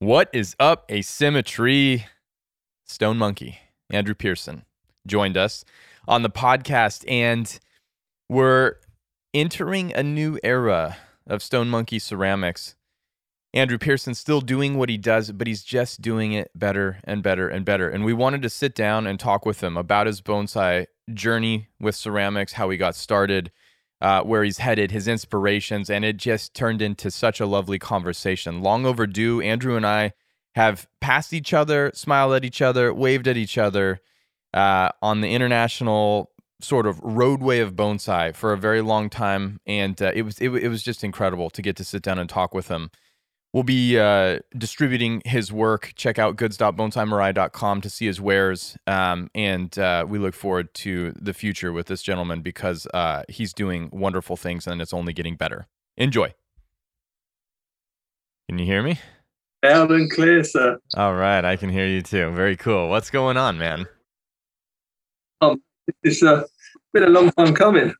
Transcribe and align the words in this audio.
What 0.00 0.30
is 0.32 0.54
up, 0.60 0.88
asymmetry? 0.92 2.06
Stone 2.86 3.18
Monkey, 3.18 3.58
Andrew 3.90 4.14
Pearson, 4.14 4.64
joined 5.08 5.36
us 5.36 5.64
on 6.06 6.22
the 6.22 6.30
podcast, 6.30 7.04
and 7.10 7.58
we're 8.28 8.76
entering 9.34 9.92
a 9.92 10.04
new 10.04 10.38
era 10.44 10.98
of 11.26 11.42
Stone 11.42 11.68
Monkey 11.70 11.98
ceramics. 11.98 12.76
Andrew 13.52 13.76
Pearson's 13.76 14.20
still 14.20 14.40
doing 14.40 14.78
what 14.78 14.88
he 14.88 14.98
does, 14.98 15.32
but 15.32 15.48
he's 15.48 15.64
just 15.64 16.00
doing 16.00 16.32
it 16.32 16.52
better 16.54 17.00
and 17.02 17.20
better 17.20 17.48
and 17.48 17.64
better. 17.64 17.88
And 17.88 18.04
we 18.04 18.12
wanted 18.12 18.42
to 18.42 18.50
sit 18.50 18.76
down 18.76 19.04
and 19.04 19.18
talk 19.18 19.44
with 19.44 19.64
him 19.64 19.76
about 19.76 20.06
his 20.06 20.20
bonsai 20.22 20.86
journey 21.12 21.70
with 21.80 21.96
ceramics, 21.96 22.52
how 22.52 22.70
he 22.70 22.76
got 22.76 22.94
started, 22.94 23.50
uh, 24.00 24.22
where 24.22 24.44
he's 24.44 24.58
headed, 24.58 24.90
his 24.90 25.08
inspirations, 25.08 25.90
and 25.90 26.04
it 26.04 26.16
just 26.16 26.54
turned 26.54 26.80
into 26.80 27.10
such 27.10 27.40
a 27.40 27.46
lovely 27.46 27.78
conversation. 27.78 28.62
Long 28.62 28.86
overdue. 28.86 29.40
Andrew 29.40 29.76
and 29.76 29.86
I 29.86 30.12
have 30.54 30.86
passed 31.00 31.32
each 31.32 31.52
other, 31.52 31.90
smiled 31.94 32.34
at 32.34 32.44
each 32.44 32.62
other, 32.62 32.92
waved 32.92 33.28
at 33.28 33.36
each 33.36 33.58
other 33.58 34.00
uh, 34.54 34.90
on 35.02 35.20
the 35.20 35.32
international 35.32 36.30
sort 36.60 36.86
of 36.86 36.98
roadway 37.00 37.60
of 37.60 37.74
bonsai 37.74 38.34
for 38.34 38.52
a 38.52 38.56
very 38.56 38.80
long 38.80 39.08
time, 39.08 39.60
and 39.66 40.00
uh, 40.02 40.12
it 40.14 40.22
was 40.22 40.40
it, 40.40 40.50
it 40.50 40.68
was 40.68 40.82
just 40.82 41.04
incredible 41.04 41.50
to 41.50 41.62
get 41.62 41.76
to 41.76 41.84
sit 41.84 42.02
down 42.02 42.18
and 42.18 42.28
talk 42.28 42.54
with 42.54 42.68
him. 42.68 42.90
We'll 43.58 43.64
be 43.64 43.98
uh, 43.98 44.38
distributing 44.56 45.20
his 45.24 45.52
work. 45.52 45.92
Check 45.96 46.16
out 46.16 46.36
goods.bonsaimirai.com 46.36 47.80
to 47.80 47.90
see 47.90 48.06
his 48.06 48.20
wares. 48.20 48.76
Um, 48.86 49.32
and 49.34 49.76
uh, 49.76 50.06
we 50.08 50.20
look 50.20 50.34
forward 50.34 50.72
to 50.74 51.12
the 51.20 51.34
future 51.34 51.72
with 51.72 51.88
this 51.88 52.00
gentleman 52.00 52.40
because 52.40 52.86
uh, 52.94 53.24
he's 53.28 53.52
doing 53.52 53.90
wonderful 53.92 54.36
things 54.36 54.68
and 54.68 54.80
it's 54.80 54.92
only 54.92 55.12
getting 55.12 55.34
better. 55.34 55.66
Enjoy. 55.96 56.32
Can 58.48 58.60
you 58.60 58.64
hear 58.64 58.80
me? 58.80 59.00
Loud 59.64 59.90
and 59.90 60.08
clear, 60.08 60.44
sir. 60.44 60.78
All 60.94 61.16
right. 61.16 61.44
I 61.44 61.56
can 61.56 61.68
hear 61.68 61.88
you 61.88 62.02
too. 62.02 62.30
Very 62.30 62.56
cool. 62.56 62.88
What's 62.88 63.10
going 63.10 63.36
on, 63.36 63.58
man? 63.58 63.86
Um, 65.40 65.60
it's 66.04 66.22
uh, 66.22 66.44
been 66.92 67.02
a 67.02 67.08
long 67.08 67.32
time 67.32 67.56
coming. 67.56 67.92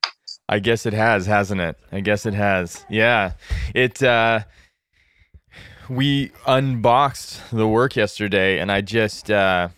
I 0.49 0.61
guess 0.61 0.87
it 0.87 0.93
has, 0.93 1.27
hasn't 1.27 1.61
it? 1.61 1.77
I 1.91 1.99
guess 1.99 2.27
it 2.27 2.35
has. 2.35 2.87
Yeah. 2.89 3.33
It, 3.75 4.01
uh, 4.05 4.45
we 5.89 6.33
unboxed 6.47 7.41
the 7.51 7.67
work 7.67 7.97
yesterday 7.97 8.59
and 8.59 8.71
I 8.71 8.81
just 8.81 9.31
uh 9.31 9.69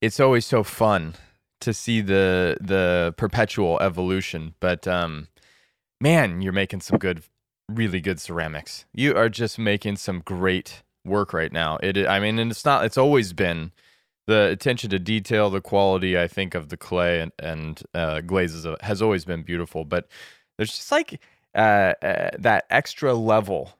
it's 0.00 0.20
always 0.20 0.44
so 0.44 0.62
fun 0.62 1.14
to 1.60 1.72
see 1.72 2.00
the 2.00 2.56
the 2.60 3.14
perpetual 3.16 3.80
evolution 3.80 4.54
but 4.60 4.86
um 4.86 5.28
man 6.00 6.42
you're 6.42 6.52
making 6.52 6.80
some 6.80 6.98
good 6.98 7.22
really 7.68 8.00
good 8.00 8.20
ceramics. 8.20 8.84
You 8.92 9.16
are 9.16 9.28
just 9.28 9.58
making 9.58 9.96
some 9.96 10.20
great 10.20 10.82
work 11.04 11.32
right 11.32 11.52
now. 11.52 11.78
It 11.82 12.06
i 12.06 12.18
mean 12.18 12.38
and 12.38 12.50
it's 12.50 12.64
not 12.64 12.84
it's 12.84 12.98
always 12.98 13.32
been 13.32 13.72
the 14.26 14.48
attention 14.50 14.90
to 14.90 14.98
detail 14.98 15.50
the 15.50 15.60
quality 15.60 16.18
i 16.18 16.26
think 16.26 16.54
of 16.54 16.70
the 16.70 16.78
clay 16.78 17.20
and, 17.20 17.32
and 17.38 17.82
uh, 17.94 18.20
glazes 18.22 18.66
has 18.80 19.02
always 19.02 19.26
been 19.26 19.42
beautiful 19.42 19.84
but 19.84 20.08
there's 20.56 20.70
just 20.70 20.90
like 20.90 21.20
uh, 21.54 21.92
uh, 22.02 22.30
that 22.38 22.64
extra 22.70 23.12
level 23.12 23.76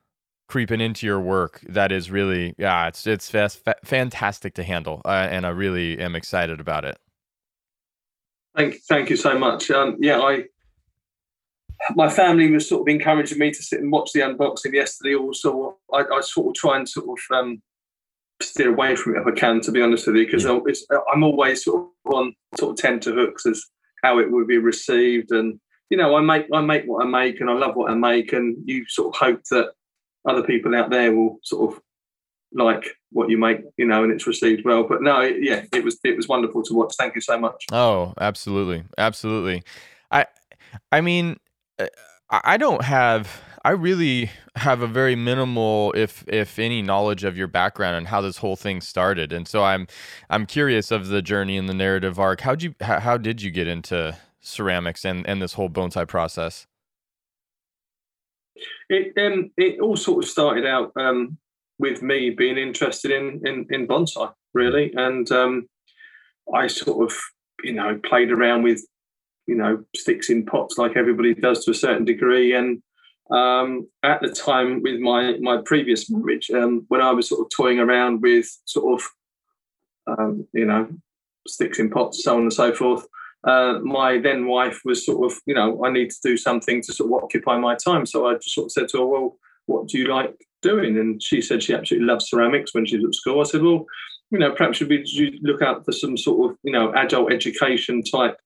creeping 0.47 0.81
into 0.81 1.07
your 1.07 1.21
work 1.21 1.61
that 1.69 1.91
is 1.91 2.11
really 2.11 2.55
yeah 2.59 2.87
it's 2.87 3.07
it's 3.07 3.31
fast, 3.31 3.65
fa- 3.65 3.77
fantastic 3.85 4.55
to 4.55 4.63
handle 4.63 5.01
uh, 5.05 5.29
and 5.31 5.47
i 5.47 5.49
really 5.49 5.99
am 5.99 6.15
excited 6.15 6.61
about 6.61 6.85
it. 6.85 6.99
Thank 8.57 8.77
thank 8.89 9.11
you 9.11 9.17
so 9.17 9.39
much. 9.39 9.71
Um, 9.71 9.97
yeah 10.01 10.21
i 10.21 10.45
my 11.97 12.09
family 12.09 12.51
was 12.51 12.69
sort 12.69 12.83
of 12.83 12.95
encouraging 12.95 13.39
me 13.39 13.51
to 13.51 13.63
sit 13.63 13.81
and 13.81 13.91
watch 13.91 14.13
the 14.13 14.21
unboxing 14.21 14.73
yesterday 14.73 15.17
also. 15.17 15.77
I, 15.93 16.05
I 16.11 16.21
sort 16.21 16.49
of 16.49 16.55
try 16.55 16.77
and 16.77 16.89
sort 16.89 17.07
of 17.07 17.37
um, 17.37 17.61
steer 18.41 18.71
away 18.73 18.97
from 18.97 19.17
it 19.17 19.21
if 19.21 19.27
i 19.27 19.31
can 19.31 19.61
to 19.61 19.71
be 19.71 19.81
honest 19.81 20.07
with 20.07 20.17
you 20.17 20.27
because 20.27 20.45
yeah. 20.45 20.99
i'm 21.13 21.23
always 21.23 21.65
sort 21.65 21.83
of 21.83 22.13
on 22.13 22.35
sort 22.59 22.73
of 22.73 22.77
tenterhooks 22.77 23.47
as 23.47 23.65
how 24.05 24.19
it 24.19 24.31
would 24.31 24.47
be 24.47 24.59
received. 24.59 25.33
And 25.33 25.59
you 25.91 25.97
know 25.97 26.15
i 26.17 26.21
make 26.21 26.47
i 26.53 26.61
make 26.61 26.85
what 26.85 27.05
i 27.05 27.09
make 27.09 27.41
and 27.41 27.51
i 27.51 27.55
love 27.55 27.75
what 27.75 27.91
i 27.91 27.95
make. 27.95 28.33
And 28.33 28.57
you 28.65 28.85
sort 28.87 29.15
of 29.15 29.19
hope 29.19 29.43
that 29.51 29.73
other 30.27 30.43
people 30.43 30.75
out 30.75 30.91
there 30.91 31.13
will 31.13 31.39
sort 31.43 31.75
of 31.75 31.83
like 32.55 32.97
what 33.11 33.31
you 33.31 33.39
make, 33.39 33.61
you 33.77 33.87
know, 33.87 34.05
and 34.05 34.13
it's 34.13 34.27
received 34.27 34.65
well. 34.65 34.85
But 34.85 35.03
no, 35.03 35.21
it, 35.21 35.37
yeah, 35.41 35.65
it 35.73 35.85
was 35.85 35.99
it 36.05 36.17
was 36.17 36.29
wonderful 36.29 36.63
to 36.63 36.75
watch. 36.75 36.95
Thank 36.99 37.15
you 37.15 37.21
so 37.21 37.39
much. 37.39 37.65
Oh, 37.73 38.15
absolutely, 38.21 38.85
absolutely. 38.97 39.63
I, 40.11 40.27
I 40.93 41.01
mean, 41.01 41.39
uh, 41.79 41.87
I 42.31 42.57
don't 42.57 42.85
have. 42.85 43.43
I 43.67 43.71
really 43.71 44.31
have 44.57 44.83
a 44.83 44.87
very 44.87 45.17
minimal, 45.17 45.93
if 45.97 46.25
if 46.29 46.59
any, 46.59 46.83
knowledge 46.83 47.25
of 47.25 47.37
your 47.37 47.47
background 47.47 47.97
and 47.97 48.09
how 48.09 48.21
this 48.21 48.39
whole 48.39 48.57
thing 48.57 48.81
started, 48.81 49.33
and 49.33 49.49
so 49.49 49.65
I'm 49.65 49.87
I'm 50.31 50.47
curious 50.47 50.91
of 50.91 51.09
the 51.09 51.23
journey 51.23 51.57
and 51.57 51.69
the 51.69 51.75
narrative 51.75 52.19
arc. 52.19 52.43
How'd 52.43 52.63
you 52.63 52.75
how, 52.81 53.17
did 53.17 53.43
you 53.43 53.51
get 53.51 53.67
into 53.67 54.17
ceramics 54.41 55.05
and 55.05 55.27
and 55.27 55.41
this 55.41 55.55
whole 55.55 55.69
bone 55.69 55.91
bonsai 55.91 56.07
process? 56.07 56.67
It 58.89 59.13
um, 59.19 59.51
it 59.57 59.81
all 59.81 59.97
sort 59.97 60.25
of 60.25 60.31
started 60.31 60.67
out 60.67 60.93
um, 60.97 61.39
with 61.79 62.03
me 62.03 62.31
being 62.31 62.59
interested 62.59 63.11
in 63.11 63.41
in, 63.47 63.67
in 63.71 63.87
bonsai, 63.87 64.33
really, 64.53 64.93
and 64.95 65.31
um, 65.33 65.69
I 66.55 66.67
sort 66.67 67.11
of 67.11 67.17
you 67.63 67.73
know 67.73 67.99
played 68.05 68.31
around 68.31 68.63
with 68.63 68.87
you 69.47 69.55
know 69.55 69.85
sticks 69.97 70.31
in 70.31 70.45
pots 70.45 70.79
like 70.79 70.97
everybody 70.97 71.35
does 71.35 71.65
to 71.65 71.71
a 71.71 71.75
certain 71.75 72.05
degree, 72.05 72.55
and 72.55 72.83
um, 73.31 73.89
at 74.03 74.21
the 74.21 74.31
time 74.31 74.83
with 74.83 75.01
my 75.01 75.37
my 75.41 75.63
previous 75.65 76.11
marriage, 76.11 76.51
um, 76.51 76.85
when 76.89 77.01
I 77.01 77.13
was 77.13 77.29
sort 77.29 77.41
of 77.41 77.51
toying 77.57 77.79
around 77.79 78.21
with 78.21 78.47
sort 78.67 79.01
of 79.01 80.19
um, 80.19 80.47
you 80.53 80.67
know 80.67 80.89
sticks 81.49 81.79
in 81.79 81.91
pots, 81.91 82.23
so 82.23 82.37
on 82.37 82.43
and 82.43 82.53
so 82.53 82.75
forth 82.75 83.07
uh, 83.47 83.79
my 83.83 84.19
then 84.19 84.47
wife 84.47 84.81
was 84.85 85.05
sort 85.05 85.31
of, 85.31 85.39
you 85.47 85.55
know, 85.55 85.85
I 85.85 85.91
need 85.91 86.11
to 86.11 86.17
do 86.23 86.37
something 86.37 86.81
to 86.83 86.93
sort 86.93 87.11
of 87.11 87.25
occupy 87.25 87.59
my 87.59 87.77
time. 87.77 88.07
So 88.07 88.27
I 88.27 88.35
just 88.35 88.55
sort 88.55 88.67
of 88.67 88.73
said 88.73 88.89
to 88.91 88.99
her, 88.99 89.07
well, 89.07 89.37
what 89.67 89.89
do 89.89 89.99
you 89.99 90.07
like 90.07 90.35
doing? 90.63 90.99
And 90.99 91.23
she 91.23 91.41
said 91.41 91.63
she 91.63 91.75
absolutely 91.75 92.07
loves 92.07 92.29
ceramics 92.29 92.75
when 92.75 92.87
she 92.87 92.97
was 92.97 93.07
at 93.07 93.15
school. 93.15 93.41
I 93.41 93.45
said, 93.45 93.63
well, 93.63 93.85
you 94.31 94.39
know, 94.39 94.53
perhaps 94.53 94.79
should 94.79 94.89
we 94.89 95.39
look 95.43 95.63
out 95.63 95.85
for 95.85 95.93
some 95.93 96.17
sort 96.17 96.51
of, 96.51 96.59
you 96.63 96.73
know, 96.73 96.93
adult 96.95 97.33
education 97.33 98.03
type 98.03 98.37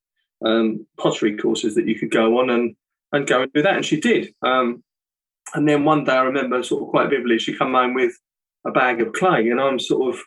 um, 0.44 0.86
pottery 0.98 1.36
courses 1.36 1.74
that 1.74 1.86
you 1.86 1.98
could 1.98 2.10
go 2.10 2.38
on 2.38 2.50
and 2.50 2.74
and 3.12 3.26
go 3.26 3.42
and 3.42 3.52
do 3.52 3.62
that. 3.62 3.76
And 3.76 3.84
she 3.84 4.00
did. 4.00 4.34
Um, 4.42 4.82
and 5.54 5.66
then 5.66 5.84
one 5.84 6.04
day 6.04 6.12
I 6.12 6.22
remember 6.22 6.62
sort 6.62 6.82
of 6.82 6.88
quite 6.88 7.08
vividly, 7.08 7.38
she 7.38 7.56
come 7.56 7.72
home 7.72 7.94
with 7.94 8.12
a 8.66 8.70
bag 8.70 9.00
of 9.00 9.12
clay, 9.14 9.48
and 9.48 9.60
I'm 9.60 9.78
sort 9.78 10.14
of 10.14 10.20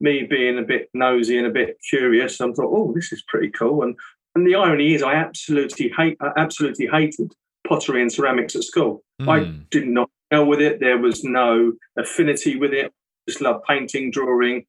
me 0.00 0.26
being 0.28 0.58
a 0.58 0.62
bit 0.62 0.88
nosy 0.94 1.38
and 1.38 1.46
a 1.46 1.50
bit 1.50 1.76
curious, 1.88 2.40
I 2.40 2.46
thought, 2.46 2.72
oh, 2.72 2.92
this 2.94 3.12
is 3.12 3.22
pretty 3.28 3.50
cool. 3.50 3.82
And 3.82 3.96
and 4.34 4.46
the 4.46 4.56
irony 4.56 4.94
is, 4.94 5.02
I 5.02 5.14
absolutely 5.14 5.92
hate, 5.96 6.16
I 6.20 6.30
absolutely 6.36 6.88
hated 6.88 7.32
pottery 7.66 8.02
and 8.02 8.12
ceramics 8.12 8.56
at 8.56 8.64
school. 8.64 9.04
Mm. 9.22 9.28
I 9.28 9.64
did 9.70 9.86
not 9.86 10.10
deal 10.30 10.46
with 10.46 10.60
it. 10.60 10.80
There 10.80 10.98
was 10.98 11.22
no 11.22 11.72
affinity 11.96 12.56
with 12.56 12.72
it. 12.72 12.86
I 12.86 12.90
just 13.30 13.40
love 13.40 13.62
painting, 13.66 14.10
drawing, 14.10 14.66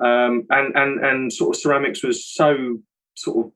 um, 0.00 0.46
and 0.50 0.74
and 0.74 1.04
and 1.04 1.32
sort 1.32 1.56
of 1.56 1.60
ceramics 1.60 2.02
was 2.02 2.26
so 2.26 2.78
sort 3.14 3.46
of, 3.46 3.52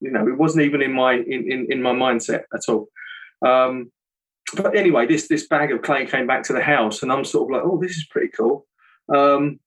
you 0.00 0.10
know, 0.10 0.26
it 0.28 0.38
wasn't 0.38 0.64
even 0.64 0.80
in 0.80 0.92
my 0.92 1.14
in 1.14 1.50
in, 1.50 1.66
in 1.70 1.82
my 1.82 1.92
mindset 1.92 2.42
at 2.54 2.68
all. 2.68 2.88
Um, 3.44 3.90
but 4.56 4.76
anyway, 4.76 5.06
this 5.06 5.28
this 5.28 5.46
bag 5.48 5.72
of 5.72 5.82
clay 5.82 6.06
came 6.06 6.26
back 6.26 6.44
to 6.44 6.52
the 6.52 6.62
house, 6.62 7.02
and 7.02 7.12
I'm 7.12 7.24
sort 7.24 7.50
of 7.50 7.56
like, 7.56 7.62
oh, 7.64 7.80
this 7.80 7.96
is 7.96 8.06
pretty 8.10 8.28
cool. 8.28 8.66
Um, 9.14 9.58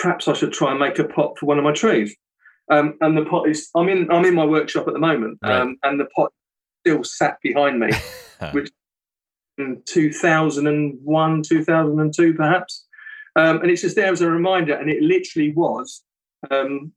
perhaps 0.00 0.28
I 0.28 0.32
should 0.32 0.52
try 0.52 0.70
and 0.70 0.80
make 0.80 0.98
a 0.98 1.04
pot 1.04 1.38
for 1.38 1.46
one 1.46 1.58
of 1.58 1.64
my 1.64 1.72
trees. 1.72 2.14
Um, 2.70 2.94
and 3.00 3.16
the 3.16 3.24
pot 3.24 3.48
is 3.48 3.68
I'm 3.74 3.88
in 3.88 4.10
I'm 4.10 4.24
in 4.24 4.34
my 4.34 4.44
workshop 4.44 4.86
at 4.86 4.94
the 4.94 5.00
moment, 5.00 5.38
right. 5.42 5.60
um, 5.60 5.76
and 5.82 5.98
the 5.98 6.06
pot 6.06 6.32
still 6.80 7.04
sat 7.04 7.36
behind 7.42 7.80
me, 7.80 7.90
which 8.52 8.70
in 9.58 9.82
2001, 9.86 11.42
2002 11.42 12.34
perhaps, 12.34 12.86
um, 13.36 13.60
and 13.60 13.70
it's 13.70 13.82
just 13.82 13.96
there 13.96 14.12
as 14.12 14.20
a 14.20 14.30
reminder. 14.30 14.74
And 14.74 14.90
it 14.90 15.02
literally 15.02 15.52
was. 15.52 16.02
Um, 16.50 16.92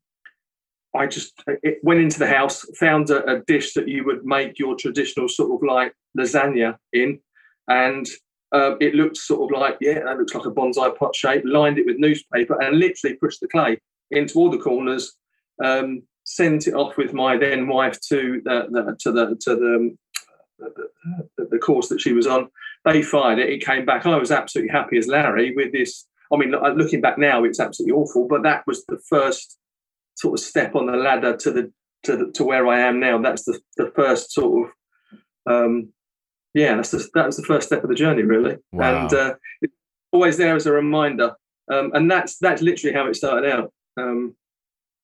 I 0.95 1.07
just 1.07 1.33
it 1.48 1.80
went 1.83 2.00
into 2.00 2.19
the 2.19 2.27
house, 2.27 2.65
found 2.80 3.09
a, 3.09 3.25
a 3.30 3.39
dish 3.41 3.74
that 3.74 3.88
you 3.88 4.06
would 4.06 4.24
make 4.24 4.57
your 4.57 4.75
traditional 4.75 5.27
sort 5.27 5.51
of 5.51 5.68
like 5.68 5.94
lasagna 6.18 6.77
in, 6.94 7.19
and 7.68 8.07
uh, 8.55 8.75
it 8.79 8.95
looked 8.95 9.17
sort 9.17 9.43
of 9.43 9.59
like, 9.59 9.77
yeah, 9.81 9.99
that 10.05 10.17
looks 10.17 10.33
like 10.33 10.45
a 10.45 10.51
bonsai 10.51 10.97
pot 10.97 11.13
shape, 11.13 11.43
lined 11.45 11.77
it 11.77 11.85
with 11.85 11.97
newspaper 11.99 12.59
and 12.61 12.79
literally 12.79 13.17
pushed 13.17 13.41
the 13.41 13.47
clay 13.47 13.77
into 14.11 14.39
all 14.39 14.49
the 14.49 14.57
corners, 14.57 15.13
um, 15.63 16.01
sent 16.23 16.67
it 16.67 16.73
off 16.73 16.95
with 16.97 17.13
my 17.13 17.37
then 17.37 17.67
wife 17.67 17.99
to 18.09 18.41
the, 18.45 18.67
the 18.71 18.95
to 18.99 19.11
the 19.11 19.25
to 19.41 19.55
the, 19.55 19.97
the, 21.37 21.47
the 21.51 21.59
course 21.59 21.89
that 21.89 22.01
she 22.01 22.13
was 22.13 22.27
on. 22.27 22.47
They 22.85 23.01
fired 23.01 23.39
it. 23.39 23.49
It 23.49 23.65
came 23.65 23.85
back. 23.85 24.05
I 24.05 24.15
was 24.17 24.31
absolutely 24.31 24.71
happy 24.71 24.97
as 24.97 25.07
Larry 25.07 25.53
with 25.55 25.71
this. 25.73 26.07
I 26.31 26.37
mean, 26.37 26.51
looking 26.51 27.01
back 27.01 27.17
now, 27.17 27.43
it's 27.43 27.59
absolutely 27.59 27.95
awful, 27.99 28.27
but 28.27 28.43
that 28.43 28.65
was 28.65 28.85
the 28.85 28.99
first 29.09 29.57
sort 30.15 30.39
of 30.39 30.45
step 30.45 30.75
on 30.75 30.85
the 30.85 30.97
ladder 30.97 31.35
to 31.37 31.51
the 31.51 31.71
to, 32.03 32.17
the, 32.17 32.31
to 32.33 32.43
where 32.43 32.67
I 32.67 32.79
am 32.79 32.99
now. 32.99 33.21
That's 33.21 33.43
the, 33.43 33.59
the 33.77 33.91
first 33.95 34.31
sort 34.31 34.69
of 34.69 34.71
um, 35.53 35.93
yeah, 36.55 36.75
that's 36.75 36.91
the, 36.91 37.05
that 37.13 37.25
was 37.25 37.35
the 37.35 37.43
first 37.43 37.67
step 37.67 37.83
of 37.83 37.89
the 37.89 37.95
journey, 37.95 38.23
really. 38.23 38.55
Wow. 38.71 39.03
And 39.03 39.13
uh, 39.13 39.33
always 40.13 40.37
there 40.37 40.55
as 40.55 40.65
a 40.65 40.71
reminder. 40.71 41.35
Um, 41.71 41.91
and 41.93 42.09
that's 42.09 42.37
that's 42.37 42.61
literally 42.61 42.95
how 42.95 43.07
it 43.07 43.15
started 43.15 43.51
out. 43.51 43.73
Um, 43.97 44.35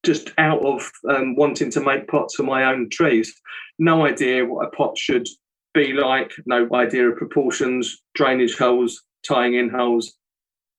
just 0.04 0.32
out 0.38 0.66
of 0.66 0.90
um, 1.10 1.36
wanting 1.36 1.70
to 1.72 1.82
make 1.82 2.08
pots 2.08 2.36
for 2.36 2.44
my 2.44 2.64
own 2.64 2.90
trees. 2.90 3.34
No 3.78 4.06
idea 4.06 4.46
what 4.46 4.66
a 4.66 4.72
pot 4.72 4.98
should 4.98 5.28
be 5.74 5.94
like. 5.94 6.32
No 6.46 6.68
idea 6.74 7.10
of 7.10 7.18
proportions, 7.18 8.02
drainage 8.16 8.58
holes, 8.58 9.04
tying 9.28 9.54
in 9.56 9.70
holes. 9.70 10.14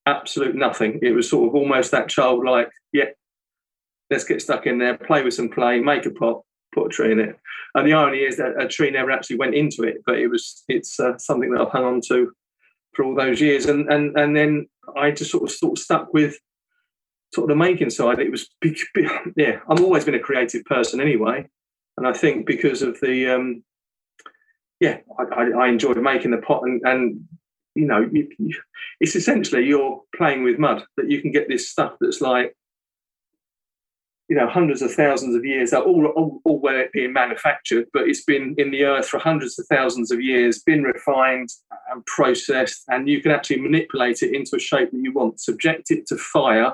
Absolute 0.06 0.56
nothing. 0.56 0.98
It 1.02 1.12
was 1.12 1.28
sort 1.28 1.48
of 1.48 1.54
almost 1.54 1.90
that 1.90 2.08
childlike. 2.08 2.70
Yeah, 2.92 3.10
let's 4.10 4.24
get 4.24 4.40
stuck 4.40 4.66
in 4.66 4.78
there, 4.78 4.96
play 4.96 5.22
with 5.22 5.34
some 5.34 5.50
clay, 5.50 5.80
make 5.80 6.06
a 6.06 6.10
pot, 6.10 6.42
put 6.72 6.86
a 6.86 6.88
tree 6.90 7.12
in 7.12 7.20
it. 7.20 7.38
And 7.74 7.86
the 7.86 7.94
irony 7.94 8.19
is 8.19 8.36
that 8.36 8.60
a 8.60 8.69
tree 8.69 8.90
never 8.90 9.10
actually 9.10 9.36
went 9.36 9.54
into 9.54 9.82
it, 9.82 10.02
but 10.04 10.19
it 10.19 10.28
was 10.28 10.64
it's 10.69 10.98
uh, 10.98 11.16
something 11.19 11.50
that 11.52 11.60
I've 11.60 11.72
hung 11.72 11.84
on 11.84 12.00
to 12.08 12.32
for 12.94 13.04
all 13.04 13.14
those 13.14 13.40
years. 13.40 13.66
And 13.66 13.90
and 13.90 14.16
and 14.19 14.36
then 14.36 14.69
I 14.96 15.10
just 15.10 15.30
sort 15.30 15.44
of 15.44 15.50
sort 15.50 15.78
of 15.78 15.82
stuck 15.82 16.12
with 16.12 16.36
sort 17.34 17.44
of 17.44 17.48
the 17.48 17.56
making 17.56 17.90
side. 17.90 18.19
It 18.19 18.30
was 18.30 18.48
yeah. 19.36 19.60
I've 19.69 19.80
always 19.82 20.04
been 20.04 20.14
a 20.14 20.20
creative 20.20 20.64
person 20.64 21.00
anyway, 21.00 21.48
and 21.96 22.06
I 22.06 22.12
think 22.12 22.46
because 22.46 22.82
of 22.82 23.00
the 23.00 23.28
um, 23.28 23.64
yeah, 24.80 24.98
I, 25.19 25.22
I, 25.22 25.50
I 25.64 25.69
enjoyed 25.69 25.96
making 25.98 26.32
the 26.32 26.38
pot 26.38 26.62
and 26.64 26.82
and 26.84 27.28
you 27.74 27.86
know 27.86 28.06
it's 29.00 29.16
essentially 29.16 29.64
you're 29.64 30.02
playing 30.14 30.44
with 30.44 30.58
mud 30.58 30.84
that 30.96 31.10
you 31.10 31.22
can 31.22 31.32
get 31.32 31.48
this 31.48 31.70
stuff 31.70 31.94
that's 32.00 32.20
like 32.20 32.54
you 34.32 34.38
know 34.38 34.49
hundreds 34.49 34.81
of 34.81 34.90
thousands 34.90 35.37
of 35.37 35.44
years 35.44 35.75
all, 35.75 36.06
all, 36.17 36.40
all 36.46 36.58
where 36.58 36.81
it 36.81 36.90
being 36.93 37.12
manufactured 37.12 37.84
but 37.93 38.08
it's 38.08 38.25
been 38.25 38.55
in 38.56 38.70
the 38.70 38.82
earth 38.82 39.06
for 39.06 39.19
hundreds 39.19 39.58
of 39.58 39.67
thousands 39.67 40.11
of 40.11 40.23
years 40.23 40.62
been 40.62 40.82
refined 40.82 41.50
and 41.90 42.06
processed 42.06 42.82
and 42.88 43.11
you 43.11 43.20
can 43.20 43.31
actually 43.31 43.61
manipulate 43.61 44.23
it 44.23 44.34
into 44.34 44.56
a 44.56 44.58
shape 44.58 44.90
that 44.90 45.02
you 45.02 45.12
want 45.12 45.38
subject 45.38 45.90
it 45.90 46.06
to 46.06 46.17
fire 46.17 46.73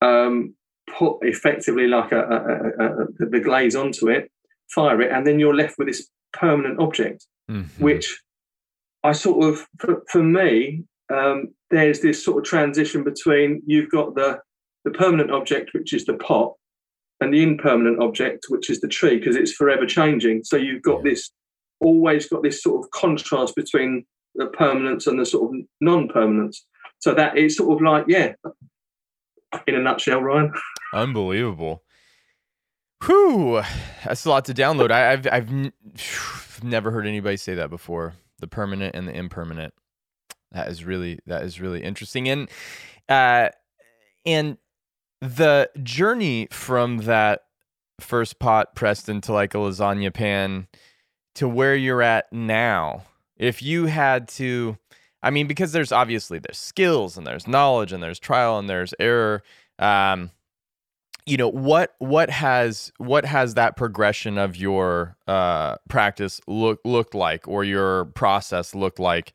um, 0.00 0.54
put 0.96 1.18
effectively 1.22 1.88
like 1.88 2.12
a, 2.12 2.20
a, 2.20 2.86
a, 2.86 3.28
the 3.30 3.40
glaze 3.40 3.74
onto 3.74 4.08
it 4.08 4.30
fire 4.68 5.02
it 5.02 5.10
and 5.10 5.26
then 5.26 5.40
you're 5.40 5.56
left 5.56 5.74
with 5.76 5.88
this 5.88 6.08
permanent 6.32 6.78
object 6.78 7.26
mm-hmm. 7.50 7.82
which 7.82 8.22
i 9.02 9.10
sort 9.10 9.44
of 9.44 9.66
for, 9.80 10.04
for 10.08 10.22
me 10.22 10.84
um, 11.12 11.48
there's 11.70 11.98
this 11.98 12.24
sort 12.24 12.38
of 12.38 12.44
transition 12.44 13.02
between 13.02 13.60
you've 13.66 13.90
got 13.90 14.14
the 14.14 14.38
the 14.84 14.90
permanent 14.90 15.30
object, 15.30 15.70
which 15.72 15.92
is 15.92 16.04
the 16.04 16.14
pot, 16.14 16.54
and 17.20 17.32
the 17.32 17.42
impermanent 17.42 18.02
object, 18.02 18.46
which 18.48 18.70
is 18.70 18.80
the 18.80 18.88
tree, 18.88 19.18
because 19.18 19.36
it's 19.36 19.52
forever 19.52 19.86
changing. 19.86 20.44
So 20.44 20.56
you've 20.56 20.82
got 20.82 21.04
yeah. 21.04 21.10
this, 21.10 21.30
always 21.80 22.28
got 22.28 22.42
this 22.42 22.62
sort 22.62 22.84
of 22.84 22.90
contrast 22.90 23.54
between 23.54 24.06
the 24.34 24.46
permanence 24.46 25.06
and 25.06 25.18
the 25.18 25.26
sort 25.26 25.54
of 25.54 25.60
non-permanence. 25.80 26.64
So 27.00 27.14
that 27.14 27.36
is 27.36 27.56
sort 27.56 27.76
of 27.76 27.82
like, 27.82 28.04
yeah, 28.08 28.32
in 29.66 29.74
a 29.74 29.80
nutshell, 29.80 30.22
Ryan. 30.22 30.52
Unbelievable. 30.94 31.82
Whew, 33.04 33.62
that's 34.04 34.24
a 34.24 34.30
lot 34.30 34.44
to 34.46 34.54
download. 34.54 34.90
I, 34.90 35.10
have 35.10 35.26
I've 35.30 35.50
n- 35.50 35.72
never 36.62 36.90
heard 36.90 37.06
anybody 37.06 37.36
say 37.36 37.54
that 37.54 37.70
before. 37.70 38.14
The 38.40 38.46
permanent 38.46 38.94
and 38.94 39.08
the 39.08 39.16
impermanent. 39.16 39.74
That 40.52 40.68
is 40.68 40.84
really 40.84 41.18
that 41.26 41.42
is 41.42 41.60
really 41.60 41.82
interesting. 41.82 42.28
And 42.28 42.48
uh, 43.08 43.50
and 44.26 44.56
the 45.20 45.70
journey 45.82 46.48
from 46.50 46.98
that 46.98 47.42
first 48.00 48.38
pot 48.38 48.74
pressed 48.74 49.08
into 49.08 49.32
like 49.32 49.54
a 49.54 49.58
lasagna 49.58 50.12
pan 50.12 50.66
to 51.34 51.48
where 51.48 51.76
you're 51.76 52.02
at 52.02 52.32
now 52.32 53.02
if 53.36 53.62
you 53.62 53.86
had 53.86 54.26
to 54.26 54.78
i 55.22 55.28
mean 55.28 55.46
because 55.46 55.72
there's 55.72 55.92
obviously 55.92 56.38
there's 56.38 56.56
skills 56.56 57.18
and 57.18 57.26
there's 57.26 57.46
knowledge 57.46 57.92
and 57.92 58.02
there's 58.02 58.18
trial 58.18 58.58
and 58.58 58.70
there's 58.70 58.94
error 58.98 59.42
um 59.78 60.30
you 61.26 61.36
know 61.36 61.48
what 61.48 61.94
what 61.98 62.28
has 62.28 62.90
what 62.98 63.24
has 63.24 63.54
that 63.54 63.76
progression 63.76 64.38
of 64.38 64.56
your 64.56 65.16
uh 65.28 65.76
practice 65.88 66.40
look 66.46 66.80
looked 66.84 67.14
like 67.14 67.46
or 67.46 67.62
your 67.62 68.06
process 68.06 68.74
looked 68.74 68.98
like? 68.98 69.32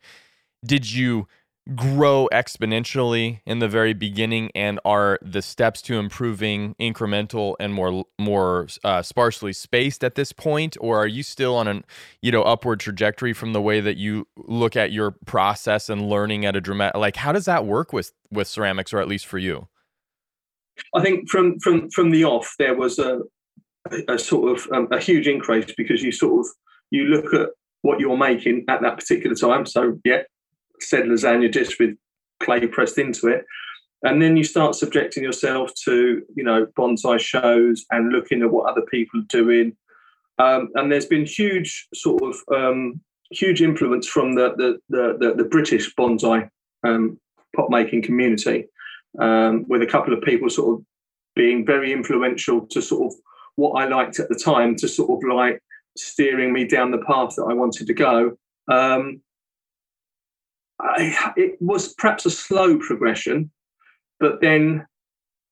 Did 0.66 0.92
you 0.92 1.28
grow 1.74 2.30
exponentially 2.32 3.40
in 3.46 3.58
the 3.60 3.68
very 3.68 3.94
beginning 3.94 4.52
and 4.54 4.80
are 4.86 5.18
the 5.22 5.42
steps 5.42 5.82
to 5.82 5.98
improving 5.98 6.76
incremental 6.80 7.56
and 7.60 7.74
more 7.74 8.06
more 8.20 8.68
uh, 8.84 9.02
sparsely 9.02 9.52
spaced 9.52 10.04
at 10.04 10.16
this 10.16 10.32
point? 10.32 10.78
Or 10.80 10.98
are 10.98 11.08
you 11.08 11.24
still 11.24 11.56
on 11.56 11.68
an 11.68 11.84
you 12.22 12.32
know 12.32 12.44
upward 12.44 12.80
trajectory 12.80 13.34
from 13.34 13.54
the 13.54 13.62
way 13.62 13.80
that 13.80 13.98
you 13.98 14.28
look 14.38 14.76
at 14.76 14.92
your 14.92 15.12
process 15.26 15.90
and 15.90 16.08
learning 16.08 16.46
at 16.46 16.56
a 16.56 16.62
dramatic 16.62 16.98
like 16.98 17.16
how 17.16 17.32
does 17.32 17.46
that 17.46 17.66
work 17.66 17.92
with 17.92 18.12
with 18.32 18.48
ceramics 18.48 18.94
or 18.94 19.00
at 19.00 19.08
least 19.08 19.26
for 19.26 19.40
you? 19.40 19.68
I 20.94 21.02
think 21.02 21.30
from 21.30 21.60
from 21.60 21.90
from 21.90 22.12
the 22.12 22.26
off 22.26 22.54
there 22.60 22.76
was 22.76 23.00
a 23.00 23.22
a 24.08 24.20
sort 24.20 24.58
of 24.58 24.68
um, 24.72 24.88
a 24.92 25.00
huge 25.00 25.28
increase 25.28 25.74
because 25.76 26.04
you 26.04 26.12
sort 26.12 26.46
of 26.46 26.52
you 26.92 27.06
look 27.06 27.34
at 27.34 27.50
what 27.82 28.00
you're 28.00 28.18
making 28.18 28.66
at 28.68 28.82
that 28.82 28.98
particular 28.98 29.36
time. 29.36 29.66
So 29.66 30.00
yeah 30.04 30.24
said 30.82 31.06
lasagna 31.06 31.52
just 31.52 31.80
with 31.80 31.96
clay 32.42 32.66
pressed 32.68 32.98
into 32.98 33.28
it. 33.28 33.46
And 34.04 34.22
then 34.22 34.38
you 34.38 34.44
start 34.44 34.76
subjecting 34.76 35.24
yourself 35.24 35.72
to, 35.86 36.22
you 36.36 36.44
know, 36.44 36.68
bonsai 36.78 37.20
shows 37.20 37.86
and 37.90 38.12
looking 38.12 38.44
at 38.44 38.52
what 38.52 38.70
other 38.70 38.84
people 38.92 39.20
are 39.20 39.24
doing. 39.30 39.76
Um, 40.38 40.70
and 40.76 40.92
there's 40.92 41.06
been 41.06 41.26
huge 41.26 41.88
sort 41.96 42.22
of 42.22 42.36
um, 42.54 43.00
huge 43.32 43.62
influence 43.62 44.08
from 44.08 44.36
the 44.36 44.54
the, 44.58 44.78
the, 44.90 45.18
the, 45.20 45.34
the 45.36 45.50
British 45.50 45.94
bonsai 45.96 46.50
um, 46.86 47.20
pot 47.56 47.70
making 47.70 48.04
community, 48.04 48.66
um, 49.20 49.66
with 49.68 49.82
a 49.82 49.88
couple 49.88 50.14
of 50.14 50.22
people 50.22 50.50
sort 50.50 50.78
of 50.78 50.86
being 51.36 51.66
very 51.66 51.92
influential 51.92 52.68
to 52.68 52.82
sort 52.82 53.12
of 53.12 53.20
what 53.56 53.82
I 53.82 53.88
liked 53.88 54.20
at 54.20 54.30
the 54.30 54.36
time 54.36 54.76
to 54.78 54.88
sort 54.88 55.10
of 55.10 55.30
like 55.30 55.62
steering 55.98 56.54
me 56.54 56.66
down 56.66 56.92
the 56.92 57.00
path 57.00 57.36
that 57.38 57.48
I 57.50 57.54
wanted 57.54 57.88
to 57.88 57.94
go. 57.94 58.38
Um, 58.70 59.22
I, 60.86 61.34
it 61.36 61.62
was 61.62 61.94
perhaps 61.94 62.26
a 62.26 62.32
slow 62.32 62.78
progression, 62.78 63.52
but 64.20 64.42
then 64.42 64.86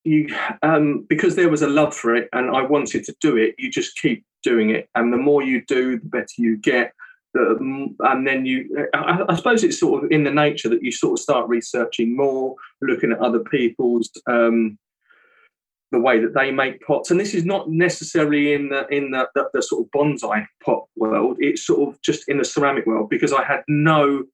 you 0.03 0.27
um, 0.61 1.05
because 1.07 1.35
there 1.35 1.49
was 1.49 1.61
a 1.61 1.67
love 1.67 1.95
for 1.95 2.15
it 2.15 2.29
and 2.33 2.55
I 2.55 2.61
wanted 2.61 3.03
to 3.05 3.15
do 3.21 3.37
it, 3.37 3.55
you 3.57 3.71
just 3.71 3.97
keep 3.99 4.25
doing 4.41 4.69
it, 4.69 4.89
and 4.95 5.11
the 5.11 5.17
more 5.17 5.41
you 5.41 5.63
do, 5.65 5.99
the 5.99 6.05
better 6.05 6.33
you 6.37 6.57
get. 6.57 6.93
The, 7.33 7.89
and 8.01 8.27
then 8.27 8.45
you, 8.45 8.87
I, 8.93 9.23
I, 9.27 9.35
suppose 9.35 9.63
it's 9.63 9.79
sort 9.79 10.03
of 10.03 10.11
in 10.11 10.23
the 10.23 10.29
nature 10.29 10.69
that 10.69 10.83
you 10.83 10.91
sort 10.91 11.13
of 11.13 11.23
start 11.23 11.49
researching 11.49 12.15
more, 12.15 12.55
looking 12.79 13.11
at 13.11 13.17
other 13.17 13.39
people's 13.39 14.11
um, 14.27 14.77
the 15.93 15.99
way 15.99 16.19
that 16.19 16.33
they 16.33 16.51
make 16.51 16.85
pots. 16.85 17.09
And 17.09 17.19
this 17.19 17.33
is 17.33 17.45
not 17.45 17.69
necessarily 17.69 18.53
in 18.53 18.69
the 18.69 18.85
in 18.89 19.11
the, 19.11 19.29
the, 19.33 19.49
the 19.53 19.63
sort 19.63 19.85
of 19.85 19.91
bonsai 19.91 20.45
pot 20.63 20.83
world. 20.95 21.37
It's 21.39 21.65
sort 21.65 21.87
of 21.87 22.01
just 22.01 22.27
in 22.27 22.37
the 22.37 22.45
ceramic 22.45 22.85
world 22.85 23.09
because 23.09 23.31
I 23.31 23.43
had 23.43 23.63
no 23.67 24.25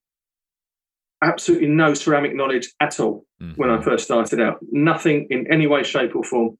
absolutely 1.24 1.68
no 1.68 1.94
ceramic 1.94 2.36
knowledge 2.36 2.72
at 2.80 3.00
all 3.00 3.26
mm-hmm. 3.42 3.54
when 3.56 3.70
I 3.70 3.82
first 3.82 4.06
started 4.06 4.40
out. 4.40 4.60
Nothing 4.72 5.28
in 5.30 5.52
any 5.52 5.68
way, 5.68 5.84
shape, 5.84 6.16
or 6.16 6.24
form. 6.24 6.58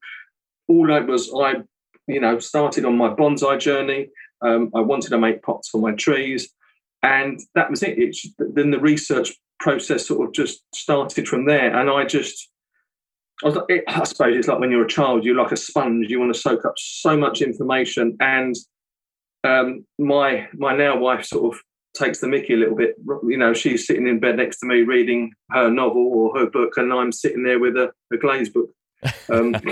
All 0.68 0.92
I 0.92 1.00
was, 1.00 1.32
I, 1.36 1.54
you 2.06 2.20
know, 2.20 2.38
started 2.38 2.84
on 2.84 2.96
my 2.96 3.08
bonsai 3.08 3.58
journey. 3.58 4.08
Um, 4.42 4.70
I 4.74 4.80
wanted 4.80 5.10
to 5.10 5.18
make 5.18 5.42
pots 5.42 5.68
for 5.68 5.80
my 5.80 5.92
trees, 5.92 6.48
and 7.02 7.40
that 7.54 7.70
was 7.70 7.82
it. 7.82 7.98
It's, 7.98 8.26
then 8.38 8.70
the 8.70 8.80
research 8.80 9.32
process 9.58 10.06
sort 10.06 10.26
of 10.26 10.34
just 10.34 10.62
started 10.74 11.28
from 11.28 11.46
there, 11.46 11.76
and 11.78 11.90
I 11.90 12.04
just. 12.04 12.48
I, 13.42 13.48
was, 13.48 13.58
it, 13.70 13.84
I 13.88 14.04
suppose 14.04 14.36
it's 14.36 14.48
like 14.48 14.60
when 14.60 14.70
you're 14.70 14.84
a 14.84 14.88
child, 14.88 15.24
you're 15.24 15.34
like 15.34 15.52
a 15.52 15.56
sponge. 15.56 16.10
You 16.10 16.20
want 16.20 16.34
to 16.34 16.38
soak 16.38 16.66
up 16.66 16.74
so 16.76 17.16
much 17.16 17.40
information, 17.40 18.16
and 18.20 18.54
um, 19.44 19.86
my 19.98 20.48
my 20.54 20.76
now 20.76 20.98
wife 20.98 21.24
sort 21.24 21.54
of 21.54 21.60
takes 22.00 22.20
the 22.20 22.28
mickey 22.28 22.54
a 22.54 22.56
little 22.56 22.76
bit. 22.76 22.96
You 23.24 23.36
know, 23.36 23.52
she's 23.52 23.86
sitting 23.86 24.08
in 24.08 24.18
bed 24.18 24.36
next 24.36 24.58
to 24.60 24.66
me 24.66 24.82
reading 24.82 25.32
her 25.50 25.70
novel 25.70 26.10
or 26.12 26.38
her 26.38 26.50
book, 26.50 26.76
and 26.76 26.92
I'm 26.92 27.12
sitting 27.12 27.44
there 27.44 27.58
with 27.58 27.76
a, 27.76 27.92
a 28.12 28.16
glaze 28.16 28.48
book. 28.48 28.70
Um, 29.28 29.54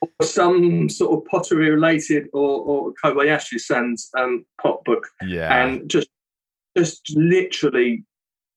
or 0.00 0.26
some 0.26 0.88
sort 0.88 1.18
of 1.18 1.26
pottery 1.28 1.70
related 1.70 2.28
or, 2.32 2.60
or 2.60 2.92
Kobayashi 3.04 3.60
San's 3.60 4.08
um, 4.16 4.44
pot 4.62 4.84
book. 4.84 5.06
Yeah. 5.26 5.64
And 5.64 5.88
just 5.88 6.08
just 6.76 7.02
literally, 7.16 8.04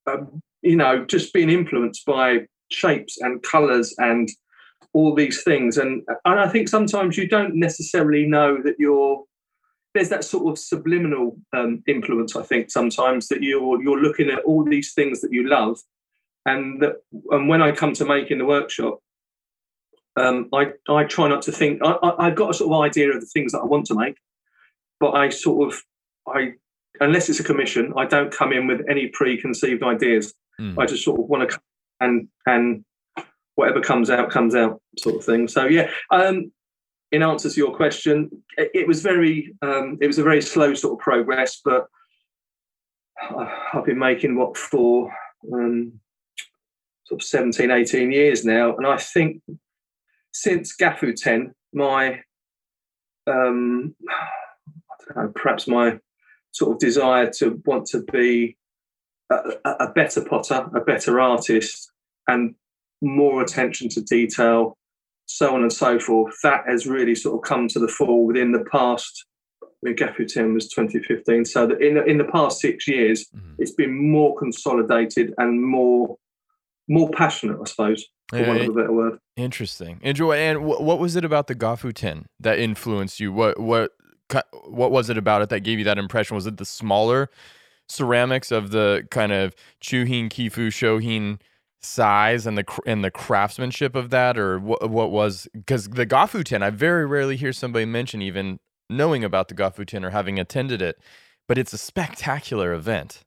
um, 0.08 0.42
you 0.62 0.76
know, 0.76 1.06
just 1.06 1.34
being 1.34 1.50
influenced 1.50 2.06
by 2.06 2.46
shapes 2.70 3.18
and 3.20 3.42
colours 3.44 3.94
and 3.98 4.30
all 4.94 5.16
these 5.16 5.44
things. 5.44 5.78
And, 5.78 6.04
and 6.26 6.40
I 6.40 6.48
think 6.48 6.68
sometimes 6.68 7.18
you 7.18 7.28
don't 7.28 7.56
necessarily 7.56 8.26
know 8.28 8.62
that 8.64 8.76
you're 8.78 9.24
there's 9.94 10.10
that 10.10 10.24
sort 10.24 10.52
of 10.52 10.58
subliminal 10.58 11.38
um, 11.54 11.84
influence, 11.88 12.36
I 12.36 12.44
think, 12.44 12.72
sometimes 12.72 13.28
that 13.28 13.44
you're 13.44 13.82
you're 13.82 14.02
looking 14.02 14.30
at 14.30 14.44
all 14.44 14.64
these 14.64 14.94
things 14.94 15.22
that 15.22 15.34
you 15.34 15.48
love, 15.48 15.80
and 16.46 16.82
that 16.82 16.98
and 17.32 17.50
when 17.50 17.62
I 17.62 17.72
come 17.72 17.94
to 17.94 18.06
make 18.06 18.32
in 18.32 18.38
the 18.38 18.46
workshop, 18.46 19.00
um, 20.16 20.50
I 20.54 20.72
I 20.90 21.04
try 21.06 21.28
not 21.28 21.42
to 21.44 21.52
think. 21.52 21.82
I, 21.84 21.98
I 22.18 22.26
have 22.26 22.36
got 22.36 22.52
a 22.52 22.54
sort 22.54 22.74
of 22.74 22.82
idea 22.82 23.12
of 23.12 23.22
the 23.22 23.28
things 23.28 23.52
that 23.52 23.60
I 23.60 23.66
want 23.66 23.86
to 23.88 23.96
make, 23.96 24.18
but 25.00 25.12
I 25.12 25.30
sort 25.30 25.74
of 25.74 25.82
I 26.28 26.54
unless 27.00 27.30
it's 27.30 27.40
a 27.40 27.44
commission, 27.44 27.94
I 27.98 28.06
don't 28.06 28.32
come 28.32 28.54
in 28.54 28.68
with 28.68 28.82
any 28.90 29.08
preconceived 29.08 29.84
ideas. 29.84 30.34
Mm. 30.60 30.78
I 30.78 30.86
just 30.86 31.04
sort 31.04 31.20
of 31.20 31.28
want 31.28 31.50
to 31.50 31.60
and 32.00 32.28
and 32.46 32.84
whatever 33.56 33.82
comes 33.82 34.10
out 34.10 34.30
comes 34.30 34.56
out 34.56 34.82
sort 34.98 35.16
of 35.16 35.26
thing. 35.26 35.48
So 35.48 35.66
yeah, 35.66 35.90
um, 36.12 36.52
in 37.12 37.24
answer 37.24 37.50
to 37.50 37.58
your 37.58 37.76
question, 37.76 38.30
it, 38.58 38.88
was 38.88 39.02
very 39.02 39.54
um, 39.62 39.98
it 40.02 40.08
was 40.08 40.18
a 40.18 40.24
very 40.24 40.42
slow 40.42 40.74
sort 40.74 40.94
of 40.94 41.00
progress, 41.00 41.60
but 41.64 41.88
I've 43.74 43.86
been 43.86 44.00
making 44.00 44.36
what 44.36 44.58
for 44.58 45.14
um, 45.54 46.00
sort 47.06 47.22
of 47.22 47.28
17, 47.28 47.70
18 47.70 48.12
years 48.12 48.46
now, 48.46 48.76
and 48.76 48.88
I 48.88 48.98
think 48.98 49.42
since 50.34 50.76
Gafuten, 50.76 51.52
my 51.74 52.22
um, 53.28 53.94
I 54.10 55.14
don't 55.14 55.18
know, 55.18 55.32
perhaps 55.36 55.68
my 55.68 56.00
sort 56.52 56.74
of 56.74 56.80
desire 56.80 57.30
to 57.40 57.62
want 57.66 57.88
to 57.88 58.04
be 58.12 58.58
a, 59.30 59.36
a 59.66 59.92
better 59.92 60.24
potter, 60.24 60.68
a 60.74 60.82
better 60.82 61.20
artist, 61.20 61.92
and 62.28 62.56
more 63.02 63.42
attention 63.42 63.90
to 63.90 64.02
detail, 64.02 64.78
so 65.32 65.56
on 65.56 65.62
and 65.62 65.74
so 65.74 66.00
forth. 66.00 66.36
That 66.44 66.64
has 66.68 66.86
really 66.86 67.16
sort 67.16 67.36
of 67.36 67.48
come 67.48 67.68
to 67.70 67.80
the 67.80 67.88
fore 67.88 68.26
within 68.26 68.52
the 68.52 68.66
past. 68.72 69.26
I 69.64 69.68
mean, 69.84 69.96
Gafuten 69.96 70.54
was 70.54 70.68
2015. 70.70 71.46
So 71.46 71.68
that 71.68 71.82
in, 71.82 71.98
in 72.10 72.18
the 72.18 72.26
past 72.26 72.60
six 72.60 72.88
years, 72.88 73.26
mm-hmm. 73.36 73.56
it's 73.58 73.72
been 73.72 74.12
more 74.12 74.38
consolidated 74.38 75.34
and 75.38 75.64
more 75.64 76.18
more 76.88 77.10
passionate, 77.12 77.58
I 77.62 77.66
suppose, 77.66 78.06
for 78.28 78.40
yeah, 78.40 78.48
want 78.48 78.62
of 78.62 78.70
a 78.70 78.74
better 78.74 78.92
word. 78.92 79.20
Interesting. 79.38 80.00
Enjoy. 80.04 80.34
And 80.34 80.66
what 80.66 81.00
was 81.00 81.16
it 81.16 81.24
about 81.24 81.48
the 81.48 81.56
Gafuten 81.56 82.26
that 82.40 82.60
influenced 82.60 83.20
you? 83.20 83.32
What 83.32 83.60
what 83.60 83.92
what 84.66 84.92
was 84.92 85.10
it 85.10 85.18
about 85.18 85.42
it 85.42 85.50
that 85.50 85.62
gave 85.62 85.80
you 85.80 85.86
that 85.86 85.98
impression? 85.98 86.36
Was 86.36 86.48
it 86.48 86.58
the 86.58 86.66
smaller 86.66 87.30
ceramics 87.88 88.52
of 88.52 88.72
the 88.72 89.08
kind 89.12 89.32
of 89.32 89.54
Chuhin, 89.82 90.30
Kifu, 90.30 90.68
Shohin 90.68 91.40
size 91.82 92.46
and 92.46 92.58
the 92.58 92.80
and 92.86 93.04
the 93.04 93.12
craftsmanship 93.12 93.96
of 93.96 94.10
that, 94.12 94.38
or 94.38 94.60
what 94.60 94.90
what 94.90 95.12
was 95.12 95.48
because 95.54 95.90
the 95.90 96.06
Gafuten? 96.06 96.62
I 96.62 96.70
very 96.70 97.06
rarely 97.06 97.38
hear 97.38 97.54
somebody 97.54 97.86
mention 97.86 98.22
even 98.22 98.60
knowing 98.90 99.24
about 99.24 99.48
the 99.48 99.56
Gafuten 99.56 100.04
or 100.04 100.12
having 100.12 100.40
attended 100.40 100.82
it, 100.82 101.00
but 101.48 101.58
it's 101.58 101.74
a 101.74 101.78
spectacular 101.78 102.74
event. 102.74 103.22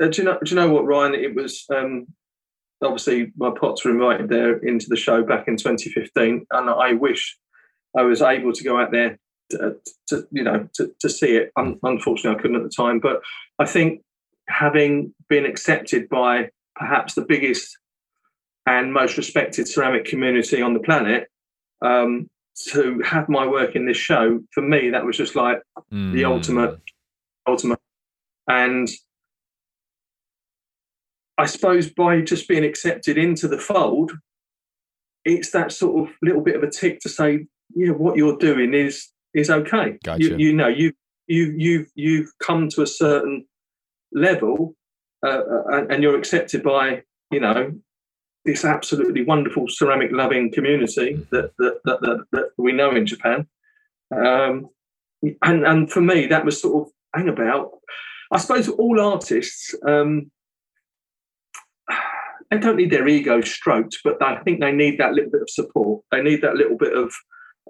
Uh, 0.00 0.08
do 0.08 0.22
you 0.22 0.28
know? 0.28 0.38
Do 0.44 0.54
you 0.54 0.60
know 0.60 0.70
what, 0.70 0.86
Ryan? 0.86 1.14
It 1.14 1.34
was 1.34 1.64
um, 1.74 2.06
obviously 2.82 3.32
my 3.36 3.50
pots 3.50 3.84
were 3.84 3.90
invited 3.90 4.28
there 4.28 4.58
into 4.58 4.86
the 4.88 4.96
show 4.96 5.22
back 5.22 5.48
in 5.48 5.56
2015, 5.56 6.46
and 6.50 6.70
I 6.70 6.92
wish 6.92 7.36
I 7.96 8.02
was 8.02 8.22
able 8.22 8.52
to 8.52 8.64
go 8.64 8.78
out 8.80 8.90
there 8.90 9.18
to, 9.50 9.76
to 10.08 10.26
you 10.30 10.42
know 10.42 10.68
to, 10.74 10.92
to 11.00 11.08
see 11.08 11.36
it. 11.36 11.52
Un- 11.56 11.78
unfortunately, 11.82 12.38
I 12.38 12.42
couldn't 12.42 12.56
at 12.56 12.62
the 12.62 12.68
time, 12.68 13.00
but 13.00 13.22
I 13.58 13.66
think 13.66 14.02
having 14.48 15.14
been 15.28 15.44
accepted 15.44 16.08
by 16.08 16.50
perhaps 16.78 17.14
the 17.14 17.24
biggest 17.24 17.76
and 18.66 18.92
most 18.92 19.16
respected 19.16 19.66
ceramic 19.66 20.04
community 20.04 20.60
on 20.62 20.74
the 20.74 20.80
planet, 20.80 21.28
um, 21.82 22.28
to 22.70 23.00
have 23.00 23.28
my 23.28 23.46
work 23.46 23.76
in 23.76 23.86
this 23.86 23.96
show 23.96 24.40
for 24.52 24.62
me 24.62 24.90
that 24.90 25.04
was 25.04 25.16
just 25.16 25.36
like 25.36 25.62
mm. 25.92 26.12
the 26.12 26.24
ultimate, 26.24 26.78
ultimate, 27.46 27.78
and 28.48 28.88
I 31.38 31.46
suppose 31.46 31.88
by 31.88 32.20
just 32.20 32.48
being 32.48 32.64
accepted 32.64 33.16
into 33.16 33.46
the 33.46 33.58
fold, 33.58 34.12
it's 35.24 35.50
that 35.52 35.72
sort 35.72 36.08
of 36.08 36.14
little 36.20 36.42
bit 36.42 36.56
of 36.56 36.62
a 36.64 36.70
tick 36.70 37.00
to 37.00 37.08
say, 37.08 37.46
yeah, 37.74 37.90
what 37.90 38.16
you're 38.16 38.38
doing 38.38 38.74
is 38.74 39.08
is 39.34 39.50
okay. 39.50 39.98
Gotcha. 40.02 40.24
You, 40.24 40.36
you 40.36 40.52
know, 40.52 40.68
you 40.68 40.92
you 41.28 41.54
you've 41.56 41.90
you've 41.94 42.32
come 42.42 42.68
to 42.70 42.82
a 42.82 42.86
certain 42.86 43.46
level, 44.12 44.74
uh, 45.24 45.28
uh, 45.28 45.86
and, 45.90 46.02
you're 46.02 46.18
accepted 46.18 46.62
by 46.62 47.02
you 47.30 47.40
know 47.40 47.72
this 48.44 48.64
absolutely 48.64 49.24
wonderful 49.24 49.66
ceramic 49.68 50.10
loving 50.12 50.52
community 50.52 51.14
mm. 51.14 51.28
that 51.30 51.50
that, 51.58 51.80
that 51.84 52.00
that, 52.00 52.24
that 52.32 52.50
we 52.56 52.72
know 52.72 52.94
in 52.94 53.06
Japan. 53.06 53.46
Um, 54.14 54.68
and 55.42 55.66
and 55.66 55.90
for 55.90 56.00
me, 56.00 56.26
that 56.26 56.44
was 56.44 56.60
sort 56.60 56.86
of 56.86 56.92
hang 57.14 57.28
about. 57.28 57.70
I 58.32 58.38
suppose 58.38 58.68
all 58.68 59.00
artists. 59.00 59.74
Um, 59.86 60.30
they 62.50 62.58
don't 62.58 62.76
need 62.76 62.90
their 62.90 63.08
ego 63.08 63.40
stroked, 63.40 63.98
but 64.04 64.22
I 64.22 64.38
think 64.42 64.60
they 64.60 64.72
need 64.72 64.98
that 64.98 65.12
little 65.12 65.30
bit 65.30 65.42
of 65.42 65.50
support. 65.50 66.02
They 66.10 66.22
need 66.22 66.42
that 66.42 66.54
little 66.54 66.76
bit 66.76 66.96
of, 66.96 67.12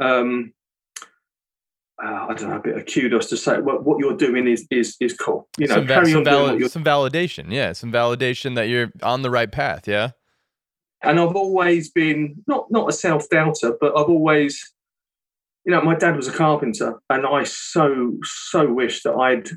um, 0.00 0.52
uh, 2.02 2.26
I 2.28 2.34
don't 2.34 2.50
know, 2.50 2.56
a 2.56 2.60
bit 2.60 2.76
of 2.76 2.86
kudos 2.86 3.28
to 3.30 3.36
say 3.36 3.60
well, 3.60 3.78
what 3.78 3.98
you're 3.98 4.16
doing 4.16 4.46
is 4.46 4.66
is 4.70 4.96
is 5.00 5.14
cool. 5.14 5.48
You 5.58 5.66
know, 5.66 5.76
some, 5.76 5.86
va- 5.86 6.06
some, 6.06 6.24
vali- 6.24 6.68
some 6.68 6.84
validation, 6.84 7.50
yeah, 7.50 7.72
some 7.72 7.92
validation 7.92 8.54
that 8.56 8.68
you're 8.68 8.90
on 9.02 9.22
the 9.22 9.30
right 9.30 9.50
path, 9.50 9.88
yeah. 9.88 10.10
And 11.02 11.20
I've 11.20 11.36
always 11.36 11.90
been 11.90 12.42
not 12.46 12.70
not 12.70 12.88
a 12.88 12.92
self 12.92 13.28
doubter, 13.28 13.76
but 13.80 13.96
I've 13.96 14.08
always, 14.08 14.72
you 15.64 15.72
know, 15.72 15.80
my 15.82 15.94
dad 15.94 16.16
was 16.16 16.28
a 16.28 16.32
carpenter, 16.32 17.00
and 17.10 17.26
I 17.26 17.44
so 17.44 18.16
so 18.24 18.72
wish 18.72 19.02
that 19.02 19.14
I'd 19.14 19.48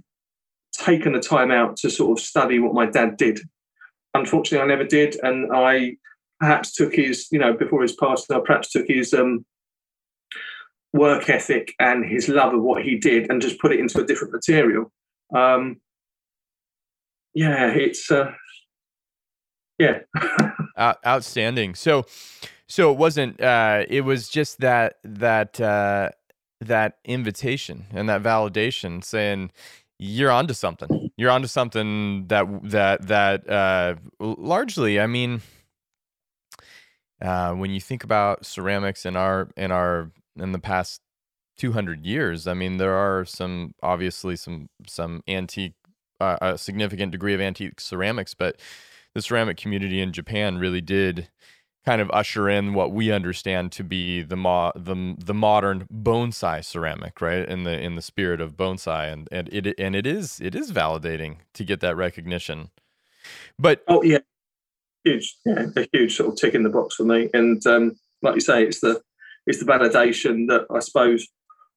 taken 0.74 1.14
the 1.14 1.20
time 1.20 1.52
out 1.52 1.78
to 1.78 1.90
sort 1.90 2.18
of 2.18 2.24
study 2.24 2.60
what 2.60 2.74
my 2.74 2.86
dad 2.86 3.18
did 3.18 3.42
unfortunately, 4.14 4.64
I 4.64 4.76
never 4.76 4.88
did, 4.88 5.18
and 5.24 5.52
I 5.54 5.98
perhaps 6.40 6.74
took 6.74 6.94
his, 6.94 7.28
you 7.32 7.40
know, 7.40 7.54
before 7.54 7.82
his 7.82 7.96
passing, 7.96 8.36
I 8.36 8.40
perhaps 8.40 8.72
took 8.72 8.88
his 8.88 9.14
um, 9.14 9.46
work 10.94 11.30
ethic 11.30 11.74
and 11.80 12.06
his 12.06 12.28
love 12.28 12.54
of 12.54 12.62
what 12.62 12.84
he 12.84 12.98
did 12.98 13.30
and 13.30 13.42
just 13.42 13.60
put 13.60 13.72
it 13.72 13.80
into 13.80 14.00
a 14.00 14.06
different 14.06 14.34
material. 14.34 14.92
Um, 15.34 15.80
yeah, 17.34 17.68
it's 17.68 18.12
uh, 18.12 18.34
yeah, 19.80 20.00
outstanding. 21.06 21.76
So, 21.76 22.06
so 22.68 22.92
it 22.92 22.98
wasn't. 22.98 23.40
Uh, 23.42 23.86
it 23.90 24.02
was 24.02 24.28
just 24.28 24.60
that 24.60 24.98
that 25.04 25.60
uh, 25.62 26.10
that 26.60 26.98
invitation 27.06 27.86
and 27.92 28.10
that 28.10 28.22
validation 28.22 29.04
saying, 29.04 29.52
you're 29.98 30.32
onto 30.32 30.54
something. 30.54 31.12
You're 31.16 31.32
onto 31.32 31.48
something 31.48 32.28
that 32.28 32.48
that 32.64 33.08
that 33.08 33.50
uh, 33.50 33.96
largely, 34.20 35.00
I 35.00 35.08
mean, 35.08 35.42
uh, 37.22 37.54
when 37.54 37.72
you 37.72 37.80
think 37.80 38.04
about 38.04 38.46
ceramics 38.46 39.06
in 39.06 39.16
our 39.16 39.50
in 39.56 39.72
our 39.72 40.12
in 40.38 40.52
the 40.52 40.60
past 40.60 41.02
200 41.58 42.06
years, 42.06 42.48
I 42.48 42.54
mean, 42.54 42.78
there 42.78 42.96
are 42.96 43.26
some 43.26 43.74
obviously 43.84 44.36
some 44.36 44.70
some 44.88 45.22
antique, 45.28 45.74
uh, 46.20 46.38
a 46.42 46.58
significant 46.58 47.12
degree 47.12 47.34
of 47.34 47.42
antique 47.42 47.80
ceramics, 47.80 48.34
but 48.34 48.60
the 49.14 49.22
ceramic 49.22 49.58
community 49.58 50.02
in 50.02 50.14
Japan 50.14 50.58
really 50.58 50.82
did 50.82 51.30
kind 51.86 52.02
of 52.02 52.12
usher 52.12 52.48
in 52.48 52.74
what 52.74 52.92
we 52.92 53.12
understand 53.12 53.72
to 53.72 53.84
be 53.84 54.22
the 54.22 54.36
mo- 54.36 54.72
the 54.76 55.16
the 55.18 55.34
modern 55.34 55.88
bonsai 55.92 56.64
ceramic, 56.64 57.22
right? 57.22 57.48
In 57.48 57.64
the 57.64 57.80
in 57.80 57.96
the 57.96 58.02
spirit 58.02 58.42
of 58.42 58.56
bonsai, 58.56 59.12
and 59.12 59.28
and 59.32 59.50
it 59.52 59.76
and 59.80 59.96
it 59.96 60.06
is 60.06 60.40
it 60.42 60.56
is 60.56 60.72
validating 60.72 61.38
to 61.54 61.64
get 61.64 61.80
that 61.82 61.96
recognition. 61.96 62.70
But 63.58 63.84
oh 63.88 64.04
yeah, 64.04 64.20
huge, 65.04 65.36
yeah, 65.46 65.68
a 65.76 65.88
huge 65.92 66.16
sort 66.16 66.30
of 66.30 66.36
tick 66.38 66.54
in 66.54 66.64
the 66.64 66.70
box 66.70 66.96
for 66.96 67.04
me. 67.04 67.30
And 67.34 67.66
um, 67.68 67.98
like 68.22 68.36
you 68.36 68.42
say, 68.42 68.64
it's 68.64 68.80
the 68.80 69.02
it's 69.48 69.60
the 69.60 69.66
validation 69.66 70.48
that 70.48 70.66
I 70.74 70.80
suppose 70.80 71.28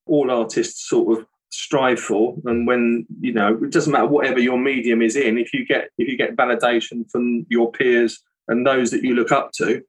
all 0.07 0.31
artists 0.31 0.89
sort 0.89 1.19
of 1.19 1.27
strive 1.51 2.01
for. 2.01 2.37
And 2.45 2.67
when 2.67 3.07
you 3.21 3.33
know 3.33 3.59
it 3.63 3.71
doesn't 3.71 3.93
matter 3.93 4.07
whatever 4.07 4.41
your 4.41 4.59
medium 4.59 5.03
is 5.03 5.17
in 5.17 5.39
if 5.39 5.53
you 5.53 5.65
get 5.67 5.91
if 5.99 6.09
you 6.09 6.17
get 6.17 6.37
validation 6.37 7.11
from 7.11 7.47
your 7.49 7.71
peers 7.71 8.21
and 8.49 8.67
those 8.67 8.91
that 8.91 9.03
you 9.03 9.15
look 9.15 9.33
up 9.33 9.53
to 9.53 9.83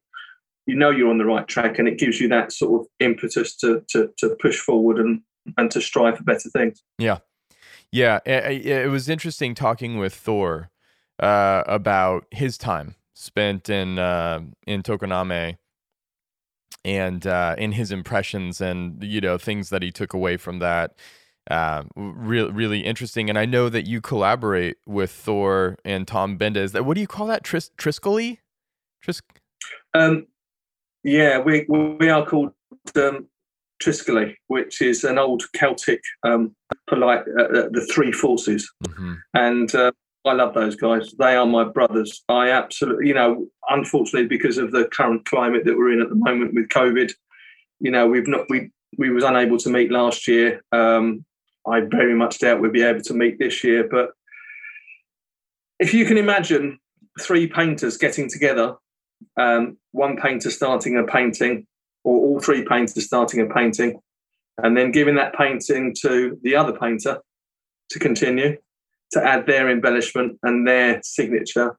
you 0.66 0.74
know 0.74 0.90
you're 0.90 1.10
on 1.10 1.18
the 1.18 1.24
right 1.24 1.46
track 1.46 1.78
and 1.78 1.88
it 1.88 1.98
gives 1.98 2.20
you 2.20 2.28
that 2.28 2.52
sort 2.52 2.80
of 2.80 2.86
impetus 3.00 3.56
to 3.56 3.82
to, 3.88 4.10
to 4.18 4.36
push 4.40 4.58
forward 4.58 4.98
and 4.98 5.22
and 5.56 5.70
to 5.70 5.80
strive 5.80 6.18
for 6.18 6.24
better 6.24 6.50
things. 6.50 6.82
Yeah. 6.98 7.18
Yeah 7.92 8.20
it, 8.26 8.66
it 8.66 8.90
was 8.90 9.08
interesting 9.08 9.54
talking 9.54 9.98
with 9.98 10.14
thor 10.14 10.70
uh, 11.20 11.62
about 11.66 12.26
his 12.30 12.58
time 12.58 12.96
spent 13.14 13.70
in 13.70 13.98
uh, 13.98 14.40
in 14.66 14.82
tokoname 14.82 15.56
and 16.84 17.26
uh, 17.26 17.54
in 17.58 17.72
his 17.72 17.90
impressions 17.90 18.60
and 18.60 19.02
you 19.02 19.20
know 19.20 19.38
things 19.38 19.70
that 19.70 19.82
he 19.82 19.90
took 19.90 20.12
away 20.12 20.36
from 20.36 20.58
that 20.60 20.94
uh, 21.50 21.84
really 21.94 22.50
really 22.50 22.80
interesting. 22.80 23.28
And 23.28 23.38
i 23.38 23.44
know 23.44 23.68
that 23.68 23.86
you 23.86 24.00
collaborate 24.00 24.76
with 24.86 25.10
thor 25.10 25.78
and 25.84 26.06
tom 26.06 26.36
benda 26.36 26.68
that 26.68 26.84
what 26.84 26.94
do 26.94 27.00
you 27.00 27.06
call 27.06 27.26
that? 27.26 27.44
Tris- 27.44 27.70
triscoli 27.78 28.38
Tris- 29.02 29.22
um, 29.94 30.26
yeah, 31.04 31.38
we 31.38 31.64
we 31.68 32.08
are 32.08 32.26
called 32.26 32.52
um, 32.96 33.28
Triscoli, 33.82 34.34
which 34.48 34.82
is 34.82 35.04
an 35.04 35.18
old 35.18 35.44
Celtic 35.52 36.02
um, 36.24 36.54
polite 36.88 37.24
uh, 37.38 37.44
uh, 37.44 37.68
the 37.70 37.88
three 37.92 38.10
forces, 38.10 38.70
mm-hmm. 38.84 39.14
and 39.34 39.74
uh, 39.74 39.92
I 40.26 40.32
love 40.32 40.54
those 40.54 40.74
guys. 40.74 41.12
They 41.18 41.36
are 41.36 41.46
my 41.46 41.64
brothers. 41.64 42.24
I 42.28 42.50
absolutely, 42.50 43.08
you 43.08 43.14
know, 43.14 43.46
unfortunately 43.68 44.28
because 44.28 44.58
of 44.58 44.72
the 44.72 44.86
current 44.86 45.24
climate 45.24 45.64
that 45.64 45.76
we're 45.76 45.92
in 45.92 46.02
at 46.02 46.08
the 46.08 46.16
moment 46.16 46.54
with 46.54 46.68
COVID, 46.68 47.12
you 47.78 47.90
know, 47.90 48.06
we've 48.06 48.26
not 48.26 48.46
we 48.48 48.70
we 48.98 49.10
was 49.10 49.24
unable 49.24 49.58
to 49.58 49.70
meet 49.70 49.92
last 49.92 50.26
year. 50.26 50.62
Um, 50.72 51.24
I 51.66 51.80
very 51.80 52.14
much 52.14 52.38
doubt 52.38 52.60
we'll 52.60 52.70
be 52.70 52.82
able 52.82 53.02
to 53.02 53.14
meet 53.14 53.38
this 53.38 53.62
year, 53.62 53.88
but 53.88 54.10
if 55.78 55.92
you 55.92 56.04
can 56.04 56.16
imagine 56.16 56.78
three 57.20 57.46
painters 57.46 57.96
getting 57.96 58.28
together, 58.28 58.76
um, 59.36 59.76
one 59.92 60.16
painter 60.16 60.50
starting 60.50 60.96
a 60.96 61.04
painting, 61.04 61.66
or 62.04 62.18
all 62.18 62.40
three 62.40 62.64
painters 62.64 63.04
starting 63.04 63.40
a 63.40 63.46
painting, 63.46 64.00
and 64.58 64.76
then 64.76 64.90
giving 64.92 65.16
that 65.16 65.36
painting 65.36 65.94
to 66.02 66.38
the 66.42 66.56
other 66.56 66.72
painter 66.72 67.18
to 67.90 67.98
continue 67.98 68.56
to 69.12 69.22
add 69.24 69.46
their 69.46 69.70
embellishment 69.70 70.38
and 70.42 70.66
their 70.66 71.00
signature. 71.02 71.76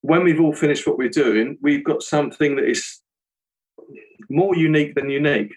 When 0.00 0.24
we've 0.24 0.40
all 0.40 0.54
finished 0.54 0.86
what 0.86 0.98
we're 0.98 1.08
doing, 1.08 1.58
we've 1.62 1.84
got 1.84 2.02
something 2.02 2.56
that 2.56 2.68
is 2.68 3.00
more 4.28 4.56
unique 4.56 4.94
than 4.94 5.10
unique, 5.10 5.52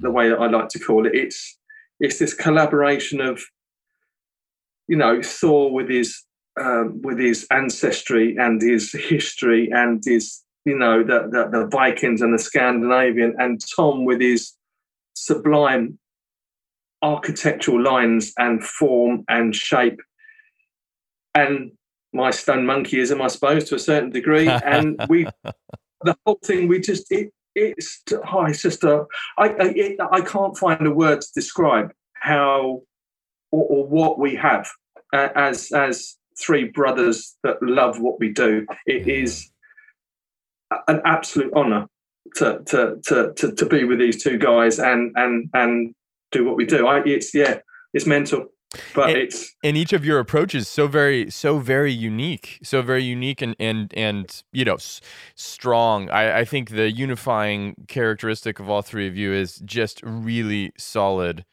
the 0.00 0.10
way 0.10 0.28
that 0.28 0.38
I 0.38 0.46
like 0.48 0.68
to 0.70 0.78
call 0.78 1.06
it. 1.06 1.14
It's 1.14 1.58
it's 1.98 2.18
this 2.18 2.34
collaboration 2.34 3.20
of, 3.20 3.42
you 4.88 4.96
know, 4.96 5.22
Thor 5.22 5.72
with 5.72 5.88
his 5.88 6.22
um, 6.60 7.00
with 7.02 7.18
his 7.18 7.46
ancestry 7.50 8.36
and 8.38 8.60
his 8.60 8.92
history 8.92 9.70
and 9.72 10.02
his, 10.04 10.42
you 10.64 10.76
know, 10.76 11.02
the, 11.02 11.28
the 11.30 11.48
the 11.50 11.66
Vikings 11.66 12.22
and 12.22 12.34
the 12.34 12.42
Scandinavian, 12.42 13.34
and 13.38 13.60
Tom 13.76 14.04
with 14.04 14.20
his 14.20 14.56
sublime 15.14 15.98
architectural 17.02 17.82
lines 17.82 18.32
and 18.38 18.62
form 18.62 19.24
and 19.28 19.54
shape 19.54 20.00
and 21.34 21.72
my 22.12 22.30
stone 22.30 22.64
monkeyism 22.66 23.22
i 23.22 23.26
suppose 23.28 23.64
to 23.64 23.74
a 23.74 23.78
certain 23.78 24.10
degree. 24.10 24.48
And 24.64 25.00
we 25.08 25.26
the 26.02 26.16
whole 26.24 26.38
thing 26.44 26.68
we 26.68 26.80
just 26.80 27.10
it 27.10 27.32
it's 27.54 28.02
oh, 28.32 28.44
it's 28.44 28.62
just 28.62 28.84
a 28.84 29.04
i 29.38 29.48
I, 29.48 29.72
it, 29.76 30.00
I 30.12 30.20
can't 30.20 30.56
find 30.56 30.86
a 30.86 30.90
word 30.90 31.20
to 31.20 31.28
describe 31.34 31.92
how 32.14 32.82
or, 33.50 33.64
or 33.64 33.86
what 33.86 34.18
we 34.18 34.34
have 34.36 34.68
uh, 35.12 35.28
as 35.34 35.72
as 35.72 36.16
three 36.40 36.64
brothers 36.64 37.36
that 37.42 37.62
love 37.62 38.00
what 38.00 38.18
we 38.18 38.32
do. 38.32 38.66
It 38.86 39.06
is 39.08 39.50
an 40.88 41.00
absolute 41.04 41.52
honor 41.54 41.86
to, 42.36 42.62
to 42.66 42.96
to 43.06 43.32
to 43.34 43.52
to 43.52 43.66
be 43.66 43.84
with 43.84 43.98
these 43.98 44.22
two 44.22 44.38
guys 44.38 44.78
and 44.78 45.12
and 45.16 45.50
and 45.54 45.94
do 46.32 46.44
what 46.44 46.56
we 46.56 46.64
do. 46.64 46.86
I, 46.86 47.02
it's 47.04 47.34
yeah, 47.34 47.58
it's 47.92 48.06
mental, 48.06 48.46
but 48.94 49.10
and, 49.10 49.18
it's 49.18 49.54
and 49.62 49.76
each 49.76 49.92
of 49.92 50.04
your 50.04 50.18
approaches 50.18 50.68
so 50.68 50.86
very 50.86 51.30
so 51.30 51.58
very 51.58 51.92
unique, 51.92 52.58
so 52.62 52.82
very 52.82 53.02
unique 53.02 53.42
and 53.42 53.56
and 53.58 53.92
and 53.96 54.42
you 54.52 54.64
know 54.64 54.74
s- 54.74 55.00
strong. 55.34 56.10
I, 56.10 56.40
I 56.40 56.44
think 56.44 56.70
the 56.70 56.90
unifying 56.90 57.74
characteristic 57.88 58.60
of 58.60 58.70
all 58.70 58.82
three 58.82 59.08
of 59.08 59.16
you 59.16 59.32
is 59.32 59.56
just 59.64 60.00
really 60.02 60.72
solid 60.78 61.44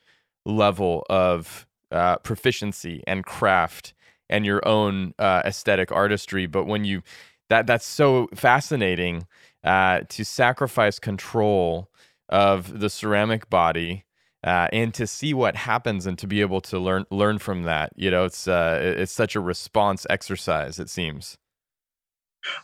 level 0.45 1.05
of 1.09 1.67
uh, 1.91 2.17
proficiency 2.17 3.03
and 3.07 3.25
craft 3.25 3.93
and 4.29 4.45
your 4.45 4.65
own 4.67 5.13
uh, 5.19 5.41
aesthetic 5.45 5.91
artistry. 5.91 6.45
But 6.45 6.65
when 6.65 6.85
you 6.85 7.01
that 7.49 7.65
that's 7.67 7.85
so 7.85 8.27
fascinating 8.35 9.25
uh, 9.63 10.01
to 10.09 10.23
sacrifice 10.23 10.99
control 10.99 11.89
of 12.29 12.79
the 12.79 12.89
ceramic 12.89 13.49
body 13.49 14.05
uh, 14.47 14.69
and 14.71 14.93
to 14.93 15.05
see 15.05 15.33
what 15.33 15.57
happens 15.57 16.05
and 16.05 16.17
to 16.17 16.25
be 16.25 16.39
able 16.39 16.61
to 16.61 16.79
learn 16.79 17.05
learn 17.11 17.37
from 17.37 17.63
that 17.63 17.91
you 17.97 18.09
know 18.09 18.23
it's 18.23 18.47
uh, 18.47 18.79
it's 18.81 19.11
such 19.11 19.35
a 19.35 19.41
response 19.41 20.07
exercise 20.09 20.79
it 20.79 20.89
seems. 20.89 21.37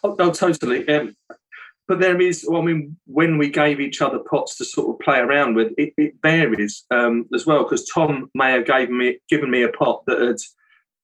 Oh, 0.02 0.16
oh 0.18 0.32
totally 0.32 0.88
um, 0.88 1.14
but 1.90 2.00
there 2.00 2.22
is 2.22 2.46
well, 2.48 2.62
i 2.62 2.66
mean 2.66 2.96
when 3.06 3.38
we 3.38 3.50
gave 3.50 3.82
each 3.82 4.02
other 4.02 4.20
pots 4.20 4.56
to 4.58 4.66
sort 4.66 4.96
of 4.96 5.06
play 5.06 5.20
around 5.20 5.56
with 5.56 5.74
it, 5.78 5.94
it 5.98 6.14
varies 6.22 6.86
um, 6.90 7.26
as 7.34 7.46
well 7.46 7.64
because 7.64 7.86
tom 7.90 8.30
may 8.34 8.52
have 8.52 8.66
given 8.66 8.98
me 8.98 9.20
given 9.30 9.52
me 9.52 9.62
a 9.62 9.70
pot 9.70 10.04
that 10.08 10.22
had 10.22 10.38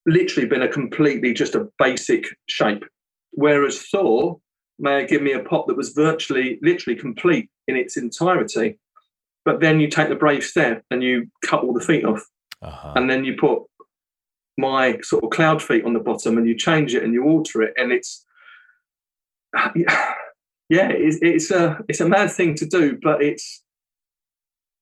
literally 0.05 0.47
been 0.47 0.61
a 0.61 0.67
completely 0.67 1.33
just 1.33 1.55
a 1.55 1.67
basic 1.77 2.23
shape 2.45 2.85
whereas 3.31 3.81
thor 3.81 4.39
may 4.79 5.01
have 5.01 5.09
given 5.09 5.25
me 5.25 5.33
a 5.33 5.43
pot 5.43 5.67
that 5.67 5.75
was 5.75 5.89
virtually 5.89 6.57
literally 6.61 6.97
complete 6.97 7.49
in 7.67 7.75
its 7.75 7.97
entirety 7.97 8.79
but 9.45 9.59
then 9.59 9.79
you 9.79 9.87
take 9.87 10.09
the 10.09 10.15
brave 10.15 10.43
step 10.43 10.83
and 10.91 11.03
you 11.03 11.27
cut 11.45 11.63
all 11.63 11.73
the 11.73 11.85
feet 11.85 12.05
off, 12.05 12.23
uh-huh. 12.61 12.93
and 12.95 13.09
then 13.09 13.25
you 13.25 13.35
put 13.35 13.63
my 14.57 14.99
sort 15.01 15.23
of 15.23 15.29
cloud 15.29 15.61
feet 15.61 15.85
on 15.85 15.93
the 15.93 15.99
bottom, 15.99 16.37
and 16.37 16.47
you 16.47 16.55
change 16.55 16.93
it 16.95 17.03
and 17.03 17.13
you 17.13 17.23
alter 17.23 17.61
it, 17.61 17.73
and 17.77 17.91
it's 17.91 18.25
yeah, 19.75 20.89
it's, 20.89 21.17
it's 21.21 21.51
a 21.51 21.79
it's 21.87 21.99
a 21.99 22.07
mad 22.07 22.31
thing 22.31 22.55
to 22.55 22.65
do, 22.65 22.97
but 23.01 23.21
it's 23.21 23.63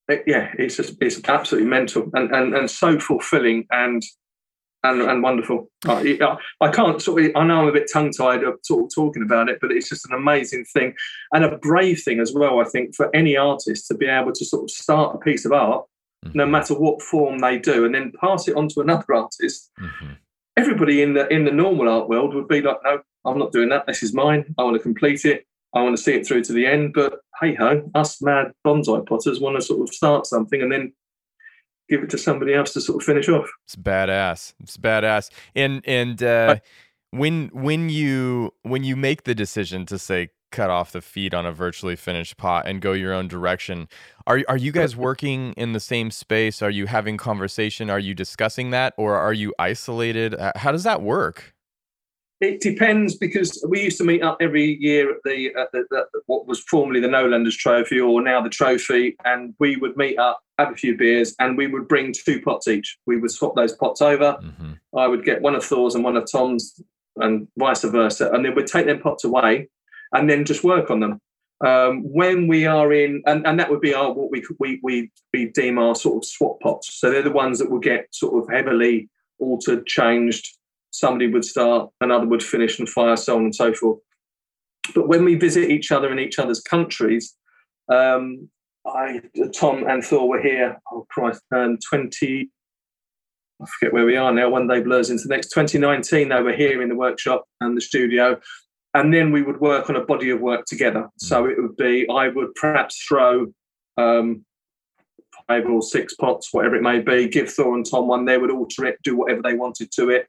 it, 0.08 0.24
yeah, 0.26 0.52
it's 0.58 0.78
just 0.78 0.96
it's 1.02 1.22
absolutely 1.28 1.70
mental 1.70 2.10
and 2.14 2.34
and 2.34 2.56
and 2.56 2.70
so 2.70 3.00
fulfilling. 3.00 3.66
And 3.72 4.04
and, 4.92 5.02
and 5.02 5.24
wonderful. 5.24 5.70
I, 5.86 6.38
I 6.62 6.70
can't 6.70 7.02
sort 7.02 7.26
of, 7.26 7.32
I 7.36 7.46
know 7.46 7.62
I'm 7.62 7.68
a 7.68 7.72
bit 7.72 7.90
tongue 7.92 8.12
tied 8.12 8.44
of 8.44 8.60
sort 8.64 8.86
of 8.86 8.92
talking 8.94 9.24
about 9.24 9.50
it, 9.50 9.60
but 9.62 9.72
it's 9.72 9.90
just 9.90 10.06
an 10.10 10.16
amazing 10.16 10.66
thing 10.66 10.94
and 11.34 11.44
a 11.44 11.58
brave 11.58 12.02
thing 12.04 12.20
as 12.20 12.34
well, 12.34 12.60
I 12.60 12.66
think, 12.66 12.96
for 12.96 13.16
any 13.16 13.38
artist 13.38 13.88
to 13.88 13.96
be 13.96 14.08
able 14.08 14.34
to 14.34 14.46
sort 14.46 14.64
of 14.64 14.72
start 14.72 15.16
a 15.16 15.20
piece 15.20 15.46
of 15.46 15.52
art, 15.52 15.86
mm-hmm. 16.26 16.38
no 16.38 16.46
matter 16.46 16.74
what 16.74 17.02
form 17.02 17.40
they 17.40 17.60
do, 17.60 17.86
and 17.86 17.94
then 17.94 18.12
pass 18.20 18.48
it 18.48 18.56
on 18.56 18.68
to 18.70 18.82
another 18.82 19.14
artist. 19.14 19.72
Mm-hmm. 19.80 20.14
Everybody 20.58 21.04
in 21.04 21.14
the 21.14 21.28
in 21.28 21.46
the 21.46 21.52
normal 21.52 21.88
art 21.88 22.10
world 22.10 22.34
would 22.34 22.48
be 22.48 22.62
like, 22.62 22.78
no, 22.84 23.00
I'm 23.26 23.38
not 23.38 23.52
doing 23.52 23.70
that. 23.70 23.86
This 23.86 24.02
is 24.02 24.14
mine. 24.14 24.56
I 24.58 24.64
want 24.64 24.76
to 24.76 24.82
complete 24.82 25.24
it. 25.24 25.46
I 25.76 25.84
want 25.84 25.96
to 25.96 26.02
see 26.02 26.16
it 26.16 26.26
through 26.26 26.44
to 26.46 26.54
the 26.54 26.66
end. 26.66 26.94
But 26.94 27.20
hey 27.40 27.54
ho, 27.54 27.88
us 27.94 28.22
mad 28.22 28.54
bonsai 28.66 29.06
potters 29.06 29.40
want 29.40 29.56
to 29.56 29.62
sort 29.62 29.88
of 29.88 29.94
start 29.94 30.26
something 30.26 30.62
and 30.62 30.72
then 30.72 30.94
give 31.90 32.04
it 32.04 32.10
to 32.12 32.18
somebody 32.18 32.54
else 32.54 32.74
to 32.74 32.82
sort 32.82 33.02
of 33.02 33.06
finish 33.06 33.30
off. 33.30 33.50
It's 33.66 33.76
badass. 33.76 34.54
It's 34.62 34.78
badass. 34.78 35.30
And 35.56 35.82
and 35.86 36.22
uh, 36.22 36.58
when 37.12 37.50
when 37.54 37.90
you 37.90 38.54
when 38.64 38.84
you 38.84 38.96
make 38.96 39.24
the 39.24 39.36
decision 39.36 39.86
to 39.88 39.98
say 39.98 40.30
cut 40.50 40.70
off 40.70 40.94
the 40.94 41.02
feet 41.02 41.34
on 41.34 41.46
a 41.46 41.52
virtually 41.52 41.98
finished 41.98 42.38
pot 42.38 42.66
and 42.66 42.82
go 42.82 42.94
your 42.94 43.14
own 43.14 43.28
direction, 43.28 43.88
are 44.26 44.42
are 44.48 44.58
you 44.58 44.72
guys 44.72 44.96
working 44.96 45.54
in 45.54 45.74
the 45.74 45.80
same 45.80 46.12
space? 46.12 46.62
Are 46.62 46.70
you 46.70 46.88
having 46.88 47.18
conversation? 47.18 47.90
Are 47.90 48.00
you 48.00 48.14
discussing 48.14 48.70
that, 48.72 48.94
or 48.98 49.16
are 49.16 49.34
you 49.34 49.54
isolated? 49.60 50.36
How 50.56 50.72
does 50.72 50.84
that 50.84 51.02
work? 51.02 51.54
It 52.40 52.62
depends 52.62 53.16
because 53.16 53.66
we 53.68 53.82
used 53.82 53.98
to 53.98 54.04
meet 54.04 54.22
up 54.22 54.38
every 54.40 54.78
year 54.80 55.10
at 55.10 55.18
the, 55.24 55.48
at 55.56 55.72
the, 55.72 55.86
the, 55.90 56.06
what 56.28 56.46
was 56.46 56.60
formerly 56.60 57.00
the 57.00 57.08
Noelanders 57.08 57.58
Trophy 57.58 58.00
or 58.00 58.22
now 58.22 58.42
the 58.42 58.50
Trophy, 58.50 59.16
and 59.26 59.56
we 59.58 59.76
would 59.78 59.98
meet 59.98 60.20
up, 60.20 60.40
have 60.58 60.72
a 60.72 60.76
few 60.76 60.98
beers, 60.98 61.36
and 61.40 61.58
we 61.58 61.68
would 61.68 61.88
bring 61.88 62.14
two 62.14 62.42
pots 62.42 62.68
each. 62.68 62.98
We 63.06 63.18
would 63.18 63.32
swap 63.32 63.56
those 63.56 63.76
pots 63.76 64.02
over. 64.02 64.38
Mm-hmm. 64.42 64.98
I 64.98 65.08
would 65.08 65.24
get 65.24 65.42
one 65.42 65.56
of 65.56 65.64
Thor's 65.64 65.96
and 65.96 66.04
one 66.04 66.18
of 66.18 66.30
Tom's, 66.32 66.82
and 67.18 67.48
vice 67.58 67.84
versa, 67.84 68.32
and 68.32 68.46
then 68.46 68.56
we'd 68.56 68.68
take 68.68 68.86
them 68.86 69.00
pots 69.00 69.24
away, 69.24 69.70
and 70.14 70.30
then 70.30 70.46
just 70.46 70.64
work 70.64 70.90
on 70.90 71.00
them. 71.00 71.20
Um, 71.66 72.04
when 72.04 72.48
we 72.48 72.68
are 72.68 72.94
in, 72.94 73.24
and, 73.26 73.46
and 73.48 73.60
that 73.60 73.70
would 73.70 73.82
be 73.82 73.94
our 73.94 74.12
what 74.12 74.32
we 74.32 74.44
we 74.60 74.80
we 74.84 75.12
we 75.34 75.46
deem 75.50 75.80
our 75.80 75.96
sort 75.96 76.18
of 76.18 76.30
swap 76.30 76.60
pots. 76.60 77.00
So 77.00 77.10
they're 77.10 77.24
the 77.24 77.32
ones 77.32 77.60
that 77.60 77.70
will 77.72 77.80
get 77.80 78.08
sort 78.14 78.44
of 78.44 78.54
heavily 78.54 79.10
altered, 79.40 79.86
changed 79.86 80.58
somebody 80.98 81.28
would 81.28 81.46
start, 81.46 81.90
another 82.02 82.26
would 82.26 82.44
finish 82.44 82.80
and 82.80 82.90
fire, 82.90 83.16
so 83.16 83.36
on 83.36 83.44
and 83.44 83.56
so 83.56 83.74
forth. 83.74 84.00
But 84.96 85.08
when 85.08 85.24
we 85.24 85.36
visit 85.36 85.70
each 85.70 85.92
other 85.92 86.12
in 86.12 86.20
each 86.20 86.40
other's 86.40 86.62
countries, 86.62 87.36
um, 87.92 88.50
I, 88.88 89.22
Tom 89.54 89.86
and 89.88 90.04
Thor 90.04 90.28
were 90.28 90.42
here. 90.42 90.80
Oh 90.92 91.06
Christ, 91.10 91.42
um, 91.54 91.78
twenty. 91.88 92.50
I 93.62 93.66
forget 93.66 93.94
where 93.94 94.06
we 94.06 94.16
are 94.16 94.32
now. 94.32 94.50
One 94.50 94.68
day 94.68 94.82
blurs 94.82 95.10
into 95.10 95.28
the 95.28 95.34
next. 95.34 95.50
2019, 95.50 96.30
they 96.30 96.42
were 96.42 96.54
here 96.54 96.82
in 96.82 96.90
the 96.90 96.96
workshop 96.96 97.46
and 97.60 97.76
the 97.76 97.82
studio, 97.82 98.40
and 98.94 99.12
then 99.12 99.32
we 99.32 99.42
would 99.42 99.60
work 99.60 99.90
on 99.90 99.96
a 99.96 100.06
body 100.06 100.30
of 100.30 100.40
work 100.42 100.66
together. 100.66 101.10
So 101.18 101.46
it 101.46 101.60
would 101.60 101.76
be 101.76 102.08
I 102.10 102.28
would 102.28 102.54
perhaps 102.56 103.04
throw 103.08 103.48
um, 103.98 104.46
five 105.48 105.66
or 105.66 105.82
six 105.82 106.14
pots, 106.16 106.50
whatever 106.52 106.76
it 106.76 106.84
may 106.84 107.00
be. 107.00 107.28
Give 107.28 107.50
Thor 107.52 107.76
and 107.76 107.86
Tom 107.90 108.08
one. 108.08 108.26
They 108.26 108.38
would 108.38 108.52
alter 108.52 108.86
it, 108.86 109.00
do 109.04 109.18
whatever 109.18 109.42
they 109.42 109.56
wanted 109.56 109.92
to 109.94 110.10
it. 110.10 110.28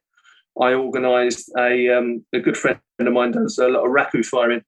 I 0.59 0.73
organised 0.73 1.51
a 1.57 1.89
um, 1.89 2.25
a 2.33 2.39
good 2.39 2.57
friend 2.57 2.79
of 2.99 3.13
mine 3.13 3.31
does 3.31 3.57
a 3.59 3.67
lot 3.67 3.85
of 3.85 3.91
raku 3.91 4.25
firing, 4.25 4.63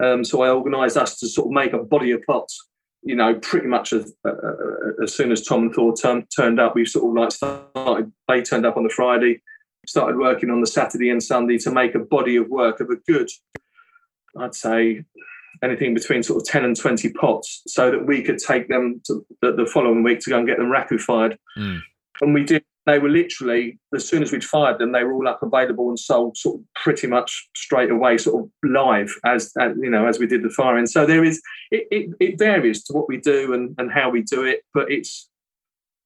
um, 0.00 0.24
so 0.24 0.42
I 0.42 0.50
organised 0.50 0.96
us 0.96 1.18
to 1.20 1.28
sort 1.28 1.46
of 1.46 1.52
make 1.52 1.72
a 1.72 1.78
body 1.78 2.12
of 2.12 2.22
pots. 2.26 2.68
You 3.06 3.16
know, 3.16 3.34
pretty 3.34 3.66
much 3.66 3.92
as 3.92 4.14
uh, 4.24 4.30
uh, 4.30 5.02
as 5.02 5.14
soon 5.14 5.30
as 5.30 5.42
Tom 5.42 5.64
and 5.64 5.74
Thor 5.74 5.94
turn, 5.94 6.26
turned 6.34 6.58
up, 6.58 6.74
we 6.74 6.86
sort 6.86 7.04
of 7.06 7.22
like 7.22 7.32
started. 7.32 8.10
They 8.28 8.40
turned 8.40 8.64
up 8.64 8.78
on 8.78 8.82
the 8.82 8.88
Friday, 8.88 9.42
started 9.86 10.16
working 10.16 10.48
on 10.48 10.62
the 10.62 10.66
Saturday 10.66 11.10
and 11.10 11.22
Sunday 11.22 11.58
to 11.58 11.70
make 11.70 11.94
a 11.94 11.98
body 11.98 12.36
of 12.36 12.48
work 12.48 12.80
of 12.80 12.88
a 12.88 12.96
good, 13.06 13.28
I'd 14.38 14.54
say, 14.54 15.04
anything 15.62 15.92
between 15.92 16.22
sort 16.22 16.40
of 16.40 16.48
ten 16.48 16.64
and 16.64 16.74
twenty 16.74 17.10
pots, 17.10 17.62
so 17.66 17.90
that 17.90 18.06
we 18.06 18.22
could 18.22 18.38
take 18.38 18.68
them 18.68 19.02
to 19.04 19.24
the, 19.42 19.52
the 19.52 19.66
following 19.66 20.02
week 20.02 20.20
to 20.20 20.30
go 20.30 20.38
and 20.38 20.46
get 20.46 20.56
them 20.56 20.72
raku 20.72 20.98
fired. 20.98 21.38
Mm. 21.58 21.80
And 22.22 22.32
we 22.32 22.44
did 22.44 22.64
they 22.86 22.98
were 22.98 23.08
literally 23.08 23.78
as 23.94 24.06
soon 24.06 24.22
as 24.22 24.32
we'd 24.32 24.44
fired 24.44 24.78
them, 24.78 24.92
they 24.92 25.04
were 25.04 25.14
all 25.14 25.28
up 25.28 25.42
available 25.42 25.88
and 25.88 25.98
sold 25.98 26.36
sort 26.36 26.60
of 26.60 26.66
pretty 26.74 27.06
much 27.06 27.48
straight 27.56 27.90
away, 27.90 28.18
sort 28.18 28.44
of 28.44 28.50
live 28.62 29.14
as, 29.24 29.50
as 29.58 29.72
you 29.80 29.90
know 29.90 30.06
as 30.06 30.18
we 30.18 30.26
did 30.26 30.42
the 30.42 30.50
firing. 30.50 30.86
So 30.86 31.06
there 31.06 31.24
is 31.24 31.40
it, 31.70 31.86
it, 31.90 32.10
it 32.20 32.38
varies 32.38 32.84
to 32.84 32.92
what 32.92 33.08
we 33.08 33.16
do 33.16 33.52
and, 33.54 33.74
and 33.78 33.90
how 33.90 34.10
we 34.10 34.22
do 34.22 34.44
it, 34.44 34.60
but 34.72 34.90
it's 34.90 35.28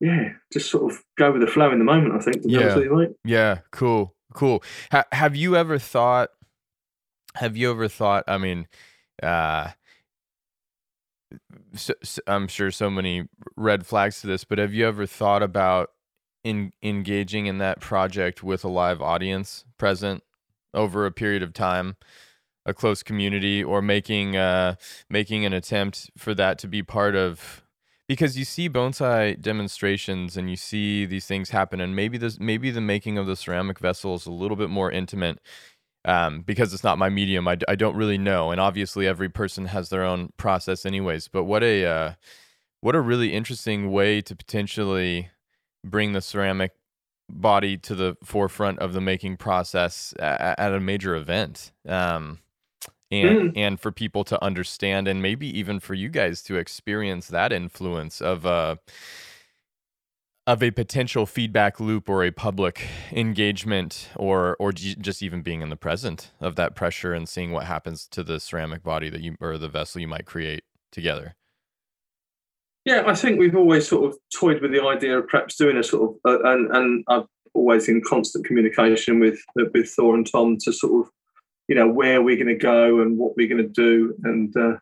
yeah, 0.00 0.30
just 0.52 0.70
sort 0.70 0.92
of 0.92 1.02
go 1.16 1.32
with 1.32 1.40
the 1.40 1.46
flow 1.46 1.72
in 1.72 1.78
the 1.78 1.84
moment. 1.84 2.14
I 2.14 2.20
think. 2.20 2.42
yeah. 2.44 2.76
You, 2.76 3.16
yeah. 3.24 3.58
Cool. 3.72 4.14
cool. 4.32 4.62
Ha- 4.92 5.06
have 5.12 5.34
you 5.34 5.56
ever 5.56 5.78
thought? 5.78 6.30
Have 7.34 7.56
you 7.56 7.70
ever 7.70 7.88
thought? 7.88 8.24
I 8.28 8.38
mean, 8.38 8.68
uh, 9.22 9.70
so, 11.74 11.94
so, 12.02 12.22
I'm 12.26 12.48
sure 12.48 12.70
so 12.70 12.90
many 12.90 13.28
red 13.56 13.86
flags 13.86 14.20
to 14.20 14.26
this, 14.28 14.44
but 14.44 14.58
have 14.58 14.72
you 14.72 14.86
ever 14.86 15.06
thought 15.06 15.42
about 15.42 15.90
in 16.48 16.72
engaging 16.82 17.46
in 17.46 17.58
that 17.58 17.80
project 17.80 18.42
with 18.42 18.64
a 18.64 18.68
live 18.68 19.02
audience 19.02 19.64
present 19.78 20.22
over 20.74 21.06
a 21.06 21.12
period 21.12 21.42
of 21.42 21.52
time? 21.52 21.96
a 22.68 22.74
close 22.74 23.02
community 23.02 23.64
or 23.64 23.80
making 23.80 24.36
uh, 24.36 24.74
making 25.08 25.44
an 25.44 25.54
attempt 25.54 26.10
for 26.16 26.34
that 26.34 26.58
to 26.58 26.68
be 26.68 26.82
part 26.82 27.16
of 27.16 27.64
because 28.06 28.38
you 28.38 28.44
see 28.44 28.68
bonsai 28.68 29.40
demonstrations 29.40 30.36
and 30.36 30.50
you 30.50 30.56
see 30.56 31.06
these 31.06 31.26
things 31.26 31.50
happen 31.50 31.80
and 31.80 31.96
maybe 31.96 32.18
this 32.18 32.38
maybe 32.38 32.70
the 32.70 32.80
making 32.80 33.16
of 33.16 33.26
the 33.26 33.36
ceramic 33.36 33.78
vessel 33.78 34.14
is 34.14 34.26
a 34.26 34.30
little 34.30 34.56
bit 34.56 34.68
more 34.68 34.90
intimate 34.90 35.40
um, 36.04 36.42
because 36.42 36.72
it's 36.74 36.84
not 36.84 36.98
my 36.98 37.08
medium 37.08 37.48
I, 37.48 37.56
I 37.66 37.74
don't 37.74 37.96
really 37.96 38.18
know 38.18 38.50
and 38.50 38.60
obviously 38.60 39.06
every 39.06 39.30
person 39.30 39.66
has 39.66 39.88
their 39.88 40.04
own 40.04 40.30
process 40.36 40.84
anyways 40.84 41.28
but 41.28 41.44
what 41.44 41.62
a 41.62 41.86
uh, 41.86 42.12
what 42.82 42.94
a 42.94 43.00
really 43.00 43.32
interesting 43.32 43.90
way 43.90 44.20
to 44.20 44.36
potentially 44.36 45.30
bring 45.84 46.12
the 46.12 46.20
ceramic 46.20 46.72
body 47.30 47.76
to 47.76 47.94
the 47.94 48.16
forefront 48.24 48.78
of 48.78 48.92
the 48.92 49.00
making 49.00 49.36
process 49.36 50.14
at, 50.18 50.58
at 50.58 50.72
a 50.72 50.80
major 50.80 51.14
event 51.14 51.72
um, 51.86 52.38
and 53.10 53.28
mm. 53.38 53.52
and 53.56 53.80
for 53.80 53.92
people 53.92 54.24
to 54.24 54.42
understand 54.42 55.08
and 55.08 55.22
maybe 55.22 55.46
even 55.58 55.80
for 55.80 55.94
you 55.94 56.08
guys 56.08 56.42
to 56.42 56.56
experience 56.56 57.28
that 57.28 57.52
influence 57.52 58.20
of 58.20 58.46
uh 58.46 58.76
of 60.46 60.62
a 60.62 60.70
potential 60.70 61.26
feedback 61.26 61.78
loop 61.78 62.08
or 62.08 62.24
a 62.24 62.30
public 62.30 62.86
engagement 63.12 64.08
or 64.16 64.56
or 64.58 64.72
just 64.72 65.22
even 65.22 65.42
being 65.42 65.60
in 65.60 65.68
the 65.68 65.76
present 65.76 66.32
of 66.40 66.56
that 66.56 66.74
pressure 66.74 67.12
and 67.12 67.28
seeing 67.28 67.52
what 67.52 67.64
happens 67.64 68.06
to 68.06 68.22
the 68.22 68.40
ceramic 68.40 68.82
body 68.82 69.10
that 69.10 69.20
you 69.20 69.36
or 69.40 69.58
the 69.58 69.68
vessel 69.68 70.00
you 70.00 70.08
might 70.08 70.26
create 70.26 70.64
together 70.90 71.34
yeah 72.88 73.02
i 73.06 73.14
think 73.14 73.38
we've 73.38 73.56
always 73.56 73.86
sort 73.86 74.06
of 74.06 74.18
toyed 74.34 74.62
with 74.62 74.72
the 74.72 74.82
idea 74.82 75.18
of 75.18 75.28
perhaps 75.28 75.56
doing 75.56 75.76
a 75.76 75.82
sort 75.82 76.10
of 76.10 76.16
uh, 76.24 76.42
and 76.50 76.74
and 76.74 77.04
i've 77.08 77.26
always 77.54 77.88
in 77.88 78.00
constant 78.00 78.44
communication 78.46 79.20
with 79.20 79.38
with 79.54 79.90
thor 79.90 80.14
and 80.14 80.30
tom 80.30 80.56
to 80.58 80.72
sort 80.72 81.06
of 81.06 81.12
you 81.68 81.74
know 81.74 81.88
where 81.88 82.22
we're 82.22 82.36
going 82.36 82.46
to 82.46 82.54
go 82.54 83.00
and 83.00 83.18
what 83.18 83.36
we're 83.36 83.48
going 83.48 83.62
to 83.62 83.68
do 83.68 84.14
and 84.24 84.56
uh, 84.56 84.76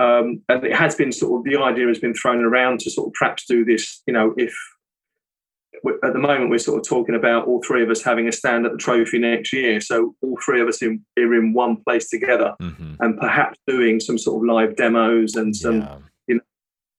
um, 0.00 0.42
and 0.50 0.64
it 0.64 0.74
has 0.74 0.94
been 0.94 1.12
sort 1.12 1.38
of 1.38 1.44
the 1.44 1.60
idea 1.60 1.86
has 1.86 1.98
been 1.98 2.14
thrown 2.14 2.44
around 2.44 2.80
to 2.80 2.90
sort 2.90 3.08
of 3.08 3.12
perhaps 3.14 3.44
do 3.46 3.64
this 3.64 4.02
you 4.06 4.14
know 4.14 4.34
if 4.36 4.54
at 6.02 6.14
the 6.14 6.18
moment 6.18 6.50
we're 6.50 6.58
sort 6.58 6.78
of 6.78 6.88
talking 6.88 7.14
about 7.14 7.46
all 7.46 7.62
three 7.62 7.82
of 7.82 7.90
us 7.90 8.02
having 8.02 8.26
a 8.28 8.32
stand 8.32 8.64
at 8.64 8.72
the 8.72 8.78
trophy 8.78 9.18
next 9.18 9.52
year 9.52 9.78
so 9.80 10.14
all 10.22 10.38
three 10.44 10.60
of 10.60 10.68
us 10.68 10.82
in, 10.82 11.04
are 11.18 11.34
in 11.34 11.52
one 11.52 11.76
place 11.84 12.08
together 12.08 12.54
mm-hmm. 12.60 12.94
and 13.00 13.18
perhaps 13.18 13.58
doing 13.66 14.00
some 14.00 14.16
sort 14.16 14.42
of 14.42 14.48
live 14.48 14.74
demos 14.76 15.34
and 15.34 15.54
some 15.54 15.82
yeah. 15.82 15.98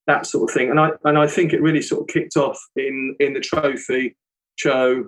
That 0.07 0.25
sort 0.25 0.49
of 0.49 0.53
thing 0.53 0.69
and 0.69 0.79
i 0.79 0.91
and 1.03 1.17
i 1.17 1.27
think 1.27 1.51
it 1.51 1.61
really 1.61 1.81
sort 1.81 2.01
of 2.01 2.07
kicked 2.07 2.37
off 2.37 2.57
in 2.77 3.15
in 3.19 3.33
the 3.33 3.41
trophy 3.41 4.15
show 4.55 5.03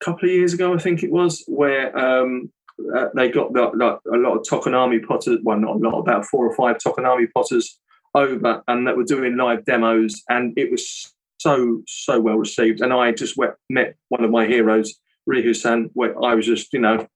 a 0.00 0.04
couple 0.04 0.28
of 0.28 0.34
years 0.34 0.52
ago 0.52 0.74
i 0.74 0.78
think 0.78 1.04
it 1.04 1.12
was 1.12 1.44
where 1.46 1.96
um, 1.96 2.50
uh, 2.96 3.06
they 3.14 3.28
got 3.28 3.52
the, 3.52 3.70
like, 3.74 3.98
a 4.12 4.16
lot 4.16 4.36
of 4.36 4.42
Tokoname 4.44 5.04
potters, 5.06 5.38
well, 5.42 5.58
not 5.58 5.76
a 5.76 5.78
lot, 5.78 5.98
about 5.98 6.24
four 6.24 6.48
or 6.48 6.54
five 6.54 6.78
Tokoname 6.78 7.26
potters 7.32 7.78
over, 8.14 8.62
and 8.68 8.86
that 8.86 8.96
were 8.96 9.04
doing 9.04 9.36
live 9.36 9.64
demos, 9.64 10.22
and 10.28 10.56
it 10.56 10.70
was 10.70 11.12
so 11.38 11.82
so 11.86 12.20
well 12.20 12.36
received. 12.36 12.80
And 12.80 12.92
I 12.92 13.12
just 13.12 13.36
went, 13.36 13.54
met 13.68 13.96
one 14.08 14.24
of 14.24 14.30
my 14.30 14.46
heroes, 14.46 14.94
Rihu-san, 15.28 15.90
where 15.94 16.14
I 16.24 16.34
was 16.34 16.46
just, 16.46 16.72
you 16.72 16.80
know, 16.80 17.06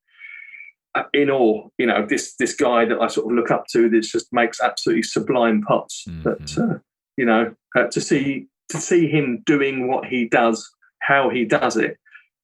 uh, 0.95 1.05
in 1.15 1.31
awe. 1.31 1.69
You 1.79 1.87
know, 1.87 2.07
this 2.07 2.35
this 2.37 2.55
guy 2.55 2.85
that 2.85 3.01
I 3.01 3.07
sort 3.07 3.31
of 3.31 3.37
look 3.37 3.51
up 3.51 3.67
to, 3.73 3.89
that 3.89 4.01
just 4.01 4.33
makes 4.33 4.61
absolutely 4.61 5.05
sublime 5.05 5.63
pots. 5.63 6.05
Mm-hmm. 6.09 6.23
But 6.23 6.59
uh, 6.59 6.79
you 7.17 7.25
know, 7.25 7.55
uh, 7.77 7.85
to 7.89 8.01
see 8.01 8.47
to 8.69 8.79
see 8.79 9.07
him 9.07 9.43
doing 9.45 9.89
what 9.89 10.07
he 10.07 10.29
does, 10.29 10.69
how 11.01 11.29
he 11.29 11.45
does 11.45 11.77
it, 11.77 11.99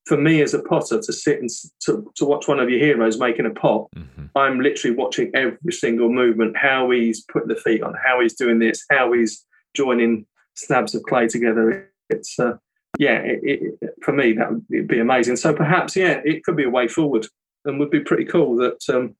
for 0.09 0.17
me 0.17 0.41
as 0.41 0.55
a 0.55 0.63
potter 0.63 1.01
to 1.01 1.13
sit 1.13 1.41
and 1.41 1.51
to, 1.81 2.11
to 2.17 2.25
watch 2.25 2.49
one 2.49 2.59
of 2.59 2.71
your 2.71 2.81
heroes 2.81 3.19
making 3.19 3.47
a 3.47 3.51
pot, 3.51 3.89
mm-hmm. 3.95 4.27
I'm 4.35 4.61
literally 4.61 4.97
watching 4.97 5.31
every 5.35 5.73
single 5.73 6.09
movement, 6.09 6.57
how 6.57 6.91
he's 6.91 7.25
putting 7.31 7.49
the 7.49 7.57
feet 7.57 7.83
on, 7.83 7.95
how 8.03 8.21
he's 8.21 8.35
doing 8.35 8.59
this, 8.59 8.85
how 8.91 9.13
he's 9.13 9.45
joining 9.75 10.27
slabs 10.55 10.95
of 10.95 11.03
clay 11.03 11.29
together. 11.29 11.91
It's 12.09 12.39
uh, 12.39 12.55
yeah, 12.99 13.19
it, 13.19 13.41
it, 13.43 13.91
for 14.03 14.13
me 14.13 14.33
that 14.33 14.51
would 14.51 14.89
be 14.89 14.99
amazing. 14.99 15.37
So 15.37 15.53
perhaps 15.53 15.95
yeah, 15.95 16.21
it 16.25 16.43
could 16.43 16.57
be 16.57 16.65
a 16.65 16.71
way 16.71 16.89
forward, 16.89 17.27
and 17.67 17.79
would 17.79 17.91
be 17.91 18.01
pretty 18.01 18.25
cool 18.25 18.57
that 18.57 18.83
um, 18.89 19.15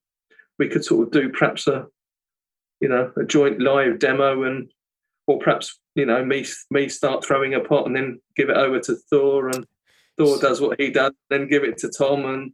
we 0.57 0.67
could 0.67 0.83
sort 0.83 1.07
of 1.07 1.13
do 1.13 1.29
perhaps 1.29 1.67
a 1.67 1.85
you 2.81 2.89
know 2.89 3.11
a 3.15 3.23
joint 3.23 3.61
live 3.61 3.99
demo 3.99 4.43
and 4.43 4.71
or 5.29 5.37
perhaps 5.37 5.79
you 5.93 6.05
know 6.05 6.25
me 6.25 6.43
me 6.71 6.89
start 6.89 7.23
throwing 7.23 7.53
a 7.53 7.59
pot 7.59 7.85
and 7.85 7.95
then 7.95 8.19
give 8.35 8.49
it 8.49 8.57
over 8.57 8.79
to 8.79 8.95
Thor 9.09 9.49
and 9.49 9.65
Thor 10.19 10.37
does 10.37 10.59
what 10.59 10.79
he 10.79 10.89
does, 10.91 11.13
then 11.29 11.47
give 11.47 11.63
it 11.63 11.77
to 11.77 11.89
Tom, 11.89 12.25
and 12.25 12.51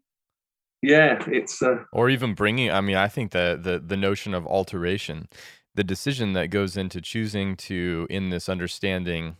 yeah, 0.83 1.23
it's 1.27 1.63
uh, 1.63 1.83
or 1.91 2.09
even 2.09 2.35
bringing. 2.35 2.69
I 2.71 2.81
mean, 2.81 2.95
I 2.95 3.07
think 3.07 3.31
the 3.31 3.59
the 3.61 3.79
the 3.79 3.97
notion 3.97 4.35
of 4.35 4.45
alteration, 4.45 5.27
the 5.73 5.83
decision 5.83 6.33
that 6.33 6.51
goes 6.51 6.77
into 6.77 7.01
choosing 7.01 7.55
to 7.57 8.05
in 8.09 8.29
this 8.29 8.47
understanding 8.47 9.37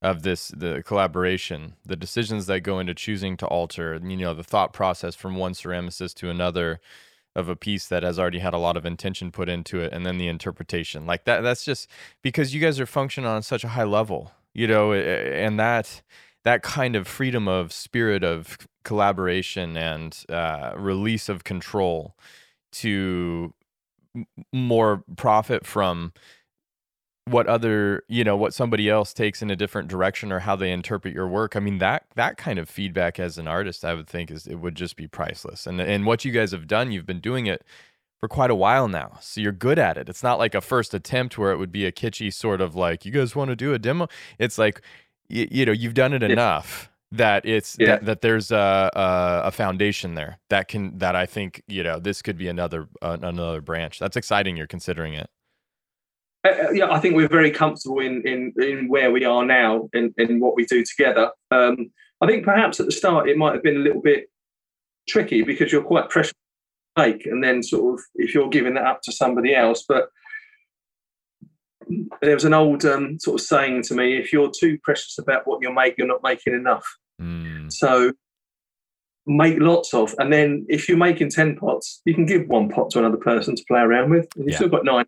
of 0.00 0.22
this 0.22 0.48
the 0.56 0.80
collaboration 0.86 1.74
the 1.84 1.96
decisions 1.96 2.46
that 2.46 2.60
go 2.60 2.78
into 2.78 2.94
choosing 2.94 3.36
to 3.36 3.44
alter 3.46 3.98
you 4.00 4.16
know 4.16 4.32
the 4.32 4.44
thought 4.44 4.72
process 4.72 5.16
from 5.16 5.34
one 5.34 5.52
ceramicist 5.52 6.14
to 6.14 6.30
another 6.30 6.80
of 7.36 7.48
a 7.48 7.56
piece 7.56 7.86
that 7.86 8.02
has 8.02 8.18
already 8.18 8.40
had 8.40 8.54
a 8.54 8.58
lot 8.58 8.76
of 8.76 8.84
intention 8.84 9.30
put 9.30 9.48
into 9.48 9.80
it 9.80 9.92
and 9.92 10.04
then 10.04 10.18
the 10.18 10.28
interpretation. 10.28 11.06
Like 11.06 11.24
that 11.24 11.42
that's 11.42 11.64
just 11.64 11.88
because 12.22 12.54
you 12.54 12.60
guys 12.60 12.80
are 12.80 12.86
functioning 12.86 13.28
on 13.28 13.42
such 13.42 13.64
a 13.64 13.68
high 13.68 13.84
level 13.84 14.32
you 14.54 14.66
know 14.66 14.92
and 14.92 15.58
that 15.58 16.02
that 16.44 16.62
kind 16.62 16.96
of 16.96 17.06
freedom 17.06 17.46
of 17.46 17.72
spirit 17.72 18.24
of 18.24 18.58
collaboration 18.82 19.76
and 19.76 20.24
uh, 20.28 20.72
release 20.76 21.28
of 21.28 21.44
control 21.44 22.16
to 22.72 23.52
more 24.52 25.04
profit 25.16 25.66
from 25.66 26.12
what 27.30 27.46
other 27.46 28.02
you 28.08 28.24
know 28.24 28.36
what 28.36 28.54
somebody 28.54 28.88
else 28.88 29.12
takes 29.12 29.42
in 29.42 29.50
a 29.50 29.56
different 29.56 29.88
direction 29.88 30.32
or 30.32 30.40
how 30.40 30.56
they 30.56 30.70
interpret 30.70 31.14
your 31.14 31.26
work 31.26 31.56
i 31.56 31.60
mean 31.60 31.78
that 31.78 32.04
that 32.14 32.36
kind 32.36 32.58
of 32.58 32.68
feedback 32.68 33.18
as 33.18 33.38
an 33.38 33.48
artist 33.48 33.84
i 33.84 33.94
would 33.94 34.06
think 34.06 34.30
is 34.30 34.46
it 34.46 34.56
would 34.56 34.74
just 34.74 34.96
be 34.96 35.06
priceless 35.06 35.66
and 35.66 35.80
and 35.80 36.06
what 36.06 36.24
you 36.24 36.32
guys 36.32 36.52
have 36.52 36.66
done 36.66 36.90
you've 36.92 37.06
been 37.06 37.20
doing 37.20 37.46
it 37.46 37.64
for 38.20 38.28
quite 38.28 38.50
a 38.50 38.54
while 38.54 38.88
now 38.88 39.16
so 39.20 39.40
you're 39.40 39.52
good 39.52 39.78
at 39.78 39.96
it 39.96 40.08
it's 40.08 40.22
not 40.22 40.38
like 40.38 40.54
a 40.54 40.60
first 40.60 40.94
attempt 40.94 41.38
where 41.38 41.52
it 41.52 41.58
would 41.58 41.72
be 41.72 41.84
a 41.84 41.92
kitschy 41.92 42.32
sort 42.32 42.60
of 42.60 42.74
like 42.74 43.04
you 43.04 43.12
guys 43.12 43.36
want 43.36 43.48
to 43.48 43.56
do 43.56 43.72
a 43.72 43.78
demo 43.78 44.08
it's 44.38 44.58
like 44.58 44.82
you, 45.28 45.46
you 45.50 45.64
know 45.66 45.72
you've 45.72 45.94
done 45.94 46.12
it 46.12 46.22
yeah. 46.22 46.28
enough 46.28 46.90
that 47.12 47.46
it's 47.46 47.76
yeah. 47.78 47.86
that, 47.86 48.04
that 48.04 48.20
there's 48.20 48.50
a, 48.50 48.90
a, 48.94 49.42
a 49.46 49.50
foundation 49.50 50.14
there 50.14 50.38
that 50.50 50.68
can 50.68 50.98
that 50.98 51.16
I 51.16 51.26
think 51.26 51.62
you 51.66 51.82
know 51.82 51.98
this 51.98 52.22
could 52.22 52.36
be 52.36 52.48
another 52.48 52.88
uh, 53.00 53.16
another 53.22 53.60
branch. 53.60 53.98
That's 53.98 54.16
exciting. 54.16 54.56
You're 54.56 54.66
considering 54.66 55.14
it. 55.14 55.30
Uh, 56.46 56.50
uh, 56.50 56.70
yeah, 56.70 56.90
I 56.90 57.00
think 57.00 57.16
we're 57.16 57.28
very 57.28 57.50
comfortable 57.50 58.00
in 58.00 58.26
in, 58.26 58.52
in 58.62 58.88
where 58.88 59.10
we 59.10 59.24
are 59.24 59.44
now 59.44 59.88
in, 59.92 60.14
in 60.18 60.40
what 60.40 60.54
we 60.56 60.64
do 60.64 60.84
together. 60.84 61.30
Um, 61.50 61.90
I 62.20 62.26
think 62.26 62.44
perhaps 62.44 62.80
at 62.80 62.86
the 62.86 62.92
start 62.92 63.28
it 63.28 63.36
might 63.36 63.54
have 63.54 63.62
been 63.62 63.76
a 63.76 63.80
little 63.80 64.02
bit 64.02 64.26
tricky 65.08 65.42
because 65.42 65.72
you're 65.72 65.82
quite 65.82 66.10
precious 66.10 66.34
make, 66.98 67.26
and 67.26 67.42
then 67.42 67.62
sort 67.62 67.94
of 67.94 68.04
if 68.16 68.34
you're 68.34 68.48
giving 68.48 68.74
that 68.74 68.86
up 68.86 69.00
to 69.02 69.12
somebody 69.12 69.54
else, 69.54 69.84
but 69.88 70.08
there 72.20 72.34
was 72.34 72.44
an 72.44 72.54
old 72.54 72.84
um, 72.84 73.18
sort 73.18 73.40
of 73.40 73.46
saying 73.46 73.82
to 73.84 73.94
me: 73.94 74.18
if 74.18 74.32
you're 74.32 74.50
too 74.50 74.78
precious 74.82 75.18
about 75.18 75.46
what 75.46 75.60
you 75.62 75.72
make, 75.72 75.96
you're 75.96 76.06
not 76.06 76.22
making 76.22 76.54
enough. 76.54 76.86
Mm. 77.20 77.72
So 77.72 78.12
make 79.26 79.58
lots 79.60 79.92
of, 79.94 80.14
and 80.18 80.32
then 80.32 80.66
if 80.68 80.88
you're 80.88 80.98
making 80.98 81.30
ten 81.30 81.56
pots, 81.56 82.02
you 82.04 82.14
can 82.14 82.26
give 82.26 82.48
one 82.48 82.68
pot 82.68 82.90
to 82.90 82.98
another 82.98 83.16
person 83.16 83.56
to 83.56 83.64
play 83.68 83.80
around 83.80 84.10
with, 84.10 84.26
and 84.36 84.44
you've 84.44 84.52
yeah. 84.52 84.56
still 84.56 84.68
got 84.68 84.84
nine. 84.84 85.06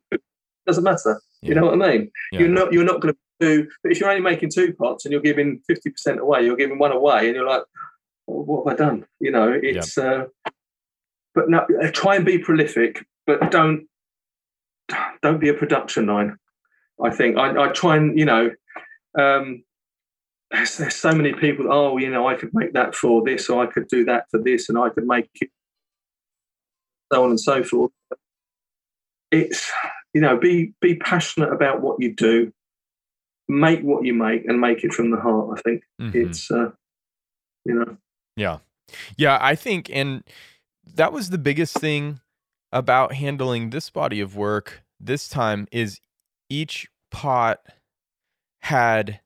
Doesn't 0.71 0.85
matter. 0.85 1.21
Yeah. 1.43 1.49
You 1.49 1.55
know 1.57 1.67
what 1.67 1.83
I 1.83 1.91
mean? 1.91 2.13
Yeah. 2.31 2.41
You're 2.41 2.49
not 2.49 2.73
you're 2.73 2.85
not 2.85 3.01
going 3.01 3.13
to 3.13 3.19
do. 3.41 3.69
But 3.83 3.91
if 3.91 3.99
you're 3.99 4.09
only 4.09 4.23
making 4.23 4.51
two 4.51 4.73
pots 4.75 5.05
and 5.05 5.11
you're 5.11 5.21
giving 5.21 5.61
fifty 5.67 5.91
percent 5.91 6.21
away, 6.21 6.45
you're 6.45 6.55
giving 6.55 6.79
one 6.79 6.93
away, 6.93 7.27
and 7.27 7.35
you're 7.35 7.45
like, 7.45 7.65
oh, 8.29 8.43
what 8.43 8.69
have 8.69 8.79
I 8.79 8.85
done? 8.85 9.05
You 9.19 9.33
know, 9.33 9.59
it's. 9.61 9.99
Uh, 9.99 10.27
but 11.35 11.51
no, 11.51 11.67
try 11.93 12.15
and 12.15 12.25
be 12.25 12.39
prolific, 12.39 13.05
but 13.27 13.51
don't 13.51 13.89
don't 15.23 15.41
be 15.41 15.49
a 15.49 15.55
production 15.55 16.07
line. 16.07 16.37
I 17.03 17.11
think 17.11 17.37
I, 17.37 17.65
I 17.65 17.69
try 17.73 17.97
and 17.97 18.17
you 18.17 18.27
know, 18.27 18.53
um, 19.19 19.65
there's, 20.53 20.77
there's, 20.77 20.95
so 20.95 21.11
many 21.11 21.33
people. 21.33 21.67
Oh, 21.73 21.97
you 21.97 22.11
know, 22.11 22.29
I 22.29 22.37
could 22.37 22.51
make 22.55 22.75
that 22.75 22.95
for 22.95 23.25
this, 23.25 23.51
or 23.51 23.61
I 23.61 23.67
could 23.67 23.89
do 23.89 24.05
that 24.05 24.27
for 24.31 24.41
this, 24.41 24.69
and 24.69 24.79
I 24.79 24.89
could 24.91 25.07
make 25.07 25.31
it 25.41 25.51
so 27.13 27.25
on 27.25 27.31
and 27.31 27.41
so 27.41 27.65
forth. 27.65 27.91
It's 29.33 29.69
you 30.15 30.21
know, 30.21 30.37
be 30.37 30.75
be 30.81 30.97
passionate 30.97 31.53
about 31.53 31.81
what 31.81 31.97
you 32.01 32.15
do, 32.15 32.53
make 33.49 33.81
what 33.83 34.05
you 34.05 34.15
make, 34.15 34.45
and 34.47 34.61
make 34.61 34.85
it 34.85 34.93
from 34.93 35.11
the 35.11 35.19
heart. 35.19 35.59
I 35.59 35.61
think 35.63 35.83
mm-hmm. 36.01 36.19
it's 36.19 36.51
uh, 36.51 36.71
you 37.65 37.75
know, 37.75 37.97
yeah. 38.37 38.59
Yeah, 39.17 39.39
I 39.41 39.55
think, 39.55 39.89
and 39.93 40.25
that 40.85 41.13
was 41.13 41.31
the 41.31 41.39
biggest 41.39 41.79
thing 41.79 42.21
about 42.73 43.15
handling 43.15 43.71
this 43.71 43.91
body 43.91 44.21
of 44.21 44.37
work 44.37 44.83
this 44.99 45.29
time 45.29 45.67
is 45.73 46.01
each 46.49 46.89
pot 47.11 47.61
had 48.63 49.21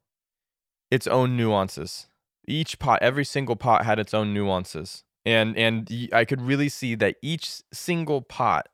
its 0.90 1.06
own 1.06 1.36
nuances. 1.36 2.06
Each 2.46 2.78
pot, 2.78 3.00
every 3.02 3.24
single 3.24 3.56
pot 3.56 3.84
had 3.84 3.98
its 3.98 4.14
own 4.14 4.32
nuances. 4.32 5.02
And 5.24 5.56
and 5.56 5.88
I 6.12 6.24
could 6.24 6.42
really 6.42 6.68
see 6.68 6.94
that 6.96 7.16
each 7.22 7.62
single 7.72 8.20
pot 8.20 8.68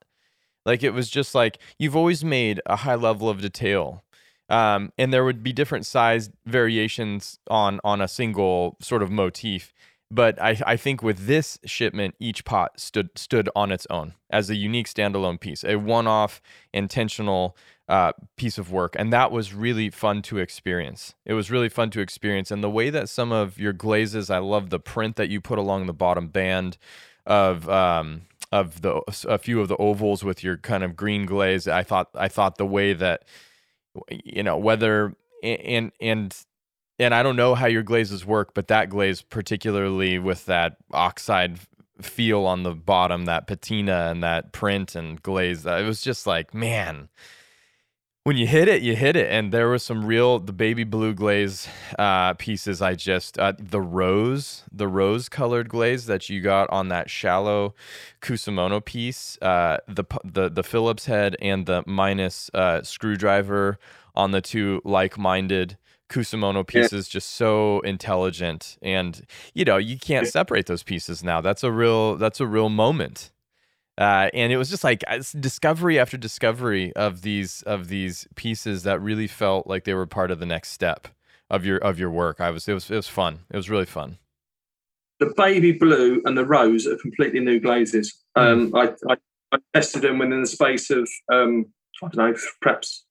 like 0.65 0.83
it 0.83 0.91
was 0.91 1.09
just 1.11 1.35
like 1.35 1.59
you've 1.79 1.97
always 1.97 2.25
made 2.25 2.61
a 2.67 2.77
high 2.77 2.95
level 2.95 3.29
of 3.29 3.41
detail. 3.41 4.05
Um, 4.49 4.93
and 4.99 5.13
there 5.13 5.25
would 5.25 5.45
be 5.45 5.53
different 5.53 5.87
size 5.87 6.31
variations 6.45 7.39
on 7.49 7.81
on 7.85 8.01
a 8.01 8.09
single 8.09 8.77
sort 8.81 9.03
of 9.03 9.11
motif 9.11 9.73
but 10.11 10.41
I, 10.43 10.61
I 10.67 10.77
think 10.77 11.03
with 11.03 11.27
this 11.27 11.59
shipment, 11.65 12.17
each 12.19 12.45
pot 12.45 12.81
stood 12.81 13.11
stood 13.17 13.49
on 13.55 13.71
its 13.71 13.87
own 13.91 14.15
as 14.29 14.51
a 14.51 14.57
unique 14.57 14.89
standalone 14.89 15.39
piece, 15.39 15.63
a 15.63 15.77
one-off 15.77 16.43
intentional 16.75 17.57
uh, 17.89 18.13
piece 18.37 18.59
of 18.59 18.73
work, 18.73 18.97
and 18.99 19.13
that 19.13 19.31
was 19.31 19.55
really 19.55 19.89
fun 19.89 20.23
to 20.23 20.39
experience. 20.39 21.15
It 21.25 21.35
was 21.35 21.51
really 21.51 21.69
fun 21.69 21.91
to 21.91 22.01
experience, 22.01 22.51
and 22.51 22.63
the 22.63 22.71
way 22.71 22.91
that 22.91 23.09
some 23.09 23.31
of 23.31 23.59
your 23.59 23.73
glazes, 23.73 24.31
I 24.31 24.39
love 24.39 24.71
the 24.71 24.81
print 24.81 25.15
that 25.17 25.29
you 25.29 25.41
put 25.41 25.59
along 25.59 25.87
the 25.87 25.93
bottom 25.93 26.27
band 26.27 26.77
of 27.25 27.69
um, 27.69 28.23
of 28.53 28.83
the 28.83 29.01
a 29.29 29.39
few 29.39 29.61
of 29.61 29.69
the 29.69 29.77
ovals 29.77 30.25
with 30.25 30.43
your 30.43 30.57
kind 30.57 30.83
of 30.83 30.97
green 30.97 31.27
glaze. 31.27 31.69
I 31.69 31.83
thought 31.83 32.11
I 32.15 32.29
thought 32.29 32.59
the 32.59 32.67
way 32.67 32.93
that 32.93 33.25
you 34.09 34.43
know 34.43 34.57
whether 34.57 35.15
and 35.43 35.93
and 36.01 36.37
and 36.99 37.15
I 37.15 37.23
don't 37.23 37.37
know 37.37 37.55
how 37.55 37.67
your 37.67 37.83
glazes 37.83 38.27
work, 38.27 38.53
but 38.55 38.69
that 38.69 38.91
glaze, 38.91 39.23
particularly 39.23 40.19
with 40.19 40.45
that 40.47 40.77
oxide 40.93 41.59
feel 42.03 42.45
on 42.45 42.63
the 42.63 42.75
bottom, 42.75 43.25
that 43.25 43.47
patina 43.47 44.09
and 44.11 44.23
that 44.23 44.53
print 44.53 44.95
and 44.95 45.23
glaze, 45.23 45.67
uh, 45.67 45.77
it 45.77 45.85
was 45.85 46.03
just 46.03 46.27
like, 46.27 46.53
man, 46.53 47.09
when 48.25 48.37
you 48.37 48.47
hit 48.47 48.69
it, 48.69 48.83
you 48.83 48.95
hit 48.95 49.17
it. 49.17 49.31
And 49.31 49.53
there 49.53 49.69
was 49.69 49.83
some 49.83 50.05
real, 50.05 50.39
the 50.39 50.53
baby 50.53 50.85
blue 50.85 51.15
glaze 51.15 51.69
uh, 51.99 52.35
pieces. 52.35 52.83
I 52.83 52.95
just, 52.95 53.39
uh, 53.39 53.55
the 53.59 53.81
rose, 53.81 54.65
the 54.71 54.89
rose 54.89 55.29
colored 55.29 55.69
glaze 55.69 56.07
that 56.07 56.29
you 56.29 56.41
got 56.41 56.69
on 56.71 56.89
that 56.89 57.09
shallow 57.09 57.75
kusamono 58.21 58.85
piece, 58.85 59.39
uh, 59.41 59.79
the, 59.89 60.05
the, 60.25 60.51
the 60.51 60.63
Phillips 60.63 61.07
head 61.07 61.37
and 61.41 61.67
the 61.67 61.83
minus 61.87 62.51
uh, 62.53 62.83
screwdriver 62.83 63.79
on 64.15 64.33
the 64.33 64.41
two 64.41 64.83
like 64.85 65.17
minded 65.17 65.79
kusamono 66.11 66.67
pieces 66.67 67.09
yeah. 67.09 67.13
just 67.13 67.31
so 67.31 67.79
intelligent 67.81 68.77
and 68.83 69.25
you 69.55 69.65
know 69.65 69.77
you 69.77 69.97
can't 69.97 70.27
separate 70.27 70.67
those 70.67 70.83
pieces 70.83 71.23
now 71.23 71.41
that's 71.41 71.63
a 71.63 71.71
real 71.71 72.17
that's 72.17 72.41
a 72.41 72.47
real 72.47 72.69
moment 72.69 73.31
uh, 73.99 74.31
and 74.33 74.53
it 74.53 74.57
was 74.57 74.71
just 74.71 74.85
like 74.85 75.05
discovery 75.39 75.99
after 75.99 76.17
discovery 76.17 76.93
of 76.95 77.23
these 77.23 77.63
of 77.63 77.89
these 77.89 78.27
pieces 78.35 78.83
that 78.85 79.01
really 79.01 79.27
felt 79.27 79.67
like 79.67 79.85
they 79.85 79.95
were 79.95 80.07
part 80.07 80.31
of 80.31 80.39
the 80.39 80.47
next 80.47 80.71
step 80.71 81.09
of 81.49 81.65
your 81.65 81.79
of 81.79 81.99
your 81.99 82.11
work 82.11 82.41
I 82.41 82.51
was 82.51 82.69
it 82.69 82.75
was 82.75 82.91
it 82.91 82.97
was 82.97 83.09
fun 83.09 83.41
it 83.51 83.57
was 83.57 83.71
really 83.71 83.87
fun 83.87 84.19
the 85.19 85.33
baby 85.37 85.73
blue 85.73 86.23
and 86.25 86.37
the 86.37 86.47
rose 86.47 86.87
are 86.87 86.97
completely 86.97 87.41
new 87.41 87.61
glazes 87.61 88.23
mm. 88.37 88.43
um, 88.43 88.75
I, 88.75 88.95
I, 89.13 89.17
I 89.53 89.59
tested 89.75 90.03
them 90.03 90.19
within 90.19 90.41
the 90.41 90.47
space 90.47 90.91
of 90.91 91.09
um, 91.33 91.67
I 92.03 92.09
don't 92.09 92.17
know 92.17 92.39
perhaps 92.63 93.05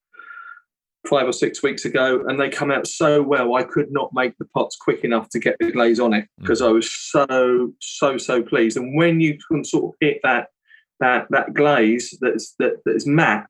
five 1.08 1.28
or 1.28 1.34
six 1.34 1.64
weeks 1.64 1.86
ago, 1.86 2.24
and 2.28 2.40
they 2.40 2.50
come 2.50 2.72
out 2.72 2.88
so 2.88 3.22
well. 3.22 3.56
I 3.56 3.64
could 3.64 3.92
not 3.92 4.12
make 4.14 4.38
the 4.38 4.46
pots 4.46 4.76
quick 4.76 5.04
enough 5.04 5.30
to 5.30 5.40
get 5.40 5.56
the 5.60 5.72
glaze 5.72 6.00
on 6.00 6.14
it 6.14 6.28
because 6.40 6.62
mm. 6.62 6.68
I 6.68 6.72
was 6.72 6.92
so 6.92 7.74
so 7.80 8.18
so 8.18 8.42
pleased. 8.42 8.78
And 8.78 8.96
when 8.98 9.20
you 9.20 9.38
can 9.50 9.64
sort 9.64 9.86
of 9.86 9.98
hit 10.00 10.20
that 10.24 10.48
that 11.00 11.28
that 11.30 11.54
glaze 11.54 12.18
that's 12.22 12.56
that 12.60 12.84
that 12.86 12.96
is 12.96 13.08
matte, 13.08 13.48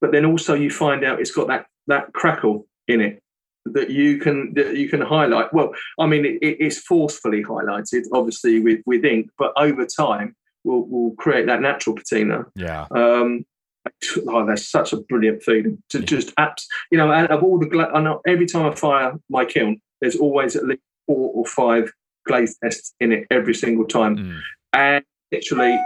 but 0.00 0.12
then 0.12 0.24
also 0.24 0.54
you 0.54 0.70
find 0.70 1.04
out 1.04 1.20
it's 1.20 1.30
got 1.30 1.48
that 1.48 1.66
that 1.86 2.12
crackle 2.12 2.66
in 2.88 3.00
it 3.00 3.22
that 3.66 3.90
you 3.90 4.18
can 4.18 4.54
that 4.54 4.76
you 4.76 4.88
can 4.88 5.00
highlight. 5.00 5.52
Well, 5.52 5.74
I 5.98 6.06
mean, 6.06 6.24
it, 6.24 6.38
it's 6.40 6.78
forcefully 6.78 7.44
highlighted, 7.44 8.04
obviously 8.12 8.60
with 8.60 8.80
with 8.86 9.04
ink, 9.04 9.30
but 9.38 9.52
over 9.56 9.86
time 9.86 10.34
will 10.64 10.86
will 10.86 11.12
create 11.16 11.46
that 11.46 11.60
natural 11.60 11.96
patina. 11.96 12.46
Yeah. 12.54 12.86
Um, 12.90 13.44
oh, 14.26 14.46
that's 14.46 14.68
such 14.68 14.92
a 14.92 14.98
brilliant 14.98 15.42
feeling 15.42 15.82
to 15.90 16.00
just 16.00 16.34
apps. 16.36 16.64
You 16.90 16.98
know, 16.98 17.10
out 17.10 17.30
of 17.30 17.42
all 17.42 17.58
the, 17.58 17.66
gla- 17.66 17.92
I 17.92 18.00
know 18.00 18.20
every 18.26 18.46
time 18.46 18.66
I 18.66 18.74
fire 18.74 19.14
my 19.28 19.44
kiln, 19.44 19.80
there's 20.00 20.16
always 20.16 20.56
at 20.56 20.64
least 20.64 20.82
four 21.06 21.30
or 21.34 21.46
five 21.46 21.92
glaze 22.26 22.56
tests 22.62 22.94
in 23.00 23.12
it 23.12 23.26
every 23.30 23.54
single 23.54 23.86
time, 23.86 24.16
mm. 24.16 24.40
and 24.72 25.04
literally 25.30 25.78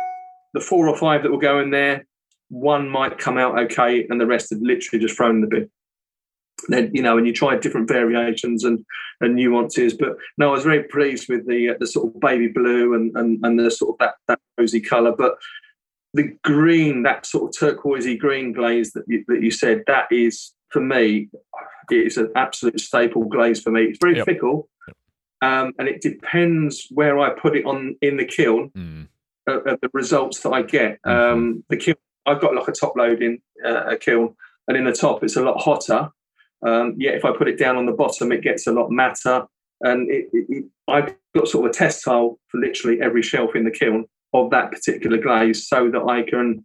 the 0.55 0.61
four 0.61 0.89
or 0.89 0.97
five 0.97 1.23
that 1.23 1.31
will 1.31 1.39
go 1.39 1.61
in 1.61 1.71
there, 1.71 2.07
one 2.49 2.89
might 2.89 3.19
come 3.19 3.39
out 3.39 3.59
okay, 3.59 4.07
and 4.09 4.21
the 4.21 4.27
rest 4.27 4.53
are 4.53 4.59
literally 4.61 5.03
just 5.03 5.17
thrown 5.17 5.37
in 5.37 5.41
the 5.43 5.47
bin. 5.47 5.71
Then 6.69 6.91
you 6.95 7.03
know, 7.03 7.19
and 7.19 7.27
you 7.27 7.33
try 7.33 7.57
different 7.57 7.89
variations 7.89 8.65
and 8.65 8.85
and 9.21 9.35
nuances. 9.35 9.95
But 9.95 10.17
no, 10.39 10.51
I 10.51 10.53
was 10.53 10.65
very 10.65 10.85
pleased 10.85 11.29
with 11.29 11.47
the 11.47 11.71
uh, 11.71 11.75
the 11.79 11.87
sort 11.87 12.15
of 12.15 12.21
baby 12.21 12.49
blue 12.49 12.95
and 12.95 13.15
and, 13.17 13.39
and 13.45 13.59
the 13.59 13.71
sort 13.71 13.95
of 13.95 13.99
that 13.99 14.15
that 14.29 14.41
rosy 14.59 14.81
colour. 14.81 15.15
But 15.17 15.37
the 16.15 16.35
green, 16.43 17.03
that 17.03 17.27
sort 17.27 17.55
of 17.55 17.61
turquoisey 17.61 18.17
green 18.17 18.53
glaze 18.53 18.93
that 18.93 19.05
you, 19.07 19.25
that 19.29 19.43
you 19.43 19.51
said, 19.51 19.83
that 19.87 20.07
is 20.11 20.55
for 20.71 20.81
me, 20.81 21.29
it 21.91 22.07
is 22.07 22.17
an 22.17 22.33
absolute 22.35 22.81
staple 22.81 23.25
glaze 23.25 23.63
for 23.63 23.71
me. 23.71 23.83
It's 23.83 23.99
very 24.01 24.17
yep. 24.17 24.25
fickle, 24.25 24.69
um, 25.43 25.73
and 25.79 25.89
it 25.89 26.01
depends 26.01 26.89
where 26.91 27.19
I 27.19 27.31
put 27.31 27.57
it 27.57 27.67
on 27.67 27.97
in 28.01 28.17
the 28.17 28.25
kiln. 28.25 28.71
Mm. 28.71 29.09
Uh, 29.49 29.59
uh, 29.59 29.77
the 29.81 29.91
results 29.93 30.41
that 30.41 30.51
I 30.51 30.63
get. 30.63 31.01
Mm-hmm. 31.03 31.33
Um, 31.33 31.65
the 31.69 31.77
kiln, 31.77 31.97
I've 32.27 32.41
got 32.41 32.55
like 32.55 32.67
a 32.67 32.73
top 32.73 32.95
loading 32.97 33.39
uh, 33.65 33.85
a 33.87 33.97
kiln, 33.97 34.35
and 34.67 34.77
in 34.77 34.85
the 34.85 34.93
top 34.93 35.23
it's 35.23 35.37
a 35.37 35.43
lot 35.43 35.61
hotter. 35.63 36.11
Um, 36.67 36.95
yet 36.99 37.15
if 37.15 37.25
I 37.25 37.31
put 37.31 37.49
it 37.49 37.59
down 37.59 37.77
on 37.77 37.87
the 37.87 37.93
bottom, 37.93 38.33
it 38.33 38.43
gets 38.43 38.67
a 38.67 38.73
lot 38.73 38.91
matter. 38.91 39.47
And 39.83 40.11
it, 40.11 40.29
it, 40.33 40.47
it, 40.49 40.65
I've 40.89 41.15
got 41.37 41.47
sort 41.47 41.67
of 41.67 41.71
a 41.71 41.75
test 41.75 42.05
tile 42.05 42.39
for 42.49 42.59
literally 42.59 43.01
every 43.01 43.23
shelf 43.23 43.55
in 43.55 43.65
the 43.65 43.71
kiln 43.71 44.07
of 44.33 44.51
that 44.51 44.73
particular 44.73 45.19
glaze 45.19 45.69
so 45.69 45.91
that 45.91 46.03
I 46.03 46.23
can, 46.23 46.65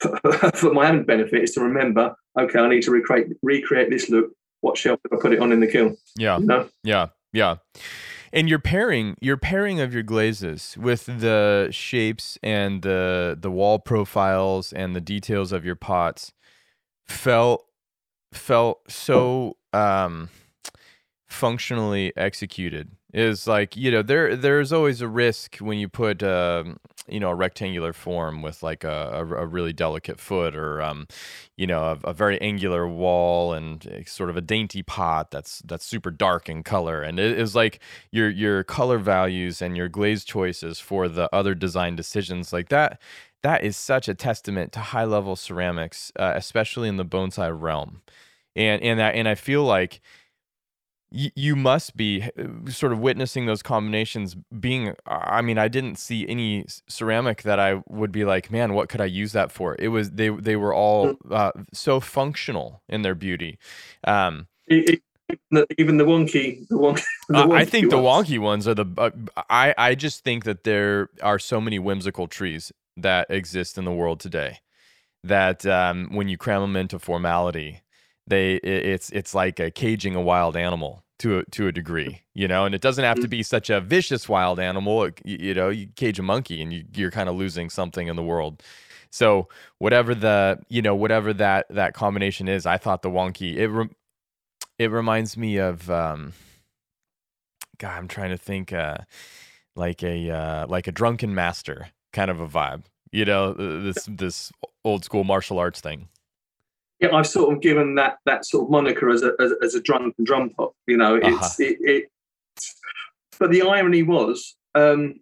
for 0.54 0.74
my 0.74 0.90
own 0.90 1.04
benefit, 1.04 1.42
is 1.42 1.52
to 1.52 1.60
remember, 1.60 2.14
okay, 2.38 2.58
I 2.58 2.68
need 2.68 2.82
to 2.82 2.90
recreate 2.90 3.28
recreate 3.42 3.90
this 3.90 4.10
look. 4.10 4.30
What 4.60 4.76
shelf 4.76 5.00
did 5.04 5.16
I 5.16 5.22
put 5.22 5.32
it 5.32 5.40
on 5.40 5.52
in 5.52 5.60
the 5.60 5.68
kiln? 5.68 5.96
Yeah. 6.16 6.38
You 6.38 6.46
know? 6.46 6.68
Yeah. 6.82 7.06
Yeah. 7.32 7.56
And 8.32 8.48
your 8.48 8.58
pairing, 8.58 9.16
your 9.20 9.36
pairing 9.36 9.80
of 9.80 9.94
your 9.94 10.02
glazes 10.02 10.76
with 10.78 11.06
the 11.06 11.68
shapes 11.70 12.38
and 12.42 12.82
the 12.82 13.36
the 13.40 13.50
wall 13.50 13.78
profiles 13.78 14.72
and 14.72 14.94
the 14.94 15.00
details 15.00 15.52
of 15.52 15.64
your 15.64 15.76
pots 15.76 16.32
felt 17.06 17.64
felt 18.32 18.80
so 18.90 19.56
um 19.72 20.28
functionally 21.26 22.12
executed. 22.16 22.90
Is 23.14 23.46
like 23.46 23.76
you 23.76 23.90
know 23.90 24.02
there 24.02 24.36
there's 24.36 24.72
always 24.72 25.00
a 25.00 25.08
risk 25.08 25.56
when 25.56 25.78
you 25.78 25.88
put 25.88 26.22
um, 26.22 26.78
you 27.08 27.20
know 27.20 27.30
a 27.30 27.34
rectangular 27.34 27.92
form 27.92 28.42
with 28.42 28.62
like 28.62 28.84
a, 28.84 29.10
a, 29.12 29.20
a 29.20 29.46
really 29.46 29.72
delicate 29.72 30.20
foot 30.20 30.54
or 30.56 30.82
um, 30.82 31.06
you 31.56 31.66
know 31.66 31.82
a, 32.04 32.10
a, 32.10 32.12
very 32.12 32.40
angular 32.40 32.86
wall 32.86 33.52
and 33.52 34.04
sort 34.06 34.30
of 34.30 34.36
a 34.36 34.40
dainty 34.40 34.82
pot 34.82 35.30
that's 35.30 35.60
that's 35.60 35.84
super 35.84 36.10
dark 36.10 36.48
in 36.48 36.62
color. 36.62 37.02
And 37.02 37.18
it 37.18 37.38
is 37.38 37.54
like 37.54 37.80
your 38.10 38.30
your 38.30 38.64
color 38.64 38.98
values 38.98 39.62
and 39.62 39.76
your 39.76 39.88
glaze 39.88 40.24
choices 40.24 40.80
for 40.80 41.08
the 41.08 41.28
other 41.34 41.54
design 41.54 41.96
decisions 41.96 42.52
like 42.52 42.68
that 42.68 43.00
that 43.42 43.62
is 43.62 43.76
such 43.76 44.08
a 44.08 44.14
testament 44.14 44.72
to 44.72 44.80
high 44.80 45.04
level 45.04 45.36
ceramics 45.36 46.12
uh, 46.18 46.32
especially 46.34 46.88
in 46.88 46.96
the 46.96 47.04
bonsai 47.04 47.50
realm. 47.58 48.02
And 48.56 48.82
and 48.82 48.98
that 48.98 49.14
and 49.14 49.28
I 49.28 49.34
feel 49.34 49.64
like 49.64 50.00
you 51.10 51.56
must 51.56 51.96
be 51.96 52.22
uh, 52.22 52.70
sort 52.70 52.92
of 52.92 52.98
witnessing 52.98 53.46
those 53.46 53.62
combinations 53.62 54.36
being 54.60 54.94
i 55.06 55.40
mean 55.40 55.58
i 55.58 55.68
didn't 55.68 55.96
see 55.96 56.28
any 56.28 56.64
ceramic 56.88 57.42
that 57.42 57.58
i 57.58 57.82
would 57.88 58.12
be 58.12 58.24
like 58.24 58.50
man 58.50 58.74
what 58.74 58.88
could 58.88 59.00
i 59.00 59.06
use 59.06 59.32
that 59.32 59.50
for 59.50 59.76
it 59.78 59.88
was 59.88 60.12
they 60.12 60.28
they 60.28 60.56
were 60.56 60.74
all 60.74 61.14
mm. 61.14 61.32
uh, 61.32 61.52
so 61.72 62.00
functional 62.00 62.82
in 62.88 63.02
their 63.02 63.14
beauty 63.14 63.58
um, 64.04 64.46
even 64.70 65.96
the 65.96 66.04
wonky 66.04 66.66
the 66.68 66.74
wonky, 66.76 67.02
the 67.28 67.34
wonky 67.34 67.54
i 67.54 67.64
think 67.64 67.90
ones. 67.90 68.26
the 68.28 68.34
wonky 68.34 68.38
ones 68.38 68.68
are 68.68 68.74
the 68.74 68.86
uh, 68.98 69.10
i 69.48 69.74
i 69.78 69.94
just 69.94 70.24
think 70.24 70.44
that 70.44 70.64
there 70.64 71.08
are 71.22 71.38
so 71.38 71.60
many 71.60 71.78
whimsical 71.78 72.26
trees 72.26 72.70
that 72.96 73.26
exist 73.30 73.78
in 73.78 73.84
the 73.84 73.92
world 73.92 74.20
today 74.20 74.58
that 75.24 75.66
um, 75.66 76.08
when 76.12 76.28
you 76.28 76.36
cram 76.36 76.60
them 76.60 76.76
into 76.76 76.98
formality 76.98 77.82
they 78.28 78.54
it's 78.56 79.10
it's 79.10 79.34
like 79.34 79.60
a 79.60 79.70
caging 79.70 80.14
a 80.14 80.20
wild 80.20 80.56
animal 80.56 81.04
to 81.20 81.38
a, 81.38 81.44
to 81.46 81.66
a 81.66 81.72
degree, 81.72 82.22
you 82.34 82.46
know, 82.46 82.64
and 82.64 82.74
it 82.74 82.80
doesn't 82.80 83.04
have 83.04 83.16
to 83.16 83.22
mm-hmm. 83.22 83.30
be 83.30 83.42
such 83.42 83.70
a 83.70 83.80
vicious 83.80 84.28
wild 84.28 84.60
animal. 84.60 85.08
You, 85.24 85.36
you 85.40 85.54
know, 85.54 85.68
you 85.68 85.88
cage 85.96 86.18
a 86.18 86.22
monkey 86.22 86.62
and 86.62 86.72
you, 86.72 86.84
you're 86.94 87.10
kind 87.10 87.28
of 87.28 87.34
losing 87.34 87.70
something 87.70 88.06
in 88.06 88.16
the 88.16 88.22
world. 88.22 88.62
So 89.10 89.48
whatever 89.78 90.14
the 90.14 90.60
you 90.68 90.82
know 90.82 90.94
whatever 90.94 91.32
that 91.34 91.66
that 91.70 91.94
combination 91.94 92.48
is, 92.48 92.66
I 92.66 92.76
thought 92.76 93.02
the 93.02 93.10
wonky 93.10 93.56
it 93.56 93.68
re- 93.68 93.90
it 94.78 94.90
reminds 94.90 95.36
me 95.36 95.56
of 95.56 95.90
um, 95.90 96.34
God. 97.78 97.96
I'm 97.96 98.08
trying 98.08 98.30
to 98.30 98.38
think. 98.38 98.72
Uh, 98.72 98.98
like 99.78 100.02
a 100.02 100.30
uh, 100.30 100.66
like 100.66 100.86
a 100.86 100.92
drunken 100.92 101.34
master 101.34 101.88
kind 102.12 102.30
of 102.30 102.40
a 102.40 102.48
vibe. 102.48 102.82
You 103.12 103.24
know, 103.24 103.54
this 103.54 104.06
this 104.10 104.52
old 104.84 105.04
school 105.04 105.24
martial 105.24 105.58
arts 105.58 105.80
thing. 105.80 106.08
Yeah, 107.00 107.14
I've 107.14 107.26
sort 107.26 107.54
of 107.54 107.62
given 107.62 107.94
that 107.94 108.18
that 108.26 108.44
sort 108.44 108.64
of 108.64 108.70
moniker 108.70 109.08
as 109.10 109.22
a 109.22 109.32
as, 109.40 109.52
as 109.62 109.74
a 109.74 109.82
and 109.94 110.12
drum 110.24 110.50
pop. 110.50 110.74
You 110.86 110.96
know, 110.96 111.16
it's 111.16 111.26
uh-huh. 111.26 111.54
it, 111.60 111.76
it. 111.80 112.04
But 113.38 113.50
the 113.50 113.62
irony 113.62 114.02
was, 114.02 114.56
um, 114.74 115.20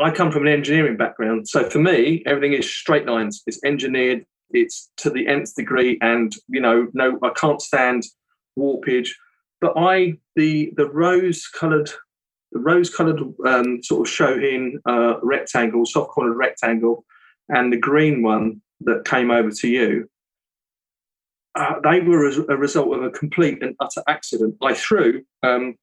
I 0.00 0.10
come 0.10 0.32
from 0.32 0.46
an 0.46 0.52
engineering 0.52 0.96
background, 0.96 1.48
so 1.48 1.70
for 1.70 1.78
me, 1.78 2.22
everything 2.26 2.52
is 2.52 2.68
straight 2.68 3.06
lines. 3.06 3.42
It's 3.46 3.62
engineered. 3.64 4.26
It's 4.50 4.90
to 4.98 5.10
the 5.10 5.26
nth 5.28 5.54
degree, 5.54 5.98
and 6.02 6.34
you 6.48 6.60
know, 6.60 6.88
no, 6.94 7.18
I 7.22 7.30
can't 7.30 7.62
stand 7.62 8.04
warpage. 8.58 9.10
But 9.60 9.74
I, 9.76 10.14
the 10.34 10.72
the 10.76 10.90
rose 10.90 11.46
coloured 11.46 11.90
the 12.54 12.60
rose-coloured 12.60 13.20
um, 13.46 13.82
sort 13.82 14.08
of 14.08 14.14
Shohin 14.14 14.74
uh, 14.88 15.18
rectangle, 15.22 15.84
soft-cornered 15.84 16.36
rectangle, 16.36 17.04
and 17.48 17.72
the 17.72 17.76
green 17.76 18.22
one 18.22 18.62
that 18.82 19.04
came 19.04 19.30
over 19.30 19.50
to 19.50 19.68
you, 19.68 20.08
uh, 21.54 21.80
they 21.82 22.00
were 22.00 22.28
a, 22.28 22.52
a, 22.52 22.56
result 22.56 22.94
of 22.96 23.02
a 23.02 23.10
complete 23.10 23.62
and 23.62 23.76
utter 23.80 24.02
accident. 24.08 24.56
I 24.62 24.74
threw, 24.74 25.22
um, 25.42 25.76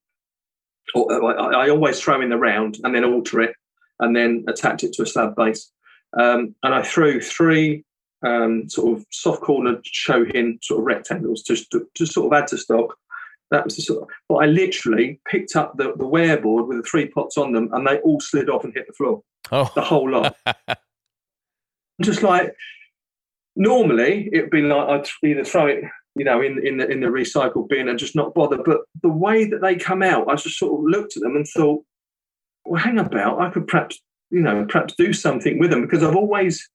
or, 0.95 1.11
uh, 1.11 1.33
I, 1.33 1.65
I, 1.65 1.69
always 1.69 1.99
throw 1.99 2.21
in 2.21 2.29
the 2.29 2.37
round 2.37 2.79
and 2.83 2.93
then 2.93 3.05
alter 3.05 3.41
it, 3.41 3.55
and 3.99 4.15
then 4.15 4.43
attach 4.47 4.83
it 4.83 4.93
to 4.93 5.03
a 5.03 5.05
slab 5.05 5.35
base. 5.35 5.71
Um, 6.19 6.55
and 6.63 6.73
I 6.73 6.83
threw 6.83 7.21
three 7.21 7.85
um, 8.25 8.69
sort 8.69 8.97
of 8.97 9.05
soft-cornered 9.11 9.83
Shohin 9.85 10.63
sort 10.63 10.79
of 10.79 10.85
rectangles 10.85 11.41
just 11.43 11.71
to, 11.71 11.87
to 11.95 12.05
sort 12.05 12.27
of 12.27 12.37
add 12.37 12.47
to 12.47 12.57
stock 12.57 12.95
that 13.51 13.65
was 13.65 13.75
the 13.75 13.81
sort 13.81 14.03
of, 14.03 14.09
but 14.27 14.35
I 14.35 14.45
literally 14.45 15.19
picked 15.29 15.55
up 15.55 15.77
the, 15.77 15.93
the 15.97 16.07
ware 16.07 16.39
board 16.39 16.67
with 16.67 16.77
the 16.77 16.83
three 16.83 17.07
pots 17.07 17.37
on 17.37 17.51
them 17.51 17.69
and 17.73 17.85
they 17.85 17.99
all 17.99 18.19
slid 18.19 18.49
off 18.49 18.63
and 18.63 18.73
hit 18.73 18.87
the 18.87 18.93
floor. 18.93 19.21
Oh. 19.51 19.69
The 19.75 19.81
whole 19.81 20.09
lot. 20.09 20.35
just 22.01 22.23
like 22.23 22.55
normally 23.55 24.29
it'd 24.31 24.49
be 24.49 24.61
like 24.61 24.87
I'd 24.87 25.27
either 25.27 25.43
throw 25.43 25.67
it, 25.67 25.83
you 26.15 26.25
know, 26.25 26.41
in, 26.41 26.65
in 26.65 26.77
the 26.77 26.89
in 26.89 27.01
the 27.01 27.07
recycle 27.07 27.67
bin 27.67 27.89
and 27.89 27.99
just 27.99 28.15
not 28.15 28.33
bother. 28.33 28.57
But 28.63 28.81
the 29.01 29.09
way 29.09 29.45
that 29.45 29.61
they 29.61 29.75
come 29.75 30.03
out, 30.03 30.29
I 30.29 30.35
just 30.35 30.57
sort 30.57 30.79
of 30.79 30.85
looked 30.85 31.17
at 31.17 31.23
them 31.23 31.35
and 31.35 31.47
thought, 31.47 31.83
well, 32.65 32.81
hang 32.81 32.99
about, 32.99 33.41
I 33.41 33.49
could 33.49 33.67
perhaps, 33.67 34.01
you 34.29 34.41
know, 34.41 34.65
perhaps 34.65 34.93
do 34.97 35.13
something 35.13 35.59
with 35.59 35.71
them 35.71 35.81
because 35.81 36.03
I've 36.03 36.15
always 36.15 36.69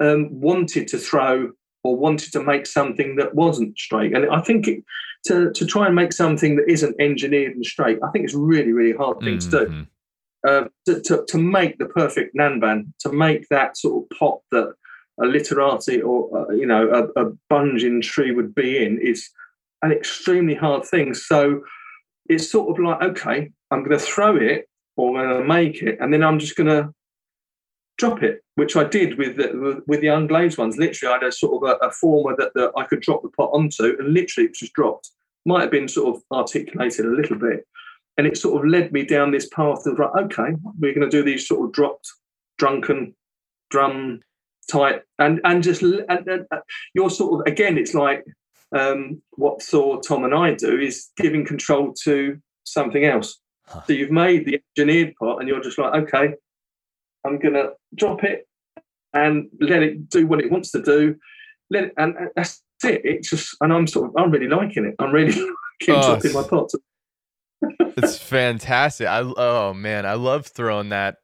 um, 0.00 0.28
wanted 0.30 0.88
to 0.88 0.98
throw 0.98 1.52
or 1.84 1.96
wanted 1.96 2.32
to 2.32 2.42
make 2.42 2.66
something 2.66 3.16
that 3.16 3.34
wasn't 3.34 3.76
straight. 3.78 4.14
And 4.14 4.30
I 4.30 4.40
think 4.40 4.68
it, 4.68 4.84
to, 5.26 5.52
to 5.52 5.66
try 5.66 5.86
and 5.86 5.94
make 5.94 6.12
something 6.12 6.56
that 6.56 6.68
isn't 6.68 7.00
engineered 7.00 7.54
and 7.54 7.64
straight, 7.64 7.98
I 8.02 8.10
think 8.10 8.24
it's 8.24 8.34
really, 8.34 8.72
really 8.72 8.96
hard 8.96 9.20
thing 9.20 9.38
mm-hmm. 9.38 9.50
to 9.50 9.58
do. 9.58 9.70
Mm-hmm. 9.70 9.82
Uh, 10.46 10.64
to, 10.86 11.00
to, 11.00 11.24
to, 11.28 11.38
make 11.38 11.78
the 11.78 11.86
perfect 11.86 12.34
nanban, 12.36 12.92
to 12.98 13.12
make 13.12 13.46
that 13.48 13.76
sort 13.76 14.02
of 14.02 14.18
pot 14.18 14.40
that 14.50 14.74
a 15.22 15.26
literati 15.26 16.00
or, 16.02 16.36
uh, 16.36 16.52
you 16.52 16.66
know, 16.66 16.88
a, 16.90 17.22
a 17.22 17.32
bunjin 17.50 18.02
tree 18.02 18.32
would 18.32 18.54
be 18.54 18.84
in 18.84 18.98
is 19.00 19.28
an 19.82 19.92
extremely 19.92 20.54
hard 20.54 20.84
thing. 20.84 21.14
So 21.14 21.62
it's 22.28 22.50
sort 22.50 22.70
of 22.70 22.84
like, 22.84 23.02
okay, 23.02 23.50
I'm 23.70 23.84
going 23.84 23.98
to 23.98 24.04
throw 24.04 24.36
it 24.36 24.68
or 24.96 25.18
I'm 25.18 25.28
going 25.28 25.42
to 25.42 25.48
make 25.48 25.82
it, 25.82 25.98
and 26.00 26.12
then 26.12 26.22
I'm 26.22 26.38
just 26.38 26.56
going 26.56 26.68
to 26.68 26.92
drop 27.98 28.22
it, 28.22 28.42
which 28.56 28.76
I 28.76 28.84
did 28.84 29.16
with 29.16 29.36
the, 29.36 29.82
with 29.86 30.00
the 30.00 30.08
unglazed 30.08 30.58
ones. 30.58 30.76
Literally, 30.76 31.10
I 31.10 31.18
had 31.18 31.28
a 31.28 31.32
sort 31.32 31.62
of 31.62 31.70
a, 31.70 31.86
a 31.86 31.90
former 31.90 32.36
that, 32.36 32.52
that 32.54 32.72
I 32.76 32.84
could 32.84 33.00
drop 33.00 33.22
the 33.22 33.30
pot 33.30 33.50
onto, 33.52 33.96
and 33.98 34.12
literally 34.12 34.48
it 34.48 34.54
just 34.54 34.72
dropped. 34.72 35.10
Might 35.46 35.62
have 35.62 35.70
been 35.70 35.88
sort 35.88 36.16
of 36.16 36.22
articulated 36.30 37.06
a 37.06 37.10
little 37.10 37.36
bit, 37.36 37.66
and 38.16 38.26
it 38.26 38.36
sort 38.36 38.62
of 38.62 38.70
led 38.70 38.92
me 38.92 39.04
down 39.04 39.30
this 39.30 39.48
path 39.48 39.86
of 39.86 39.98
like, 39.98 40.14
okay, 40.24 40.54
we're 40.78 40.94
going 40.94 41.08
to 41.08 41.16
do 41.16 41.24
these 41.24 41.48
sort 41.48 41.64
of 41.64 41.72
dropped, 41.72 42.08
drunken 42.58 43.14
drum 43.70 44.20
type, 44.70 45.04
and 45.18 45.40
and 45.44 45.62
just 45.62 45.82
and, 45.82 46.06
and, 46.08 46.46
you're 46.94 47.10
sort 47.10 47.40
of 47.40 47.52
again, 47.52 47.78
it's 47.78 47.94
like 47.94 48.24
um, 48.74 49.22
what 49.32 49.62
Thor, 49.62 50.00
Tom, 50.00 50.24
and 50.24 50.34
I 50.34 50.54
do 50.54 50.78
is 50.78 51.10
giving 51.16 51.44
control 51.44 51.94
to 52.04 52.38
something 52.64 53.04
else. 53.04 53.38
Huh. 53.66 53.82
So 53.86 53.92
you've 53.92 54.10
made 54.10 54.46
the 54.46 54.60
engineered 54.76 55.14
pot, 55.18 55.38
and 55.40 55.48
you're 55.48 55.62
just 55.62 55.78
like, 55.78 55.94
okay, 55.94 56.34
I'm 57.24 57.38
to 57.40 57.72
drop 57.94 58.24
it 58.24 58.46
and 59.14 59.48
let 59.60 59.82
it 59.82 60.08
do 60.08 60.26
what 60.26 60.40
it 60.40 60.50
wants 60.50 60.70
to 60.72 60.82
do. 60.82 61.16
Let 61.70 61.84
it, 61.84 61.92
and 61.96 62.14
that's 62.34 62.62
it. 62.84 63.02
It's 63.04 63.30
just, 63.30 63.56
and 63.60 63.72
I'm 63.72 63.86
sort 63.86 64.10
of, 64.10 64.16
I'm 64.16 64.30
really 64.30 64.48
liking 64.48 64.84
it. 64.84 64.94
I'm 64.98 65.12
really 65.12 65.32
liking 65.80 65.94
oh, 65.94 66.02
dropping 66.02 66.32
my 66.32 66.42
pots. 66.42 66.74
it's 67.96 68.18
fantastic. 68.18 69.06
I 69.06 69.20
oh 69.20 69.72
man, 69.74 70.06
I 70.06 70.14
love 70.14 70.46
throwing 70.46 70.90
that. 70.90 71.16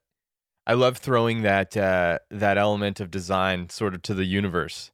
I 0.68 0.74
love 0.74 0.98
throwing 0.98 1.42
that 1.42 1.76
uh, 1.76 2.18
that 2.30 2.58
element 2.58 3.00
of 3.00 3.10
design 3.10 3.70
sort 3.70 3.94
of 3.94 4.02
to 4.02 4.14
the 4.14 4.26
universe. 4.26 4.92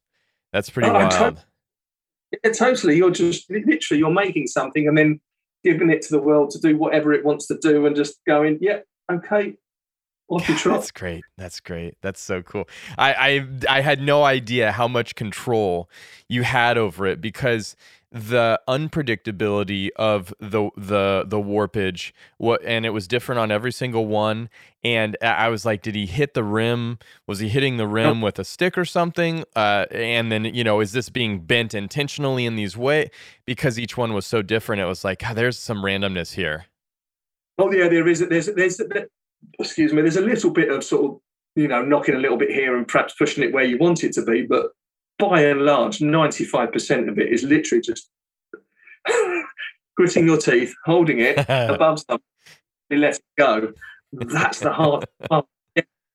That's 0.52 0.70
pretty 0.70 0.88
oh, 0.88 0.94
wild. 0.94 1.10
To- 1.10 1.44
yeah, 2.44 2.52
totally. 2.52 2.96
You're 2.96 3.10
just 3.10 3.50
literally 3.50 3.98
you're 3.98 4.10
making 4.10 4.46
something 4.46 4.88
and 4.88 4.96
then 4.96 5.20
giving 5.64 5.90
it 5.90 6.00
to 6.02 6.10
the 6.12 6.20
world 6.20 6.50
to 6.50 6.60
do 6.60 6.78
whatever 6.78 7.12
it 7.12 7.24
wants 7.24 7.48
to 7.48 7.58
do, 7.58 7.86
and 7.86 7.96
just 7.96 8.24
going, 8.24 8.58
yeah, 8.60 8.80
okay, 9.10 9.56
that's 10.30 10.90
great. 10.90 11.22
That's 11.36 11.60
great. 11.60 11.96
That's 12.00 12.20
so 12.20 12.42
cool. 12.42 12.68
I, 12.96 13.12
I 13.68 13.78
I 13.78 13.80
had 13.82 14.00
no 14.00 14.24
idea 14.24 14.72
how 14.72 14.88
much 14.88 15.14
control 15.14 15.90
you 16.28 16.42
had 16.44 16.78
over 16.78 17.06
it 17.06 17.20
because 17.20 17.76
the 18.14 18.60
unpredictability 18.68 19.90
of 19.96 20.32
the 20.38 20.70
the 20.76 21.24
the 21.26 21.36
warpage 21.36 22.12
what 22.38 22.64
and 22.64 22.86
it 22.86 22.90
was 22.90 23.08
different 23.08 23.40
on 23.40 23.50
every 23.50 23.72
single 23.72 24.06
one. 24.06 24.48
And 24.84 25.16
i 25.20 25.48
was 25.48 25.64
like 25.66 25.82
did 25.82 25.94
he 25.94 26.06
hit 26.06 26.34
the 26.34 26.44
rim? 26.44 26.98
Was 27.26 27.40
he 27.40 27.48
hitting 27.48 27.76
the 27.76 27.88
rim 27.88 28.20
with 28.20 28.38
a 28.38 28.44
stick 28.44 28.78
or 28.78 28.84
something? 28.84 29.44
Uh, 29.56 29.86
and 29.90 30.30
then 30.30 30.44
you 30.44 30.62
know 30.62 30.80
is 30.80 30.92
this 30.92 31.08
being 31.08 31.40
bent 31.40 31.74
intentionally 31.74 32.46
in 32.46 32.56
these 32.56 32.76
way? 32.76 33.10
Because 33.44 33.78
each 33.78 33.96
one 33.96 34.14
was 34.14 34.26
so 34.26 34.42
different 34.42 34.80
it 34.80 34.86
was 34.86 35.04
like 35.04 35.22
oh, 35.28 35.34
there's 35.34 35.58
some 35.58 35.78
randomness 35.78 36.34
here. 36.34 36.66
Oh 37.58 37.72
yeah 37.72 37.88
there 37.88 38.06
is 38.06 38.20
there's 38.20 38.46
there's 38.46 38.80
excuse 39.58 39.92
me, 39.92 40.02
there's 40.02 40.16
a 40.16 40.22
little 40.22 40.50
bit 40.50 40.70
of 40.70 40.84
sort 40.84 41.04
of, 41.04 41.20
you 41.56 41.68
know, 41.68 41.82
knocking 41.82 42.14
a 42.14 42.18
little 42.18 42.36
bit 42.36 42.50
here 42.50 42.76
and 42.76 42.86
perhaps 42.86 43.14
pushing 43.14 43.44
it 43.44 43.52
where 43.52 43.64
you 43.64 43.78
want 43.78 44.04
it 44.04 44.12
to 44.14 44.22
be. 44.22 44.42
But 44.42 44.66
by 45.18 45.42
and 45.42 45.62
large, 45.62 45.98
95% 45.98 47.08
of 47.08 47.18
it 47.18 47.32
is 47.32 47.42
literally 47.42 47.82
just 47.82 48.10
gritting 49.96 50.26
your 50.26 50.38
teeth, 50.38 50.74
holding 50.84 51.20
it 51.20 51.38
above 51.48 52.00
something, 52.00 52.24
let 52.90 53.16
it 53.16 53.22
go. 53.38 53.72
That's 54.12 54.60
the 54.60 54.72
hard 54.72 55.06
part. 55.28 55.46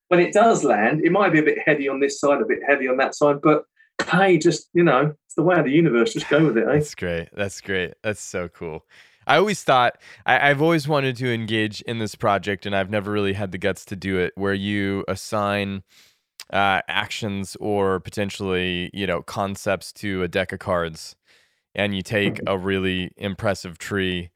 When 0.08 0.20
it 0.20 0.34
does 0.34 0.64
land, 0.64 1.06
it 1.06 1.12
might 1.12 1.32
be 1.32 1.40
a 1.40 1.44
bit 1.44 1.60
heavy 1.64 1.88
on 1.88 2.00
this 2.00 2.20
side, 2.20 2.42
a 2.42 2.46
bit 2.46 2.60
heavy 2.68 2.88
on 2.88 2.98
that 2.98 3.14
side, 3.14 3.42
but 3.44 3.66
hey, 4.10 4.38
just, 4.38 4.70
you 4.74 4.84
know, 4.84 5.14
it's 5.26 5.36
the 5.36 5.44
way 5.44 5.58
of 5.58 5.66
the 5.66 5.72
universe. 5.72 6.14
Just 6.14 6.30
go 6.30 6.46
with 6.46 6.58
it. 6.58 6.68
Eh? 6.68 6.74
That's 6.74 6.96
great. 6.96 7.30
That's 7.34 7.62
great. 7.62 7.94
That's 8.02 8.22
so 8.22 8.48
cool. 8.48 8.86
I 9.28 9.38
always 9.38 9.64
thought 9.64 10.00
I, 10.26 10.48
have 10.48 10.62
always 10.62 10.88
wanted 10.88 11.16
to 11.18 11.32
engage 11.32 11.82
in 11.82 12.00
this 12.00 12.16
project, 12.16 12.66
and 12.66 12.76
I've 12.76 12.90
never 12.90 13.12
really 13.12 13.34
had 13.34 13.52
the 13.52 13.60
guts 13.60 13.86
to 13.86 13.96
do 13.96 14.18
it. 14.18 14.34
Where 14.36 14.56
you 14.56 15.06
assign 15.08 15.84
uh, 16.52 16.82
actions 16.88 17.56
or 17.60 18.00
potentially, 18.00 18.90
you 18.94 19.06
know, 19.06 19.22
concepts 19.22 19.92
to 19.94 20.24
a 20.24 20.28
deck 20.28 20.52
of 20.52 20.60
cards, 20.60 21.16
and 21.76 21.96
you 21.96 22.02
take 22.02 22.40
a 22.48 22.58
really 22.58 23.12
impressive 23.18 23.78
tree, 23.78 24.30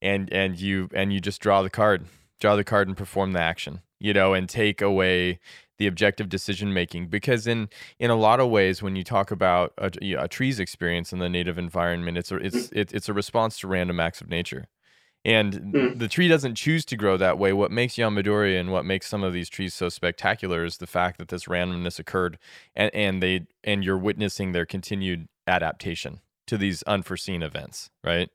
and 0.00 0.32
and 0.32 0.60
you 0.60 0.88
and 0.94 1.12
you 1.12 1.20
just 1.20 1.40
draw 1.40 1.62
the 1.62 1.70
card, 1.70 2.06
draw 2.40 2.56
the 2.56 2.64
card, 2.64 2.88
and 2.88 2.96
perform 2.96 3.32
the 3.32 3.40
action. 3.40 3.80
You 3.98 4.12
know, 4.12 4.34
and 4.34 4.46
take 4.48 4.82
away 4.82 5.40
the 5.78 5.86
objective 5.86 6.28
decision 6.28 6.72
making 6.72 7.08
because 7.08 7.46
in 7.46 7.68
in 7.98 8.10
a 8.10 8.16
lot 8.16 8.40
of 8.40 8.48
ways 8.48 8.82
when 8.82 8.96
you 8.96 9.04
talk 9.04 9.30
about 9.30 9.72
a, 9.78 9.90
a 10.14 10.28
tree's 10.28 10.58
experience 10.58 11.12
in 11.12 11.18
the 11.18 11.28
native 11.28 11.58
environment 11.58 12.16
it's 12.16 12.32
a, 12.32 12.36
it's 12.36 12.70
it, 12.72 12.92
it's 12.92 13.08
a 13.08 13.12
response 13.12 13.58
to 13.58 13.66
random 13.66 14.00
acts 14.00 14.20
of 14.20 14.28
nature 14.28 14.68
and 15.26 15.54
mm. 15.54 15.98
the 15.98 16.06
tree 16.06 16.28
doesn't 16.28 16.54
choose 16.54 16.84
to 16.84 16.96
grow 16.96 17.16
that 17.16 17.36
way. 17.36 17.52
What 17.52 17.72
makes 17.72 17.96
yamadori 17.96 18.58
and 18.58 18.70
what 18.70 18.84
makes 18.84 19.08
some 19.08 19.24
of 19.24 19.32
these 19.32 19.48
trees 19.48 19.74
so 19.74 19.88
spectacular 19.88 20.64
is 20.64 20.76
the 20.76 20.86
fact 20.86 21.18
that 21.18 21.28
this 21.28 21.46
randomness 21.46 21.98
occurred 21.98 22.38
and, 22.76 22.94
and 22.94 23.20
they 23.20 23.48
and 23.64 23.84
you're 23.84 23.98
witnessing 23.98 24.52
their 24.52 24.64
continued 24.64 25.26
adaptation 25.48 26.20
to 26.46 26.56
these 26.56 26.84
unforeseen 26.84 27.42
events 27.42 27.90
right? 28.04 28.30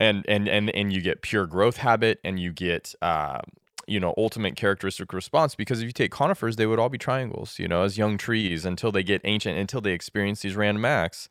And 0.00 0.24
and 0.28 0.48
and 0.48 0.70
and 0.70 0.92
you 0.92 1.00
get 1.00 1.22
pure 1.22 1.46
growth 1.46 1.76
habit 1.76 2.18
and 2.24 2.40
you 2.40 2.52
get 2.52 2.96
uh, 3.00 3.40
you 3.86 4.00
know 4.00 4.14
ultimate 4.16 4.56
characteristic 4.56 5.12
response 5.12 5.54
because 5.54 5.80
if 5.80 5.86
you 5.86 5.92
take 5.92 6.10
conifers 6.10 6.56
they 6.56 6.66
would 6.66 6.78
all 6.78 6.88
be 6.88 6.98
triangles 6.98 7.58
you 7.58 7.66
know 7.66 7.82
as 7.82 7.96
young 7.96 8.18
trees 8.18 8.64
until 8.64 8.92
they 8.92 9.02
get 9.02 9.20
ancient 9.24 9.58
until 9.58 9.80
they 9.80 9.92
experience 9.92 10.42
these 10.42 10.54
random 10.54 10.84
acts 10.84 11.28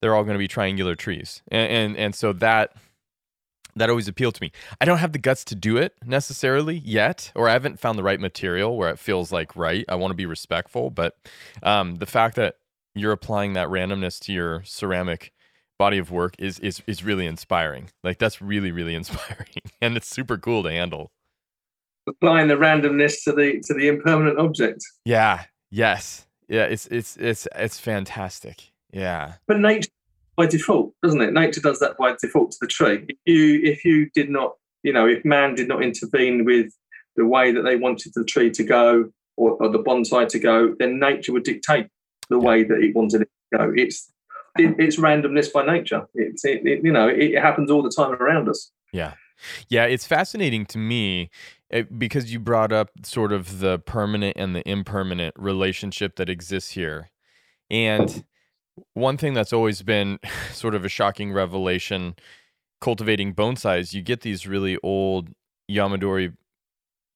they're 0.00 0.14
all 0.14 0.24
going 0.24 0.34
to 0.34 0.38
be 0.38 0.48
triangular 0.48 0.94
trees. 0.94 1.42
And, 1.48 1.70
and 1.70 1.96
and 1.96 2.14
so 2.14 2.32
that 2.34 2.72
that 3.76 3.88
always 3.90 4.08
appealed 4.08 4.34
to 4.34 4.42
me 4.42 4.50
i 4.80 4.84
don't 4.84 4.98
have 4.98 5.12
the 5.12 5.18
guts 5.18 5.44
to 5.44 5.54
do 5.54 5.76
it 5.76 5.94
necessarily 6.04 6.78
yet 6.84 7.30
or 7.34 7.48
i 7.48 7.52
haven't 7.52 7.78
found 7.78 7.98
the 7.98 8.02
right 8.02 8.20
material 8.20 8.76
where 8.76 8.90
it 8.90 8.98
feels 8.98 9.30
like 9.30 9.54
right 9.54 9.84
i 9.88 9.94
want 9.94 10.10
to 10.10 10.16
be 10.16 10.26
respectful 10.26 10.90
but 10.90 11.16
um, 11.62 11.96
the 11.96 12.06
fact 12.06 12.36
that 12.36 12.56
you're 12.94 13.12
applying 13.12 13.52
that 13.52 13.68
randomness 13.68 14.18
to 14.18 14.32
your 14.32 14.62
ceramic 14.64 15.32
body 15.78 15.98
of 15.98 16.10
work 16.10 16.34
is 16.38 16.58
is 16.60 16.82
is 16.86 17.04
really 17.04 17.26
inspiring 17.26 17.90
like 18.02 18.18
that's 18.18 18.40
really 18.40 18.72
really 18.72 18.94
inspiring 19.02 19.46
and 19.80 19.96
it's 19.96 20.08
super 20.08 20.38
cool 20.38 20.62
to 20.62 20.70
handle 20.70 21.10
applying 22.06 22.48
the 22.48 22.54
randomness 22.54 23.24
to 23.24 23.32
the 23.32 23.60
to 23.66 23.74
the 23.74 23.88
impermanent 23.88 24.38
object. 24.38 24.84
Yeah. 25.04 25.44
Yes. 25.70 26.26
Yeah. 26.48 26.64
It's 26.64 26.86
it's 26.86 27.16
it's 27.16 27.48
it's 27.54 27.78
fantastic. 27.78 28.72
Yeah. 28.92 29.34
But 29.46 29.60
nature 29.60 29.90
by 30.36 30.46
default, 30.46 30.92
doesn't 31.02 31.20
it? 31.20 31.32
Nature 31.32 31.60
does 31.60 31.78
that 31.80 31.96
by 31.96 32.14
default 32.20 32.52
to 32.52 32.58
the 32.60 32.66
tree. 32.66 33.06
If 33.08 33.16
you 33.24 33.60
if 33.62 33.84
you 33.84 34.10
did 34.14 34.30
not, 34.30 34.54
you 34.82 34.92
know, 34.92 35.06
if 35.06 35.24
man 35.24 35.54
did 35.54 35.68
not 35.68 35.82
intervene 35.82 36.44
with 36.44 36.72
the 37.16 37.26
way 37.26 37.52
that 37.52 37.62
they 37.62 37.76
wanted 37.76 38.12
the 38.14 38.24
tree 38.24 38.50
to 38.50 38.62
go 38.62 39.10
or, 39.36 39.52
or 39.52 39.70
the 39.70 39.82
bonsai 39.82 40.28
to 40.28 40.38
go, 40.38 40.74
then 40.78 40.98
nature 40.98 41.32
would 41.32 41.44
dictate 41.44 41.88
the 42.28 42.38
way 42.38 42.62
that 42.62 42.78
it 42.80 42.94
wanted 42.94 43.22
it 43.22 43.30
to 43.52 43.58
go. 43.58 43.72
It's 43.74 44.12
it, 44.58 44.74
it's 44.78 44.96
randomness 44.96 45.52
by 45.52 45.64
nature. 45.64 46.06
It's 46.14 46.44
it, 46.44 46.66
it, 46.66 46.84
you 46.84 46.92
know 46.92 47.08
it 47.08 47.40
happens 47.40 47.70
all 47.70 47.82
the 47.82 47.92
time 47.94 48.12
around 48.12 48.48
us. 48.48 48.70
Yeah, 48.92 49.14
yeah. 49.68 49.84
It's 49.84 50.06
fascinating 50.06 50.66
to 50.66 50.78
me 50.78 51.30
eh, 51.70 51.84
because 51.96 52.32
you 52.32 52.40
brought 52.40 52.72
up 52.72 52.90
sort 53.04 53.32
of 53.32 53.60
the 53.60 53.78
permanent 53.78 54.36
and 54.36 54.54
the 54.54 54.68
impermanent 54.68 55.34
relationship 55.38 56.16
that 56.16 56.28
exists 56.28 56.72
here, 56.72 57.10
and 57.70 58.24
one 58.94 59.16
thing 59.16 59.34
that's 59.34 59.52
always 59.52 59.82
been 59.82 60.18
sort 60.52 60.74
of 60.74 60.84
a 60.84 60.88
shocking 60.88 61.32
revelation 61.32 62.14
cultivating 62.80 63.34
bonsai 63.34 63.80
is 63.80 63.94
you 63.94 64.02
get 64.02 64.20
these 64.20 64.46
really 64.46 64.76
old 64.82 65.30
Yamadori 65.70 66.34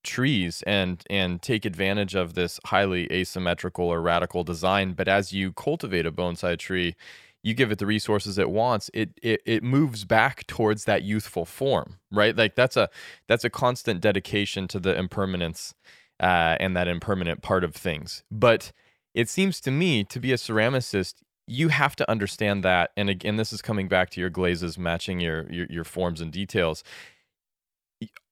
trees 0.03 0.63
and 0.67 1.05
and 1.11 1.43
take 1.43 1.67
advantage 1.67 2.15
of 2.15 2.33
this 2.35 2.59
highly 2.67 3.11
asymmetrical 3.13 3.87
or 3.87 4.01
radical 4.01 4.43
design. 4.43 4.93
But 4.93 5.09
as 5.09 5.33
you 5.33 5.53
cultivate 5.53 6.07
a 6.07 6.13
bonsai 6.13 6.59
tree 6.59 6.97
you 7.43 7.55
give 7.55 7.73
it 7.73 7.79
the 7.79 7.87
resources 7.87 8.39
it 8.39 8.51
wants 8.51 8.91
it, 8.95 9.11
it 9.23 9.41
it 9.45 9.63
moves 9.63 10.05
back 10.05 10.47
towards 10.47 10.85
that 10.85 11.03
youthful 11.03 11.45
form 11.45 11.99
right? 12.11 12.37
Like 12.37 12.55
that's 12.55 12.77
a 12.77 12.89
that's 13.29 13.45
a 13.45 13.51
constant 13.51 14.01
dedication 14.01 14.67
to 14.69 14.81
the 14.81 14.97
impermanence 14.97 15.75
uh, 16.21 16.57
and 16.61 16.77
that 16.77 16.89
impermanent 16.89 17.43
part 17.43 17.65
of 17.65 17.75
things. 17.75 18.23
But 18.31 18.73
it 19.15 19.29
seems 19.29 19.61
to 19.63 19.71
me 19.71 20.05
to 20.05 20.21
be 20.21 20.33
a 20.33 20.37
ceramicist 20.37 21.15
you 21.51 21.69
have 21.69 21.97
to 21.97 22.09
understand 22.11 22.63
that 22.63 22.91
and 22.97 23.11
again 23.11 23.37
this 23.37 23.53
is 23.53 23.61
coming 23.61 23.89
back 23.89 24.09
to 24.11 24.21
your 24.21 24.31
glazes 24.31 24.79
matching 24.79 25.21
your 25.21 25.51
your, 25.53 25.67
your 25.69 25.85
forms 25.85 26.21
and 26.21 26.33
details 26.33 26.85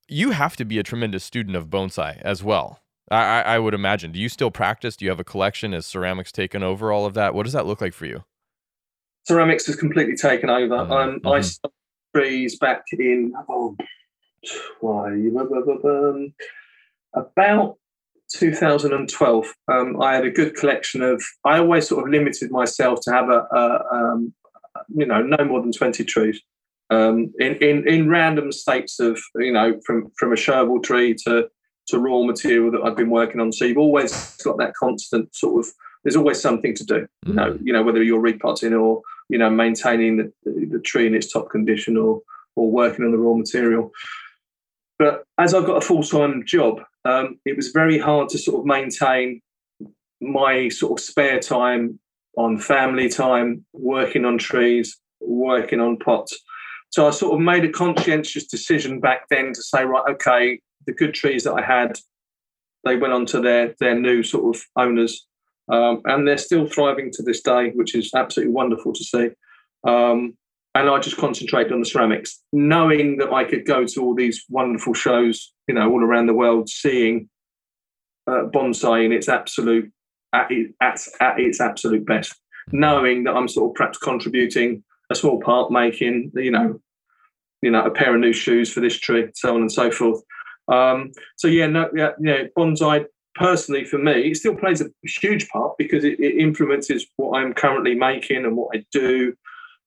you 0.09 0.31
have 0.31 0.57
to 0.57 0.65
be 0.65 0.79
a 0.79 0.83
tremendous 0.83 1.23
student 1.23 1.55
of 1.55 1.67
bonsai 1.67 2.19
as 2.21 2.43
well. 2.43 2.81
I, 3.11 3.41
I 3.41 3.59
would 3.59 3.73
imagine. 3.73 4.11
Do 4.11 4.19
you 4.19 4.29
still 4.29 4.51
practice? 4.51 4.95
Do 4.95 5.05
you 5.05 5.09
have 5.09 5.19
a 5.19 5.23
collection? 5.23 5.73
Is 5.73 5.85
ceramics 5.85 6.31
taken 6.31 6.61
over 6.61 6.91
all 6.91 7.05
of 7.05 7.13
that? 7.15 7.33
What 7.33 7.43
does 7.43 7.53
that 7.53 7.65
look 7.65 7.81
like 7.81 7.93
for 7.93 8.05
you? 8.05 8.23
Ceramics 9.27 9.65
has 9.67 9.75
completely 9.75 10.15
taken 10.15 10.49
over. 10.49 10.75
Mm-hmm. 10.75 10.91
Um, 10.91 11.19
I 11.25 11.39
mm-hmm. 11.39 11.41
started 11.41 11.73
trees 12.15 12.57
back 12.59 12.83
in 12.91 13.33
oh, 13.47 13.75
why, 14.79 15.07
um, 15.09 16.33
about 17.13 17.77
2012. 18.33 19.53
Um, 19.71 20.01
I 20.01 20.15
had 20.15 20.25
a 20.25 20.31
good 20.31 20.55
collection 20.55 21.01
of. 21.01 21.23
I 21.45 21.59
always 21.59 21.87
sort 21.87 22.05
of 22.05 22.11
limited 22.11 22.51
myself 22.51 22.99
to 23.03 23.11
have 23.11 23.29
a, 23.29 23.47
a 23.51 23.85
um, 23.91 24.33
you 24.93 25.05
know, 25.05 25.21
no 25.21 25.43
more 25.45 25.61
than 25.61 25.71
20 25.71 26.03
trees 26.05 26.41
um, 26.89 27.31
in, 27.39 27.55
in 27.55 27.87
in 27.87 28.09
random 28.09 28.51
states 28.51 28.99
of 28.99 29.19
you 29.35 29.53
know 29.53 29.79
from 29.85 30.11
from 30.17 30.33
a 30.33 30.35
sherwood 30.35 30.83
tree 30.83 31.13
to 31.25 31.47
to 31.87 31.99
raw 31.99 32.23
material 32.23 32.71
that 32.71 32.81
I've 32.81 32.95
been 32.95 33.09
working 33.09 33.41
on. 33.41 33.51
So 33.51 33.65
you've 33.65 33.77
always 33.77 34.35
got 34.43 34.57
that 34.57 34.73
constant 34.75 35.35
sort 35.35 35.65
of. 35.65 35.71
There's 36.03 36.15
always 36.15 36.41
something 36.41 36.73
to 36.75 36.85
do. 36.85 37.07
You 37.25 37.33
know, 37.33 37.51
mm-hmm. 37.51 37.67
you 37.67 37.73
know 37.73 37.83
whether 37.83 38.01
you're 38.01 38.19
repotting 38.19 38.73
or 38.73 39.01
you 39.29 39.37
know 39.37 39.49
maintaining 39.49 40.17
the, 40.17 40.33
the, 40.45 40.65
the 40.65 40.79
tree 40.79 41.07
in 41.07 41.15
its 41.15 41.31
top 41.31 41.49
condition 41.49 41.97
or 41.97 42.21
or 42.55 42.71
working 42.71 43.05
on 43.05 43.11
the 43.11 43.17
raw 43.17 43.33
material. 43.33 43.91
But 44.99 45.23
as 45.37 45.53
I've 45.53 45.65
got 45.65 45.81
a 45.81 45.85
full 45.85 46.03
time 46.03 46.43
job, 46.45 46.81
um, 47.05 47.39
it 47.45 47.55
was 47.55 47.69
very 47.69 47.97
hard 47.97 48.29
to 48.29 48.37
sort 48.37 48.59
of 48.59 48.65
maintain 48.65 49.41
my 50.21 50.67
sort 50.67 50.99
of 50.99 51.03
spare 51.03 51.39
time 51.39 51.97
on 52.37 52.59
family 52.59 53.07
time, 53.09 53.65
working 53.73 54.25
on 54.25 54.37
trees, 54.37 54.97
working 55.21 55.79
on 55.79 55.97
pots. 55.97 56.37
So 56.91 57.07
I 57.07 57.11
sort 57.11 57.33
of 57.33 57.39
made 57.39 57.63
a 57.63 57.71
conscientious 57.71 58.45
decision 58.47 58.99
back 58.99 59.21
then 59.29 59.53
to 59.53 59.61
say, 59.61 59.85
right, 59.85 60.03
okay, 60.11 60.59
the 60.85 60.93
good 60.93 61.13
trees 61.13 61.43
that 61.45 61.53
I 61.53 61.61
had, 61.61 61.97
they 62.83 62.97
went 62.97 63.13
on 63.13 63.25
to 63.27 63.39
their 63.39 63.75
their 63.79 63.97
new 63.97 64.23
sort 64.23 64.55
of 64.55 64.61
owners, 64.75 65.27
um, 65.71 66.01
and 66.05 66.27
they're 66.27 66.37
still 66.37 66.67
thriving 66.67 67.11
to 67.11 67.23
this 67.23 67.41
day, 67.41 67.69
which 67.71 67.95
is 67.95 68.11
absolutely 68.13 68.53
wonderful 68.53 68.93
to 68.93 69.03
see. 69.03 69.29
Um, 69.85 70.37
and 70.75 70.89
I 70.89 70.99
just 70.99 71.17
concentrated 71.17 71.73
on 71.73 71.79
the 71.79 71.85
ceramics, 71.85 72.41
knowing 72.53 73.17
that 73.17 73.31
I 73.31 73.43
could 73.43 73.65
go 73.65 73.85
to 73.85 74.03
all 74.03 74.15
these 74.15 74.45
wonderful 74.49 74.93
shows, 74.93 75.53
you 75.67 75.75
know, 75.75 75.89
all 75.89 76.03
around 76.03 76.27
the 76.27 76.33
world, 76.33 76.69
seeing 76.69 77.29
uh, 78.27 78.43
bonsai 78.53 79.05
in 79.05 79.11
its 79.11 79.27
absolute 79.27 79.91
at, 80.33 80.51
at, 80.81 80.99
at 81.19 81.39
its 81.39 81.59
absolute 81.59 82.05
best, 82.05 82.35
knowing 82.71 83.23
that 83.23 83.35
I'm 83.35 83.47
sort 83.47 83.71
of 83.71 83.75
perhaps 83.75 83.97
contributing 83.97 84.83
a 85.09 85.15
small 85.15 85.39
part 85.39 85.71
making, 85.71 86.31
you 86.35 86.51
know, 86.51 86.79
you 87.61 87.71
know, 87.71 87.83
a 87.83 87.91
pair 87.91 88.13
of 88.13 88.21
new 88.21 88.33
shoes 88.33 88.71
for 88.71 88.79
this 88.79 88.97
tree, 88.97 89.27
so 89.33 89.55
on 89.55 89.61
and 89.61 89.71
so 89.71 89.91
forth. 89.91 90.21
Um, 90.67 91.11
so 91.35 91.47
yeah, 91.47 91.67
no, 91.67 91.89
yeah, 91.95 92.11
yeah, 92.21 92.43
bonsai 92.57 93.05
personally 93.35 93.85
for 93.85 93.97
me, 93.97 94.29
it 94.29 94.37
still 94.37 94.55
plays 94.55 94.81
a 94.81 94.89
huge 95.21 95.47
part 95.49 95.77
because 95.77 96.03
it, 96.03 96.19
it, 96.19 96.37
influences 96.37 97.07
what 97.15 97.39
I'm 97.39 97.53
currently 97.53 97.95
making 97.95 98.45
and 98.45 98.55
what 98.55 98.77
I 98.77 98.85
do. 98.91 99.33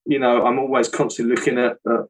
You 0.04 0.18
know, 0.18 0.44
I'm 0.44 0.58
always 0.58 0.88
constantly 0.88 1.34
looking 1.34 1.58
at, 1.58 1.76
uh, 1.88 2.02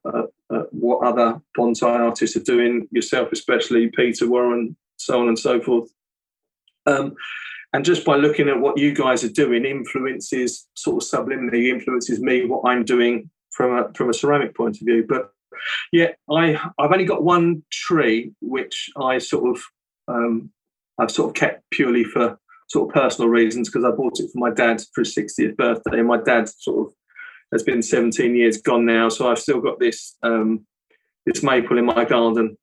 uh, 0.50 0.62
what 0.70 1.06
other 1.06 1.40
bonsai 1.56 2.00
artists 2.00 2.36
are 2.36 2.40
doing, 2.40 2.88
yourself 2.90 3.28
especially, 3.32 3.88
Peter 3.88 4.28
Warren, 4.28 4.76
so 4.96 5.20
on 5.20 5.28
and 5.28 5.38
so 5.38 5.60
forth. 5.60 5.90
Um, 6.86 7.14
and 7.72 7.84
just 7.84 8.04
by 8.04 8.16
looking 8.16 8.48
at 8.48 8.60
what 8.60 8.78
you 8.78 8.94
guys 8.94 9.24
are 9.24 9.30
doing 9.30 9.64
influences 9.64 10.68
sort 10.74 11.02
of 11.02 11.08
subliminally 11.08 11.68
influences 11.68 12.20
me 12.20 12.44
what 12.44 12.62
i'm 12.64 12.84
doing 12.84 13.30
from 13.50 13.76
a 13.76 13.92
from 13.94 14.10
a 14.10 14.14
ceramic 14.14 14.54
point 14.54 14.76
of 14.80 14.86
view 14.86 15.04
but 15.08 15.30
yeah 15.92 16.08
i 16.30 16.54
i've 16.78 16.92
only 16.92 17.04
got 17.04 17.22
one 17.22 17.62
tree 17.70 18.32
which 18.40 18.90
i 18.96 19.18
sort 19.18 19.56
of 19.56 19.62
um, 20.08 20.50
i've 20.98 21.10
sort 21.10 21.30
of 21.30 21.34
kept 21.34 21.62
purely 21.70 22.04
for 22.04 22.38
sort 22.68 22.88
of 22.88 22.94
personal 22.94 23.28
reasons 23.28 23.68
because 23.68 23.84
i 23.84 23.90
bought 23.90 24.18
it 24.18 24.30
for 24.32 24.38
my 24.38 24.50
dad 24.50 24.80
for 24.94 25.02
his 25.02 25.14
60th 25.14 25.56
birthday 25.56 25.98
and 25.98 26.08
my 26.08 26.18
dad 26.18 26.48
sort 26.48 26.88
of 26.88 26.94
has 27.52 27.62
been 27.62 27.82
17 27.82 28.34
years 28.34 28.60
gone 28.60 28.84
now 28.84 29.08
so 29.08 29.30
i've 29.30 29.38
still 29.38 29.60
got 29.60 29.78
this 29.78 30.16
um, 30.22 30.66
this 31.26 31.42
maple 31.42 31.78
in 31.78 31.84
my 31.84 32.04
garden 32.04 32.56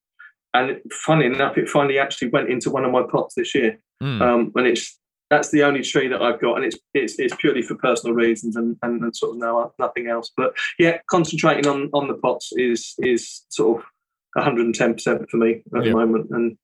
and 0.53 0.81
funny 0.91 1.25
enough 1.25 1.57
it 1.57 1.69
finally 1.69 1.99
actually 1.99 2.29
went 2.29 2.49
into 2.49 2.69
one 2.69 2.83
of 2.83 2.91
my 2.91 3.03
pots 3.09 3.35
this 3.35 3.53
year 3.55 3.79
mm. 4.01 4.21
um, 4.21 4.51
and 4.55 4.67
it's 4.67 4.99
that's 5.29 5.51
the 5.51 5.63
only 5.63 5.83
tree 5.83 6.07
that 6.07 6.21
I've 6.21 6.41
got, 6.41 6.55
and 6.55 6.65
it's 6.65 6.77
it's, 6.93 7.19
it's 7.19 7.35
purely 7.35 7.61
for 7.61 7.75
personal 7.75 8.15
reasons 8.15 8.55
and, 8.55 8.75
and, 8.81 9.01
and 9.03 9.15
sort 9.15 9.33
of 9.33 9.37
now 9.37 9.71
nothing 9.77 10.07
else. 10.07 10.31
But 10.35 10.55
yeah, 10.77 10.97
concentrating 11.09 11.67
on 11.67 11.89
on 11.93 12.07
the 12.07 12.15
pots 12.15 12.51
is 12.53 12.95
is 12.97 13.45
sort 13.49 13.79
of 13.79 13.85
110 14.33 14.93
percent 14.93 15.29
for 15.29 15.37
me 15.37 15.61
at 15.75 15.83
the 15.83 15.91
moment, 15.91 16.29
and 16.31 16.57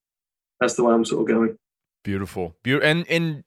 that's 0.59 0.75
the 0.75 0.83
way 0.83 0.93
I'm 0.93 1.05
sort 1.05 1.21
of 1.21 1.27
going. 1.35 1.57
Beautiful, 2.03 2.55
beautiful, 2.63 2.89
and 2.89 3.05
and 3.07 3.43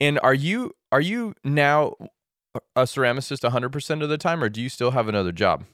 and 0.00 0.20
are 0.22 0.34
you 0.34 0.74
are 0.92 1.00
you 1.00 1.34
now 1.42 1.96
a 2.76 2.82
ceramicist 2.82 3.42
100 3.42 3.70
percent 3.70 4.02
of 4.02 4.08
the 4.08 4.18
time, 4.18 4.42
or 4.42 4.48
do 4.48 4.60
you 4.60 4.68
still 4.68 4.92
have 4.92 5.08
another 5.08 5.32
job? 5.32 5.64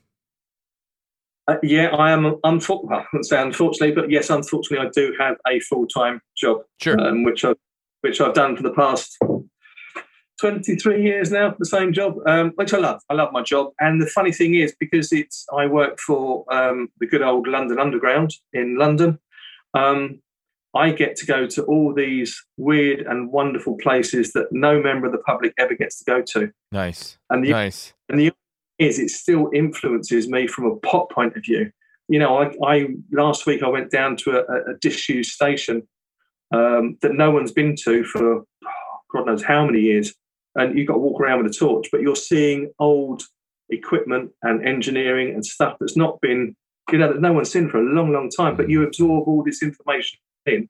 Uh, 1.46 1.56
yeah, 1.62 1.88
I 1.88 2.10
am. 2.10 2.36
Unfortunately, 2.44 3.04
well, 3.12 3.42
unfortunately, 3.42 3.92
but 3.92 4.10
yes, 4.10 4.28
unfortunately, 4.28 4.86
I 4.86 4.90
do 4.94 5.14
have 5.18 5.36
a 5.46 5.60
full 5.60 5.86
time 5.86 6.20
job, 6.36 6.58
sure. 6.80 7.00
um, 7.00 7.24
which 7.24 7.44
I 7.44 7.54
which 8.02 8.20
I've 8.20 8.34
done 8.34 8.56
for 8.56 8.62
the 8.62 8.72
past 8.72 9.18
23 10.40 11.02
years 11.02 11.32
now, 11.32 11.54
the 11.58 11.66
same 11.66 11.92
job, 11.92 12.14
um, 12.26 12.52
which 12.54 12.72
I 12.72 12.78
love. 12.78 13.00
I 13.10 13.14
love 13.14 13.32
my 13.32 13.42
job. 13.42 13.72
And 13.80 14.00
the 14.00 14.06
funny 14.06 14.32
thing 14.32 14.54
is, 14.54 14.74
because 14.78 15.12
it's 15.12 15.44
I 15.56 15.66
work 15.66 15.98
for 15.98 16.44
um, 16.52 16.88
the 17.00 17.06
good 17.06 17.22
old 17.22 17.48
London 17.48 17.78
Underground 17.78 18.34
in 18.52 18.76
London, 18.76 19.18
um, 19.74 20.20
I 20.78 20.92
get 20.92 21.16
to 21.16 21.26
go 21.26 21.46
to 21.48 21.64
all 21.64 21.92
these 21.92 22.40
weird 22.56 23.00
and 23.00 23.32
wonderful 23.32 23.76
places 23.78 24.32
that 24.32 24.46
no 24.52 24.80
member 24.80 25.06
of 25.06 25.12
the 25.12 25.18
public 25.18 25.52
ever 25.58 25.74
gets 25.74 25.98
to 25.98 26.04
go 26.04 26.22
to. 26.22 26.52
Nice. 26.70 27.18
And 27.30 27.44
the, 27.44 27.50
nice. 27.50 27.94
And 28.08 28.20
the 28.20 28.32
is 28.78 29.00
it 29.00 29.10
still 29.10 29.50
influences 29.52 30.28
me 30.28 30.46
from 30.46 30.66
a 30.66 30.76
pot 30.76 31.10
point 31.10 31.36
of 31.36 31.42
view. 31.42 31.72
You 32.08 32.20
know, 32.20 32.38
I, 32.38 32.52
I 32.64 32.88
last 33.10 33.44
week 33.44 33.64
I 33.64 33.68
went 33.68 33.90
down 33.90 34.16
to 34.18 34.38
a, 34.38 34.72
a 34.72 34.78
disused 34.80 35.32
station 35.32 35.82
um, 36.54 36.96
that 37.02 37.14
no 37.14 37.32
one's 37.32 37.52
been 37.52 37.74
to 37.84 38.04
for 38.04 38.44
God 39.12 39.26
knows 39.26 39.42
how 39.42 39.66
many 39.66 39.80
years. 39.80 40.14
And 40.54 40.78
you've 40.78 40.86
got 40.86 40.94
to 40.94 41.00
walk 41.00 41.20
around 41.20 41.42
with 41.42 41.52
a 41.52 41.54
torch, 41.56 41.88
but 41.90 42.02
you're 42.02 42.16
seeing 42.16 42.70
old 42.78 43.22
equipment 43.68 44.30
and 44.42 44.66
engineering 44.66 45.34
and 45.34 45.44
stuff 45.44 45.76
that's 45.80 45.96
not 45.96 46.20
been, 46.20 46.54
you 46.92 46.98
know, 46.98 47.12
that 47.12 47.20
no 47.20 47.32
one's 47.32 47.50
seen 47.50 47.68
for 47.68 47.78
a 47.78 47.94
long, 47.94 48.12
long 48.12 48.30
time. 48.30 48.56
But 48.56 48.70
you 48.70 48.84
absorb 48.84 49.26
all 49.26 49.42
this 49.42 49.60
information 49.60 50.20
in, 50.48 50.68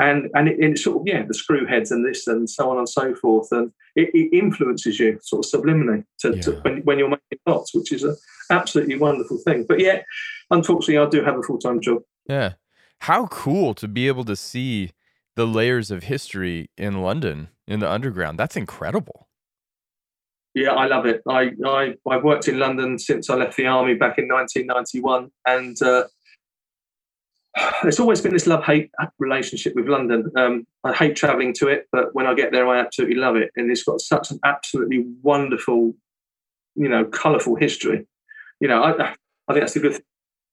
and 0.00 0.30
and 0.34 0.48
it, 0.48 0.58
it 0.58 0.78
sort 0.78 1.00
of 1.00 1.06
yeah, 1.06 1.24
the 1.26 1.34
screw 1.34 1.66
heads 1.66 1.90
and 1.90 2.06
this 2.06 2.26
and 2.26 2.48
so 2.48 2.70
on 2.70 2.78
and 2.78 2.88
so 2.88 3.14
forth, 3.14 3.48
and 3.52 3.72
it, 3.96 4.10
it 4.14 4.36
influences 4.36 4.98
you 4.98 5.18
sort 5.22 5.44
of 5.44 5.60
subliminally 5.60 6.04
to, 6.20 6.34
yeah. 6.34 6.42
to 6.42 6.52
when, 6.62 6.78
when, 6.82 6.98
you're 6.98 7.08
making 7.08 7.38
pots, 7.46 7.74
which 7.74 7.92
is 7.92 8.04
an 8.04 8.16
absolutely 8.50 8.96
wonderful 8.96 9.38
thing. 9.38 9.66
But 9.68 9.80
yeah, 9.80 10.02
unfortunately, 10.50 10.98
I 10.98 11.08
do 11.08 11.24
have 11.24 11.38
a 11.38 11.42
full 11.42 11.58
time 11.58 11.80
job. 11.80 12.02
Yeah. 12.26 12.52
how 13.00 13.26
cool 13.26 13.74
to 13.74 13.88
be 13.88 14.06
able 14.06 14.24
to 14.24 14.36
see 14.36 14.92
the 15.36 15.46
layers 15.46 15.90
of 15.90 16.04
history 16.04 16.70
in 16.76 17.02
London 17.02 17.48
in 17.66 17.80
the 17.80 17.90
underground. 17.90 18.38
That's 18.38 18.56
incredible. 18.56 19.28
Yeah, 20.54 20.72
I 20.72 20.86
love 20.86 21.06
it. 21.06 21.22
I, 21.28 21.52
I 21.64 21.94
I've 22.08 22.24
worked 22.24 22.48
in 22.48 22.58
London 22.58 22.98
since 22.98 23.30
I 23.30 23.36
left 23.36 23.56
the 23.56 23.66
army 23.66 23.94
back 23.94 24.18
in 24.18 24.26
1991, 24.26 25.30
and 25.46 25.80
uh, 25.80 26.04
it's 27.84 28.00
always 28.00 28.20
been 28.20 28.32
this 28.32 28.46
love 28.46 28.64
hate 28.64 28.90
relationship 29.18 29.74
with 29.74 29.88
London. 29.88 30.30
Um, 30.36 30.66
I 30.84 30.92
hate 30.92 31.16
travelling 31.16 31.52
to 31.54 31.68
it, 31.68 31.88
but 31.92 32.14
when 32.14 32.26
I 32.26 32.34
get 32.34 32.52
there, 32.52 32.66
I 32.68 32.80
absolutely 32.80 33.16
love 33.16 33.36
it, 33.36 33.50
and 33.56 33.70
it's 33.70 33.84
got 33.84 34.00
such 34.00 34.30
an 34.30 34.38
absolutely 34.44 35.06
wonderful, 35.22 35.94
you 36.74 36.88
know, 36.88 37.04
colourful 37.04 37.56
history. 37.56 38.06
You 38.60 38.68
know, 38.68 38.82
I, 38.82 38.90
I 39.48 39.52
think 39.52 39.62
that's 39.62 39.76
a 39.76 39.80
good 39.80 39.94
thing, 39.94 40.02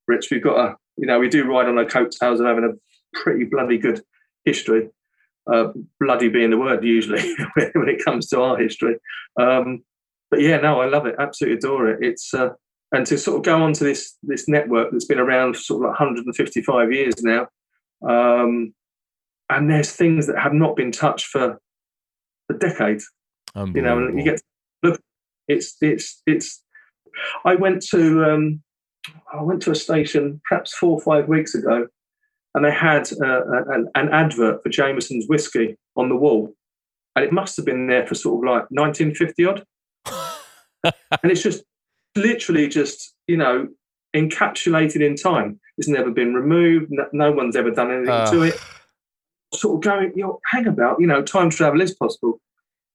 Rich. 0.08 0.30
We've 0.32 0.44
got 0.44 0.58
a, 0.58 0.76
you 0.98 1.06
know, 1.06 1.20
we 1.20 1.30
do 1.30 1.46
ride 1.46 1.68
on 1.68 1.78
our 1.78 1.86
coattails 1.86 2.40
of 2.40 2.48
having 2.48 2.64
a 2.64 3.20
pretty 3.20 3.46
bloody 3.46 3.78
good 3.78 4.02
history. 4.46 4.90
Uh, 5.52 5.72
bloody 6.02 6.28
being 6.28 6.50
the 6.50 6.58
word 6.58 6.84
usually 6.84 7.22
when 7.56 7.88
it 7.88 8.04
comes 8.04 8.28
to 8.28 8.42
our 8.42 8.58
history. 8.58 8.98
Um, 9.40 9.84
but 10.30 10.42
yeah, 10.42 10.58
no, 10.58 10.82
I 10.82 10.88
love 10.88 11.06
it. 11.06 11.16
Absolutely 11.18 11.58
adore 11.58 11.88
it. 11.88 12.00
It's 12.02 12.34
uh, 12.34 12.50
and 12.94 13.06
to 13.06 13.18
sort 13.18 13.38
of 13.38 13.44
go 13.44 13.62
onto 13.62 13.84
this 13.84 14.16
this 14.24 14.48
network 14.48 14.92
that's 14.92 15.06
been 15.06 15.20
around 15.20 15.56
for 15.56 15.62
sort 15.62 15.84
of 15.84 15.90
like 15.90 16.00
155 16.00 16.92
years 16.92 17.16
now, 17.22 17.48
um, 18.08 18.74
and 19.50 19.70
there's 19.70 19.92
things 19.92 20.28
that 20.28 20.40
have 20.40 20.54
not 20.54 20.76
been 20.76 20.92
touched 20.92 21.28
for 21.28 21.60
for 22.48 22.58
decades. 22.58 23.10
You 23.76 23.82
know, 23.82 23.98
and 23.98 24.18
you 24.18 24.24
get 24.24 24.42
look. 24.84 25.02
It's 25.48 25.76
it's 25.82 26.22
it's. 26.26 26.64
I 27.46 27.56
went 27.56 27.82
to 27.90 28.24
um, 28.26 28.62
I 29.34 29.42
went 29.42 29.62
to 29.64 29.72
a 29.72 29.76
station 29.76 30.42
perhaps 30.48 30.76
four 30.76 30.92
or 30.92 31.02
five 31.02 31.28
weeks 31.28 31.56
ago, 31.56 31.88
and 32.54 32.64
they 32.64 32.72
had 32.72 33.10
uh, 33.22 33.42
an, 33.70 33.88
an 33.96 34.10
advert 34.10 34.64
for 34.64 34.70
Jameson's 34.70 35.28
whiskey 35.28 35.78
on 35.96 36.10
the 36.10 36.16
wall, 36.16 36.54
and 37.16 37.26
it 37.26 37.34
must 37.34 37.58
have 37.58 37.66
been 37.66 37.88
there 37.88 38.06
for 38.06 38.16
sort 38.16 38.44
of 38.44 38.50
like 38.50 38.66
1950 38.70 39.46
odd. 39.46 39.64
and 40.84 41.32
it's 41.32 41.42
just 41.42 41.64
literally 42.18 42.68
just 42.68 43.14
you 43.28 43.38
know 43.38 43.68
encapsulated 44.16 45.02
in 45.02 45.16
time. 45.16 45.60
It's 45.78 45.88
never 45.88 46.12
been 46.12 46.34
removed. 46.34 46.88
No, 46.90 47.06
no 47.14 47.32
one's 47.32 47.56
ever 47.56 47.72
done 47.72 47.92
anything 47.92 48.10
uh. 48.10 48.32
to 48.32 48.44
it. 48.44 48.60
Sort 49.54 49.78
of 49.78 49.82
going, 49.82 50.12
you 50.16 50.24
know, 50.24 50.40
hang 50.52 50.68
about. 50.68 51.00
You 51.00 51.08
know, 51.08 51.22
time 51.22 51.50
travel 51.50 51.82
is 51.82 51.94
possible. 51.94 52.42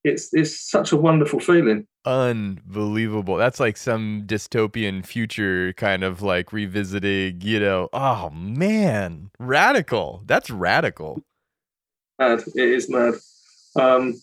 It's 0.04 0.34
it's 0.34 0.68
such 0.68 0.92
a 0.92 0.96
wonderful 0.96 1.38
feeling. 1.38 1.86
Unbelievable. 2.04 3.36
That's 3.36 3.60
like 3.60 3.76
some 3.76 4.24
dystopian 4.26 5.06
future 5.06 5.72
kind 5.74 6.02
of 6.02 6.20
like 6.22 6.52
revisiting. 6.52 7.40
You 7.40 7.60
know, 7.60 7.88
oh 7.92 8.30
man, 8.30 9.30
radical. 9.38 10.22
That's 10.26 10.50
radical. 10.50 11.22
Mad. 12.18 12.42
It 12.54 12.68
is 12.68 12.90
mad. 12.90 13.14
Um, 13.76 14.20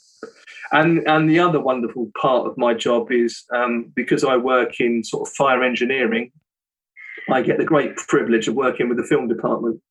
and 0.72 1.07
and 1.07 1.30
the 1.30 1.39
other 1.39 1.59
wonderful 1.59 2.11
part 2.20 2.47
of 2.47 2.57
my 2.57 2.74
job 2.74 3.11
is 3.11 3.43
um, 3.53 3.91
because 3.95 4.24
I 4.24 4.38
work 4.38 4.80
in 4.80 5.03
sort 5.03 5.28
of 5.28 5.34
fire 5.34 5.63
engineering, 5.63 6.32
I 7.32 7.41
get 7.41 7.57
the 7.57 7.65
great 7.65 7.95
privilege 7.95 8.47
of 8.47 8.55
working 8.55 8.89
with 8.89 8.97
the 8.97 9.03
film 9.03 9.28
department, 9.28 9.82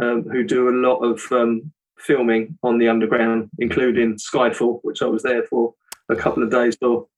um, 0.00 0.24
who 0.24 0.44
do 0.44 0.68
a 0.68 0.76
lot 0.76 0.98
of 0.98 1.20
um, 1.32 1.72
filming 1.98 2.58
on 2.62 2.78
the 2.78 2.88
underground, 2.88 3.50
including 3.58 4.16
Skyfall, 4.16 4.80
which 4.82 5.02
I 5.02 5.06
was 5.06 5.22
there 5.22 5.44
for 5.44 5.74
a 6.08 6.16
couple 6.16 6.42
of 6.42 6.50
days. 6.50 6.76
So, 6.82 7.08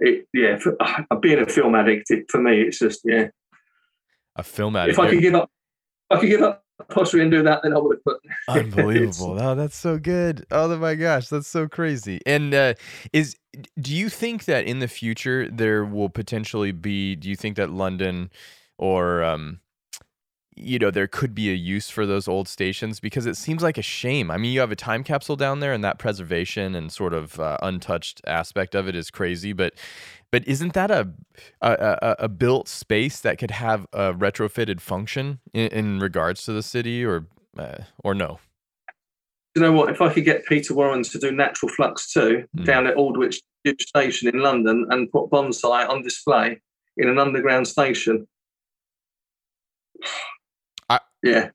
it, 0.00 0.26
yeah, 0.32 0.58
for, 0.58 0.76
uh, 0.80 1.16
being 1.16 1.40
a 1.40 1.46
film 1.46 1.74
addict, 1.74 2.10
it, 2.10 2.26
for 2.30 2.40
me, 2.40 2.62
it's 2.62 2.78
just 2.78 3.00
yeah. 3.04 3.28
A 4.36 4.42
film 4.42 4.76
addict. 4.76 4.98
If 4.98 4.98
I 4.98 5.10
could 5.10 5.20
give 5.20 5.34
up, 5.34 5.50
I 6.10 6.18
could 6.18 6.28
give 6.28 6.42
up 6.42 6.64
pottery 6.84 7.22
and 7.22 7.30
do 7.30 7.42
that, 7.42 7.62
then 7.62 7.74
I 7.74 7.78
would. 7.78 7.98
But 8.04 8.18
unbelievable! 8.48 9.38
oh, 9.40 9.54
that's 9.54 9.76
so 9.76 9.98
good. 9.98 10.46
Oh 10.50 10.76
my 10.76 10.94
gosh, 10.94 11.28
that's 11.28 11.48
so 11.48 11.68
crazy. 11.68 12.20
And 12.26 12.54
uh, 12.54 12.74
is 13.12 13.36
do 13.80 13.94
you 13.94 14.08
think 14.08 14.44
that 14.44 14.66
in 14.66 14.78
the 14.78 14.88
future 14.88 15.48
there 15.50 15.84
will 15.84 16.08
potentially 16.08 16.72
be? 16.72 17.16
Do 17.16 17.28
you 17.28 17.36
think 17.36 17.56
that 17.56 17.70
London 17.70 18.30
or 18.78 19.22
um, 19.22 19.60
you 20.58 20.78
know 20.78 20.90
there 20.90 21.06
could 21.06 21.34
be 21.34 21.50
a 21.50 21.54
use 21.54 21.88
for 21.90 22.06
those 22.06 22.26
old 22.26 22.48
stations 22.48 23.00
because 23.00 23.26
it 23.26 23.36
seems 23.36 23.62
like 23.62 23.78
a 23.78 23.82
shame. 23.82 24.30
I 24.30 24.36
mean, 24.36 24.52
you 24.52 24.60
have 24.60 24.72
a 24.72 24.76
time 24.76 25.04
capsule 25.04 25.36
down 25.36 25.60
there, 25.60 25.72
and 25.72 25.84
that 25.84 25.98
preservation 25.98 26.74
and 26.74 26.90
sort 26.90 27.14
of 27.14 27.38
uh, 27.38 27.58
untouched 27.62 28.20
aspect 28.26 28.74
of 28.74 28.88
it 28.88 28.96
is 28.96 29.10
crazy. 29.10 29.52
But 29.52 29.74
but 30.30 30.46
isn't 30.46 30.74
that 30.74 30.90
a 30.90 31.08
a, 31.60 31.72
a, 32.02 32.16
a 32.20 32.28
built 32.28 32.68
space 32.68 33.20
that 33.20 33.38
could 33.38 33.50
have 33.50 33.86
a 33.92 34.12
retrofitted 34.12 34.80
function 34.80 35.40
in, 35.52 35.68
in 35.68 35.98
regards 36.00 36.44
to 36.44 36.52
the 36.52 36.62
city, 36.62 37.04
or 37.04 37.26
uh, 37.56 37.78
or 38.02 38.14
no? 38.14 38.38
You 39.54 39.62
know 39.62 39.72
what? 39.72 39.90
If 39.90 40.00
I 40.00 40.12
could 40.12 40.24
get 40.24 40.46
Peter 40.46 40.74
Warren 40.74 41.02
to 41.02 41.18
do 41.18 41.32
Natural 41.32 41.70
Flux 41.70 42.12
too 42.12 42.44
mm. 42.56 42.64
down 42.64 42.86
at 42.86 42.96
Aldwych 42.96 43.40
Station 43.80 44.28
in 44.28 44.40
London 44.40 44.86
and 44.90 45.10
put 45.10 45.30
bonsai 45.30 45.88
on 45.88 46.02
display 46.02 46.60
in 46.96 47.08
an 47.08 47.18
underground 47.18 47.66
station, 47.66 48.26
I, 50.88 51.00
yeah. 51.22 51.50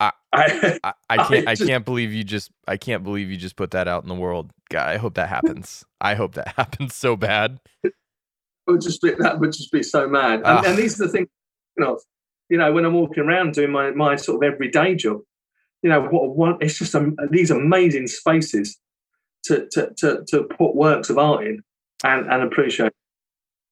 I, 0.00 0.12
I, 0.32 0.92
I 1.10 1.16
can't 1.28 1.48
I, 1.48 1.54
just, 1.54 1.62
I, 1.62 1.66
can't 1.66 1.84
believe 1.84 2.12
you 2.12 2.22
just 2.22 2.50
I 2.66 2.76
can't 2.76 3.02
believe 3.02 3.30
you 3.30 3.36
just 3.36 3.56
put 3.56 3.72
that 3.72 3.88
out 3.88 4.02
in 4.02 4.08
the 4.08 4.14
world. 4.14 4.52
God, 4.70 4.88
I 4.88 4.96
hope 4.98 5.14
that 5.14 5.28
happens. 5.28 5.84
I 6.00 6.14
hope 6.14 6.34
that 6.34 6.48
happens 6.56 6.94
so 6.94 7.16
bad. 7.16 7.58
Would 8.68 8.82
just 8.82 9.00
be 9.00 9.12
that 9.18 9.40
would 9.40 9.52
just 9.52 9.72
be 9.72 9.82
so 9.82 10.06
mad. 10.06 10.42
And, 10.44 10.66
and 10.66 10.78
these 10.78 11.00
are 11.00 11.06
the 11.06 11.12
things 11.12 11.28
you 11.76 11.84
know, 11.84 11.98
you 12.48 12.58
know, 12.58 12.72
when 12.72 12.84
I'm 12.84 12.94
walking 12.94 13.22
around 13.22 13.54
doing 13.54 13.70
my, 13.70 13.90
my 13.92 14.16
sort 14.16 14.44
of 14.44 14.52
everyday 14.52 14.94
job, 14.94 15.20
you 15.82 15.90
know, 15.90 16.02
what 16.02 16.36
one 16.36 16.58
it's 16.60 16.78
just 16.78 16.94
um, 16.94 17.16
these 17.30 17.50
amazing 17.50 18.08
spaces 18.08 18.78
to, 19.44 19.68
to 19.72 19.90
to 19.98 20.24
to 20.28 20.42
put 20.44 20.74
works 20.74 21.08
of 21.08 21.18
art 21.18 21.46
in 21.46 21.62
and 22.04 22.30
and 22.30 22.42
appreciate. 22.42 22.92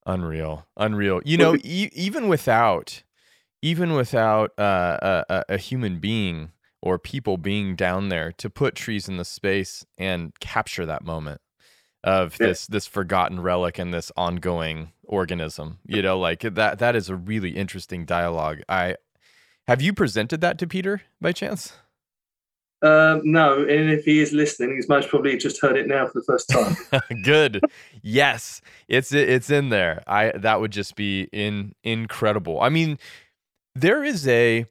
Unreal, 0.07 0.67
unreal. 0.77 1.21
You 1.25 1.37
know, 1.37 1.57
e- 1.57 1.91
even 1.93 2.29
without 2.29 3.03
even 3.61 3.95
without 3.95 4.57
uh, 4.59 5.25
a, 5.29 5.45
a 5.51 5.59
human 5.59 5.99
being 5.99 6.53
or 6.81 6.99
people 6.99 7.37
being 7.37 7.75
down 7.75 8.09
there 8.09 8.31
to 8.31 8.49
put 8.49 8.77
trees 8.77 9.09
in 9.09 9.17
the 9.17 9.25
space 9.25 9.85
and 9.99 10.39
capture 10.39 10.87
that 10.87 11.05
moment 11.05 11.41
of 12.07 12.37
yeah. 12.41 12.47
this 12.47 12.67
this 12.69 12.87
forgotten 12.87 13.41
relic 13.41 13.79
and 13.79 13.93
this 13.93 14.11
ongoing 14.17 14.93
organism 15.05 15.79
you 15.85 16.01
know 16.01 16.19
like 16.19 16.41
that 16.41 16.79
that 16.79 16.97
is 16.97 17.11
a 17.11 17.17
really 17.17 17.51
interesting 17.51 18.07
dialogue 18.07 18.61
i 18.69 18.97
have 19.67 19.83
you 19.83 19.93
presented 19.93 20.41
that 20.41 20.59
to 20.59 20.67
peter 20.67 21.03
by 21.21 21.33
chance 21.33 21.75
um, 22.83 23.23
no, 23.25 23.61
and 23.63 23.91
if 23.91 24.05
he 24.05 24.21
is 24.21 24.33
listening, 24.33 24.77
he's 24.77 24.89
most 24.89 25.09
probably 25.09 25.37
just 25.39 25.61
heard 25.63 25.79
it 25.79 25.89
now 25.89 26.07
for 26.07 26.21
the 26.21 26.25
first 26.25 26.51
time. 26.51 26.77
Good. 27.25 27.63
Yes, 28.03 28.61
it's 28.87 29.13
it's 29.13 29.49
in 29.49 29.71
there. 29.71 30.03
I 30.07 30.33
that 30.37 30.61
would 30.61 30.73
just 30.73 30.95
be 30.95 31.23
in 31.33 31.75
incredible. 31.83 32.61
I 32.61 32.69
mean, 32.69 32.99
there 33.75 34.05
is 34.05 34.29
a 34.29 34.67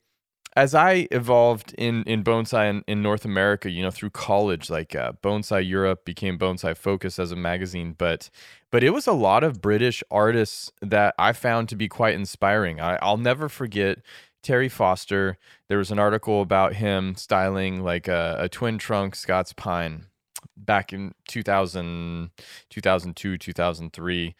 as 0.55 0.73
I 0.73 1.07
evolved 1.11 1.73
in 1.77 2.03
in 2.03 2.23
bonsai 2.23 2.69
in, 2.69 2.83
in 2.87 3.01
North 3.01 3.25
America, 3.25 3.69
you 3.69 3.83
know, 3.83 3.91
through 3.91 4.11
college, 4.11 4.69
like 4.69 4.95
uh, 4.95 5.11
Bonsai 5.21 5.67
Europe 5.67 6.05
became 6.05 6.37
Bonsai 6.37 6.77
Focus 6.77 7.19
as 7.19 7.31
a 7.31 7.35
magazine, 7.35 7.93
but 7.97 8.29
but 8.71 8.83
it 8.83 8.91
was 8.91 9.07
a 9.07 9.13
lot 9.13 9.43
of 9.43 9.61
British 9.61 10.03
artists 10.09 10.71
that 10.81 11.13
I 11.19 11.33
found 11.33 11.69
to 11.69 11.75
be 11.75 11.87
quite 11.87 12.15
inspiring. 12.15 12.79
I, 12.79 12.97
I'll 13.01 13.17
never 13.17 13.49
forget 13.49 13.99
Terry 14.43 14.69
Foster. 14.69 15.37
There 15.67 15.77
was 15.77 15.91
an 15.91 15.99
article 15.99 16.41
about 16.41 16.75
him 16.75 17.15
styling 17.15 17.83
like 17.83 18.07
a, 18.07 18.37
a 18.39 18.49
twin 18.49 18.77
trunk 18.77 19.15
Scots 19.15 19.53
pine 19.53 20.05
back 20.55 20.93
in 20.93 21.13
2000, 21.27 22.31
2002, 22.69 23.37
2003, 23.37 24.35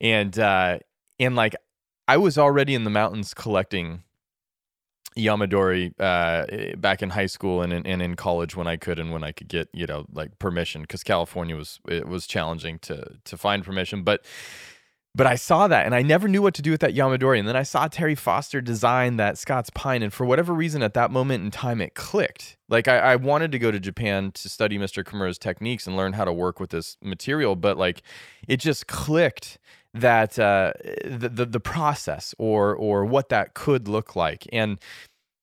and 0.00 0.38
uh, 0.38 0.78
and 1.20 1.36
like 1.36 1.54
I 2.08 2.16
was 2.16 2.36
already 2.36 2.74
in 2.74 2.82
the 2.82 2.90
mountains 2.90 3.32
collecting 3.32 4.02
Yamadori 5.16 5.92
uh, 6.00 6.76
back 6.76 7.02
in 7.02 7.10
high 7.10 7.26
school 7.26 7.62
and 7.62 7.72
in, 7.72 7.86
and 7.86 8.02
in 8.02 8.14
college 8.14 8.56
when 8.56 8.66
I 8.66 8.76
could 8.76 8.98
and 8.98 9.12
when 9.12 9.24
I 9.24 9.32
could 9.32 9.48
get 9.48 9.68
you 9.72 9.86
know 9.86 10.06
like 10.12 10.38
permission 10.38 10.82
because 10.82 11.02
California 11.02 11.56
was 11.56 11.80
it 11.88 12.08
was 12.08 12.26
challenging 12.26 12.78
to 12.80 13.18
to 13.24 13.36
find 13.36 13.64
permission. 13.64 14.02
But 14.02 14.24
but 15.14 15.26
I 15.26 15.34
saw 15.34 15.68
that 15.68 15.84
and 15.84 15.94
I 15.94 16.00
never 16.00 16.26
knew 16.26 16.40
what 16.40 16.54
to 16.54 16.62
do 16.62 16.70
with 16.70 16.80
that 16.80 16.94
Yamadori. 16.94 17.38
And 17.38 17.46
then 17.46 17.56
I 17.56 17.64
saw 17.64 17.86
Terry 17.86 18.14
Foster 18.14 18.62
design 18.62 19.16
that 19.18 19.36
Scots 19.36 19.68
pine. 19.68 20.02
And 20.02 20.12
for 20.12 20.24
whatever 20.24 20.54
reason 20.54 20.82
at 20.82 20.94
that 20.94 21.10
moment 21.10 21.44
in 21.44 21.50
time 21.50 21.82
it 21.82 21.94
clicked. 21.94 22.56
Like 22.70 22.88
I, 22.88 22.98
I 22.98 23.16
wanted 23.16 23.52
to 23.52 23.58
go 23.58 23.70
to 23.70 23.78
Japan 23.78 24.32
to 24.32 24.48
study 24.48 24.78
Mr. 24.78 25.04
Kimura's 25.04 25.36
techniques 25.36 25.86
and 25.86 25.96
learn 25.96 26.14
how 26.14 26.24
to 26.24 26.32
work 26.32 26.58
with 26.58 26.70
this 26.70 26.96
material 27.02 27.56
but 27.56 27.76
like 27.76 28.02
it 28.48 28.56
just 28.58 28.86
clicked 28.86 29.58
that 29.94 30.38
uh, 30.38 30.72
the, 31.04 31.28
the, 31.28 31.44
the 31.44 31.60
process 31.60 32.34
or 32.38 32.74
or 32.74 33.04
what 33.04 33.28
that 33.28 33.54
could 33.54 33.88
look 33.88 34.16
like. 34.16 34.46
And 34.52 34.78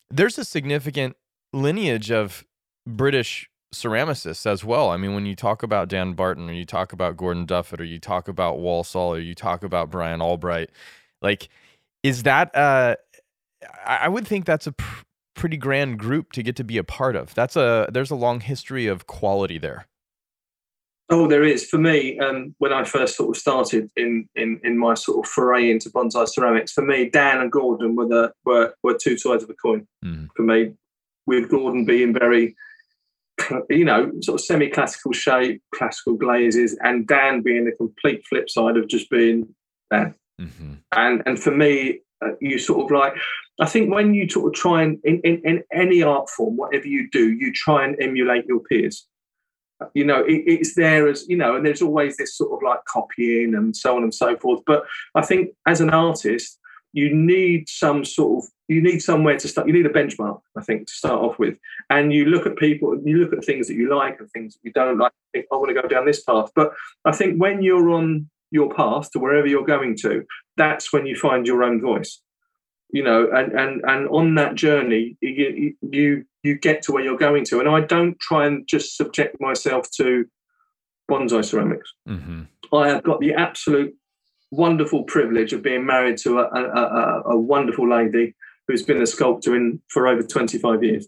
there's 0.09 0.37
a 0.37 0.45
significant 0.45 1.15
lineage 1.53 2.11
of 2.11 2.43
British 2.87 3.49
ceramicists 3.73 4.45
as 4.45 4.63
well. 4.63 4.89
I 4.89 4.97
mean, 4.97 5.13
when 5.13 5.25
you 5.25 5.35
talk 5.35 5.61
about 5.61 5.89
Dan 5.89 6.13
Barton 6.13 6.49
or 6.49 6.53
you 6.53 6.65
talk 6.65 6.93
about 6.93 7.17
Gordon 7.17 7.45
Duffett 7.45 7.79
or 7.79 7.83
you 7.83 7.99
talk 7.99 8.27
about 8.27 8.59
Walsall 8.59 9.13
or 9.13 9.19
you 9.19 9.35
talk 9.35 9.63
about 9.63 9.91
Brian 9.91 10.21
Albright, 10.21 10.71
like, 11.21 11.49
is 12.01 12.23
that 12.23 12.55
uh, 12.55 12.95
I 13.85 14.07
would 14.07 14.27
think 14.27 14.45
that's 14.45 14.67
a 14.67 14.71
pr- 14.71 15.03
pretty 15.35 15.57
grand 15.57 15.99
group 15.99 16.31
to 16.33 16.43
get 16.43 16.55
to 16.55 16.63
be 16.63 16.77
a 16.77 16.83
part 16.83 17.15
of. 17.15 17.35
That's 17.35 17.55
a 17.55 17.87
there's 17.91 18.11
a 18.11 18.15
long 18.15 18.39
history 18.39 18.87
of 18.87 19.05
quality 19.05 19.57
there. 19.57 19.85
Oh, 21.11 21.27
there 21.27 21.43
is. 21.43 21.65
For 21.67 21.79
me, 21.79 22.19
um, 22.19 22.53
when 22.59 22.71
I 22.71 22.83
first 22.83 23.17
sort 23.17 23.35
of 23.35 23.41
started 23.41 23.89
in, 23.95 24.29
in 24.35 24.59
in 24.63 24.77
my 24.77 24.93
sort 24.93 25.25
of 25.25 25.31
foray 25.31 25.71
into 25.71 25.89
bonsai 25.89 26.27
ceramics, 26.27 26.71
for 26.71 26.85
me, 26.85 27.09
Dan 27.09 27.41
and 27.41 27.51
Gordon 27.51 27.95
were 27.95 28.07
the 28.07 28.31
were, 28.45 28.75
were 28.83 28.93
two 28.93 29.17
sides 29.17 29.43
of 29.43 29.49
a 29.49 29.55
coin. 29.55 29.87
Mm. 30.05 30.27
For 30.35 30.43
me, 30.43 30.73
with 31.25 31.49
Gordon 31.49 31.85
being 31.85 32.13
very, 32.13 32.55
you 33.69 33.85
know, 33.85 34.11
sort 34.21 34.39
of 34.39 34.45
semi-classical 34.45 35.13
shape, 35.13 35.63
classical 35.73 36.13
glazes, 36.13 36.77
and 36.83 37.07
Dan 37.07 37.41
being 37.41 37.65
the 37.65 37.71
complete 37.71 38.23
flip 38.27 38.47
side 38.47 38.77
of 38.77 38.87
just 38.87 39.09
being 39.09 39.47
Dan. 39.91 40.13
Mm-hmm. 40.39 40.73
And 40.91 41.23
and 41.25 41.39
for 41.39 41.51
me, 41.51 42.01
uh, 42.23 42.33
you 42.39 42.59
sort 42.59 42.85
of 42.85 42.91
like, 42.91 43.15
I 43.59 43.65
think 43.65 43.91
when 43.91 44.13
you 44.13 44.29
sort 44.29 44.47
of 44.47 44.53
try 44.53 44.83
and 44.83 44.99
in, 45.03 45.21
in, 45.21 45.41
in 45.43 45.63
any 45.73 46.03
art 46.03 46.29
form, 46.29 46.55
whatever 46.55 46.87
you 46.87 47.09
do, 47.09 47.31
you 47.31 47.51
try 47.51 47.83
and 47.83 47.99
emulate 47.99 48.45
your 48.45 48.59
peers 48.59 49.07
you 49.93 50.05
know 50.05 50.21
it, 50.21 50.43
it's 50.45 50.75
there 50.75 51.07
as 51.07 51.27
you 51.27 51.37
know 51.37 51.55
and 51.55 51.65
there's 51.65 51.81
always 51.81 52.17
this 52.17 52.35
sort 52.35 52.51
of 52.51 52.61
like 52.67 52.83
copying 52.85 53.55
and 53.55 53.75
so 53.75 53.95
on 53.95 54.03
and 54.03 54.13
so 54.13 54.37
forth. 54.37 54.61
But 54.65 54.83
i 55.15 55.21
think 55.21 55.49
as 55.67 55.81
an 55.81 55.89
artist 55.89 56.57
you 56.93 57.13
need 57.13 57.69
some 57.69 58.03
sort 58.03 58.43
of 58.43 58.49
you 58.67 58.81
need 58.81 58.99
somewhere 58.99 59.37
to 59.37 59.47
start 59.47 59.67
you 59.67 59.73
need 59.73 59.85
a 59.85 59.89
benchmark 59.89 60.41
i 60.57 60.61
think 60.61 60.87
to 60.87 60.93
start 60.93 61.21
off 61.21 61.39
with. 61.39 61.57
And 61.89 62.13
you 62.13 62.25
look 62.25 62.45
at 62.45 62.57
people 62.57 62.99
you 63.03 63.17
look 63.17 63.33
at 63.33 63.45
things 63.45 63.67
that 63.67 63.75
you 63.75 63.93
like 63.95 64.19
and 64.19 64.29
things 64.31 64.53
that 64.53 64.59
you 64.63 64.71
don't 64.73 64.97
like 64.97 65.11
think 65.33 65.45
i 65.51 65.55
want 65.55 65.69
to 65.69 65.81
go 65.81 65.87
down 65.87 66.05
this 66.05 66.23
path. 66.23 66.49
But 66.55 66.73
i 67.05 67.11
think 67.11 67.39
when 67.39 67.61
you're 67.61 67.89
on 67.89 68.29
your 68.51 68.73
path 68.73 69.11
to 69.11 69.19
wherever 69.19 69.47
you're 69.47 69.65
going 69.65 69.95
to 69.95 70.25
that's 70.57 70.91
when 70.91 71.05
you 71.05 71.15
find 71.15 71.45
your 71.45 71.63
own 71.63 71.79
voice 71.79 72.21
you 72.91 73.03
know 73.03 73.29
and 73.31 73.51
and 73.53 73.81
and 73.85 74.07
on 74.09 74.35
that 74.35 74.55
journey 74.55 75.17
you 75.21 75.75
you 75.81 76.25
you 76.43 76.57
get 76.57 76.81
to 76.81 76.91
where 76.91 77.03
you're 77.03 77.17
going 77.17 77.45
to. 77.45 77.59
And 77.59 77.69
i 77.69 77.81
don't 77.81 78.19
try 78.19 78.45
and 78.45 78.67
just 78.67 78.97
subject 78.97 79.37
myself 79.39 79.89
to 79.97 80.25
bonsai 81.09 81.43
ceramics. 81.43 81.91
Mm-hmm. 82.07 82.43
i 82.75 82.87
have 82.87 83.03
got 83.03 83.19
the 83.19 83.33
absolute 83.33 83.95
wonderful 84.51 85.03
privilege 85.03 85.53
of 85.53 85.61
being 85.61 85.85
married 85.85 86.17
to 86.17 86.39
a, 86.39 86.43
a, 86.43 86.63
a, 86.63 87.21
a 87.33 87.37
wonderful 87.37 87.87
lady 87.87 88.35
who's 88.67 88.83
been 88.83 89.01
a 89.01 89.05
sculptor 89.07 89.55
in 89.55 89.81
for 89.89 90.07
over 90.07 90.23
25 90.23 90.83
years. 90.83 91.07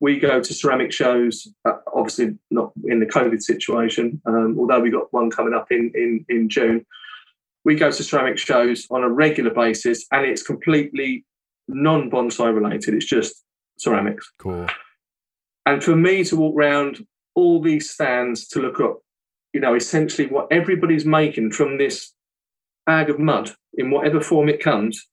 We 0.00 0.18
go 0.18 0.40
to 0.40 0.54
ceramic 0.54 0.92
shows, 0.92 1.46
uh, 1.64 1.74
obviously 1.94 2.38
not 2.50 2.72
in 2.84 3.00
the 3.00 3.06
COVID 3.06 3.40
situation, 3.40 4.20
um, 4.26 4.56
although 4.58 4.80
we 4.80 4.90
got 4.90 5.12
one 5.12 5.30
coming 5.30 5.54
up 5.54 5.70
in, 5.70 5.92
in, 5.94 6.24
in 6.28 6.48
June 6.48 6.84
we 7.64 7.74
go 7.74 7.90
to 7.90 8.02
ceramic 8.02 8.38
shows 8.38 8.86
on 8.90 9.02
a 9.02 9.08
regular 9.08 9.52
basis 9.52 10.06
and 10.10 10.26
it's 10.26 10.42
completely 10.42 11.24
non 11.68 12.10
bonsai 12.10 12.54
related. 12.54 12.94
It's 12.94 13.06
just 13.06 13.44
ceramics. 13.78 14.30
Cool. 14.38 14.66
And 15.66 15.82
for 15.82 15.94
me 15.94 16.24
to 16.24 16.36
walk 16.36 16.56
around 16.56 17.06
all 17.34 17.60
these 17.60 17.90
stands 17.90 18.48
to 18.48 18.60
look 18.60 18.80
up, 18.80 18.98
you 19.52 19.60
know, 19.60 19.74
essentially 19.74 20.26
what 20.26 20.48
everybody's 20.50 21.04
making 21.04 21.52
from 21.52 21.78
this 21.78 22.12
bag 22.86 23.10
of 23.10 23.18
mud 23.18 23.52
in 23.74 23.90
whatever 23.90 24.20
form 24.20 24.48
it 24.48 24.62
comes, 24.62 25.06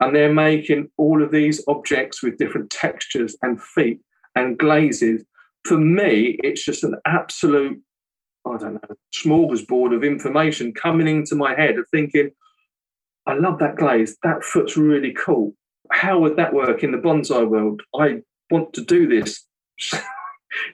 and 0.00 0.14
they're 0.14 0.32
making 0.32 0.90
all 0.96 1.22
of 1.22 1.30
these 1.30 1.62
objects 1.68 2.22
with 2.22 2.38
different 2.38 2.70
textures 2.70 3.36
and 3.42 3.62
feet 3.62 4.00
and 4.34 4.58
glazes. 4.58 5.24
For 5.64 5.78
me, 5.78 6.38
it's 6.42 6.64
just 6.64 6.84
an 6.84 6.96
absolute 7.06 7.80
I 8.46 8.56
don't 8.58 8.74
know, 8.74 8.96
smorgasbord 9.14 9.94
of 9.94 10.04
information 10.04 10.72
coming 10.72 11.08
into 11.08 11.34
my 11.34 11.54
head 11.54 11.78
of 11.78 11.86
thinking, 11.90 12.30
I 13.26 13.34
love 13.34 13.58
that 13.60 13.76
glaze. 13.76 14.16
That 14.22 14.44
foot's 14.44 14.76
really 14.76 15.12
cool. 15.12 15.54
How 15.90 16.18
would 16.18 16.36
that 16.36 16.52
work 16.52 16.82
in 16.82 16.92
the 16.92 16.98
bonsai 16.98 17.48
world? 17.48 17.82
I 17.98 18.20
want 18.50 18.74
to 18.74 18.84
do 18.84 19.08
this. 19.08 19.46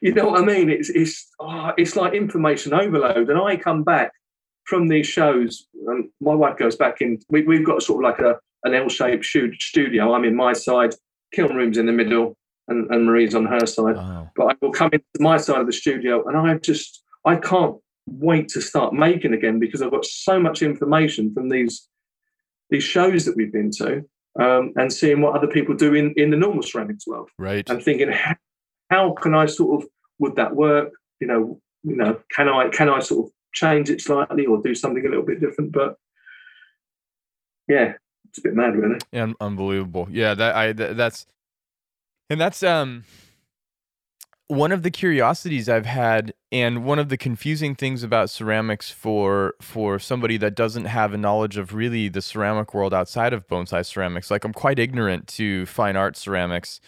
you 0.00 0.12
know 0.12 0.28
what 0.28 0.40
I 0.40 0.44
mean? 0.44 0.68
It's 0.68 0.90
it's 0.90 1.28
oh, 1.38 1.72
it's 1.76 1.96
like 1.96 2.14
information 2.14 2.74
overload. 2.74 3.30
And 3.30 3.38
I 3.38 3.56
come 3.56 3.82
back 3.84 4.12
from 4.64 4.88
these 4.88 5.06
shows, 5.06 5.66
and 5.86 6.08
my 6.20 6.34
wife 6.34 6.56
goes 6.56 6.76
back 6.76 7.00
in. 7.00 7.18
We, 7.28 7.42
we've 7.42 7.66
got 7.66 7.82
sort 7.82 8.04
of 8.04 8.10
like 8.10 8.20
a 8.20 8.38
an 8.64 8.74
L-shaped 8.74 9.24
studio. 9.24 10.14
I'm 10.14 10.24
in 10.24 10.36
my 10.36 10.52
side, 10.52 10.94
kiln 11.32 11.54
room's 11.54 11.78
in 11.78 11.86
the 11.86 11.92
middle, 11.92 12.36
and, 12.68 12.90
and 12.90 13.06
Marie's 13.06 13.34
on 13.34 13.46
her 13.46 13.64
side. 13.64 13.96
Wow. 13.96 14.30
But 14.36 14.46
I 14.46 14.54
will 14.60 14.72
come 14.72 14.90
into 14.92 15.04
my 15.18 15.38
side 15.38 15.60
of 15.60 15.66
the 15.66 15.72
studio, 15.72 16.26
and 16.26 16.36
I 16.36 16.54
just 16.58 17.02
I 17.24 17.36
can't 17.36 17.76
wait 18.06 18.48
to 18.48 18.60
start 18.60 18.92
making 18.92 19.34
again 19.34 19.58
because 19.58 19.82
I've 19.82 19.90
got 19.90 20.04
so 20.04 20.40
much 20.40 20.62
information 20.62 21.32
from 21.32 21.48
these 21.48 21.88
these 22.70 22.84
shows 22.84 23.24
that 23.24 23.36
we've 23.36 23.52
been 23.52 23.70
to 23.72 24.04
um, 24.38 24.72
and 24.76 24.92
seeing 24.92 25.20
what 25.20 25.34
other 25.34 25.48
people 25.48 25.74
do 25.74 25.94
in, 25.94 26.14
in 26.16 26.30
the 26.30 26.36
normal 26.36 26.62
ceramics 26.62 27.06
world. 27.06 27.28
Right. 27.36 27.68
And 27.68 27.82
thinking, 27.82 28.12
how, 28.12 28.36
how 28.90 29.12
can 29.12 29.34
I 29.34 29.46
sort 29.46 29.82
of 29.82 29.88
would 30.18 30.36
that 30.36 30.54
work? 30.54 30.92
You 31.20 31.26
know, 31.26 31.60
you 31.82 31.96
know, 31.96 32.20
can 32.30 32.48
I 32.48 32.68
can 32.68 32.88
I 32.88 33.00
sort 33.00 33.26
of 33.26 33.32
change 33.52 33.90
it 33.90 34.00
slightly 34.00 34.46
or 34.46 34.62
do 34.62 34.74
something 34.74 35.04
a 35.04 35.08
little 35.08 35.24
bit 35.24 35.40
different? 35.40 35.72
But 35.72 35.96
yeah, 37.68 37.94
it's 38.28 38.38
a 38.38 38.42
bit 38.42 38.54
mad, 38.54 38.76
really. 38.76 38.98
Yeah, 39.12 39.32
unbelievable. 39.40 40.08
Yeah, 40.10 40.34
that 40.34 40.54
I 40.54 40.72
that, 40.72 40.96
that's 40.96 41.26
and 42.28 42.40
that's 42.40 42.62
um 42.62 43.04
one 44.50 44.72
of 44.72 44.82
the 44.82 44.90
curiosities 44.90 45.68
I've 45.68 45.86
had 45.86 46.34
and 46.50 46.84
one 46.84 46.98
of 46.98 47.08
the 47.08 47.16
confusing 47.16 47.76
things 47.76 48.02
about 48.02 48.30
ceramics 48.30 48.90
for 48.90 49.54
for 49.60 50.00
somebody 50.00 50.36
that 50.38 50.56
doesn't 50.56 50.86
have 50.86 51.14
a 51.14 51.18
knowledge 51.18 51.56
of 51.56 51.72
really 51.72 52.08
the 52.08 52.20
ceramic 52.20 52.74
world 52.74 52.92
outside 52.92 53.32
of 53.32 53.46
bonsai 53.46 53.86
ceramics 53.86 54.28
like 54.28 54.44
I'm 54.44 54.52
quite 54.52 54.80
ignorant 54.80 55.28
to 55.28 55.66
fine 55.66 55.94
art 55.94 56.16
ceramics. 56.16 56.80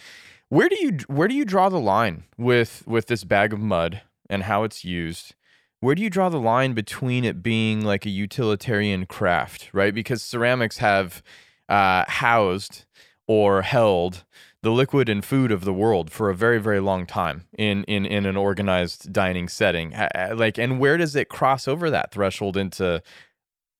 Where 0.49 0.69
do 0.69 0.77
you 0.81 0.99
where 1.07 1.29
do 1.29 1.37
you 1.37 1.45
draw 1.45 1.69
the 1.69 1.79
line 1.79 2.25
with 2.37 2.83
with 2.85 3.07
this 3.07 3.23
bag 3.23 3.53
of 3.53 3.61
mud 3.61 4.03
and 4.29 4.43
how 4.43 4.65
it's 4.65 4.85
used? 4.85 5.37
Where 5.79 5.95
do 5.95 6.03
you 6.03 6.11
draw 6.11 6.29
the 6.31 6.41
line 6.41 6.73
between 6.73 7.25
it 7.25 7.45
being 7.45 7.85
like 7.85 8.05
a 8.05 8.11
utilitarian 8.11 9.07
craft 9.07 9.71
right? 9.73 9.95
Because 9.95 10.21
ceramics 10.21 10.79
have 10.79 11.23
uh, 11.69 12.07
housed 12.09 12.87
or 13.29 13.63
held 13.63 14.25
the 14.63 14.71
liquid 14.71 15.09
and 15.09 15.25
food 15.25 15.51
of 15.51 15.65
the 15.65 15.73
world 15.73 16.11
for 16.11 16.31
a 16.31 16.35
very 16.35 16.61
very 16.61 16.81
long 16.81 17.07
time 17.07 17.45
in 17.59 17.85
in 17.85 18.07
in 18.07 18.27
an 18.27 18.37
organized 18.37 19.13
dining 19.13 19.49
setting. 19.49 19.95
Like 20.35 20.59
and 20.59 20.79
where 20.79 20.97
does 20.97 21.17
it 21.17 21.29
cross 21.29 21.67
over 21.67 21.91
that 21.91 22.13
threshold 22.13 22.57
into 22.57 23.03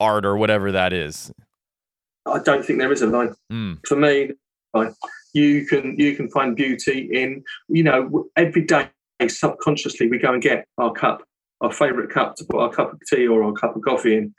art 0.01 0.25
or 0.25 0.37
whatever 0.37 0.73
that 0.73 0.93
is? 0.93 1.33
I 2.27 2.39
don't 2.39 2.65
think 2.65 2.79
there 2.79 2.93
is 2.93 3.03
a 3.03 3.07
line. 3.07 3.35
Mm. 3.51 3.79
for 3.87 3.97
me 3.97 4.33
you 5.35 5.67
can 5.67 5.99
you 5.99 6.15
can 6.15 6.29
find 6.31 6.57
beauty 6.57 7.09
in 7.13 7.43
you 7.69 7.83
know 7.83 8.27
every 8.37 8.65
day 8.65 8.89
subconsciously 9.29 10.09
we 10.09 10.19
go 10.19 10.33
and 10.33 10.43
get 10.43 10.67
our 10.79 10.93
cup 10.93 11.23
our 11.61 11.73
favorite 11.73 12.11
cup 12.11 12.35
to 12.37 12.45
put 12.45 12.61
our 12.61 12.71
cup 12.71 12.93
of 12.93 13.01
tea 13.09 13.27
or 13.27 13.43
our 13.43 13.53
cup 13.53 13.77
of 13.77 13.83
coffee 13.83 14.17
in 14.17 14.35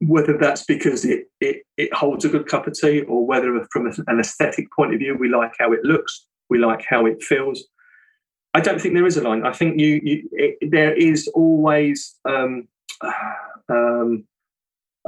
whether 0.00 0.36
that's 0.36 0.64
because 0.64 1.04
it, 1.04 1.26
it, 1.40 1.62
it 1.76 1.94
holds 1.94 2.24
a 2.24 2.28
good 2.28 2.46
cup 2.46 2.66
of 2.66 2.74
tea 2.74 3.02
or 3.02 3.26
whether 3.26 3.66
from 3.72 3.86
an 3.86 4.20
aesthetic 4.20 4.66
point 4.72 4.92
of 4.92 4.98
view 4.98 5.16
we 5.16 5.28
like 5.28 5.52
how 5.58 5.72
it 5.72 5.84
looks 5.84 6.26
we 6.50 6.58
like 6.58 6.84
how 6.88 7.06
it 7.06 7.22
feels. 7.22 7.64
I 8.52 8.60
don't 8.60 8.80
think 8.80 8.94
there 8.94 9.06
is 9.06 9.16
a 9.16 9.22
line. 9.22 9.44
I 9.44 9.52
think 9.52 9.80
you, 9.80 10.00
you 10.02 10.28
it, 10.32 10.70
there 10.70 10.94
is 10.94 11.28
always 11.28 12.14
um, 12.24 12.68
um, 13.68 14.24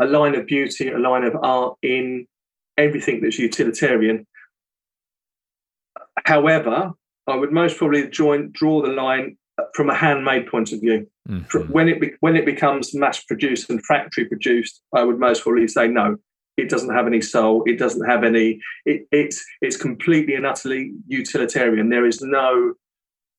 a 0.01 0.07
line 0.07 0.35
of 0.35 0.47
beauty 0.47 0.91
a 0.91 0.99
line 0.99 1.25
of 1.25 1.37
art 1.43 1.77
in 1.83 2.27
everything 2.77 3.21
that's 3.21 3.39
utilitarian. 3.39 4.27
However 6.25 6.93
i 7.29 7.35
would 7.35 7.53
most 7.53 7.77
probably 7.77 8.09
join, 8.09 8.51
draw 8.53 8.81
the 8.83 8.93
line 8.93 9.37
from 9.75 9.91
a 9.91 9.95
handmade 9.95 10.47
point 10.47 10.73
of 10.73 10.81
view. 10.81 11.07
Mm-hmm. 11.29 11.73
When 11.73 11.89
it 11.89 12.01
be, 12.01 12.13
when 12.21 12.37
it 12.37 12.45
becomes 12.45 12.95
mass 12.95 13.23
produced 13.25 13.71
and 13.71 13.85
factory 13.85 14.27
produced, 14.27 14.83
I 14.95 15.03
would 15.03 15.19
most 15.19 15.43
probably 15.43 15.69
say 15.69 15.89
no. 15.89 16.17
It 16.57 16.71
doesn't 16.71 16.95
have 16.95 17.07
any 17.07 17.21
soul. 17.21 17.63
It 17.67 17.79
doesn't 17.79 18.07
have 18.09 18.25
any. 18.25 18.61
It, 18.85 19.07
it's 19.13 19.45
it's 19.61 19.77
completely 19.77 20.35
and 20.35 20.47
utterly 20.47 20.93
utilitarian. 21.07 21.91
There 21.91 22.07
is 22.07 22.23
no 22.23 22.75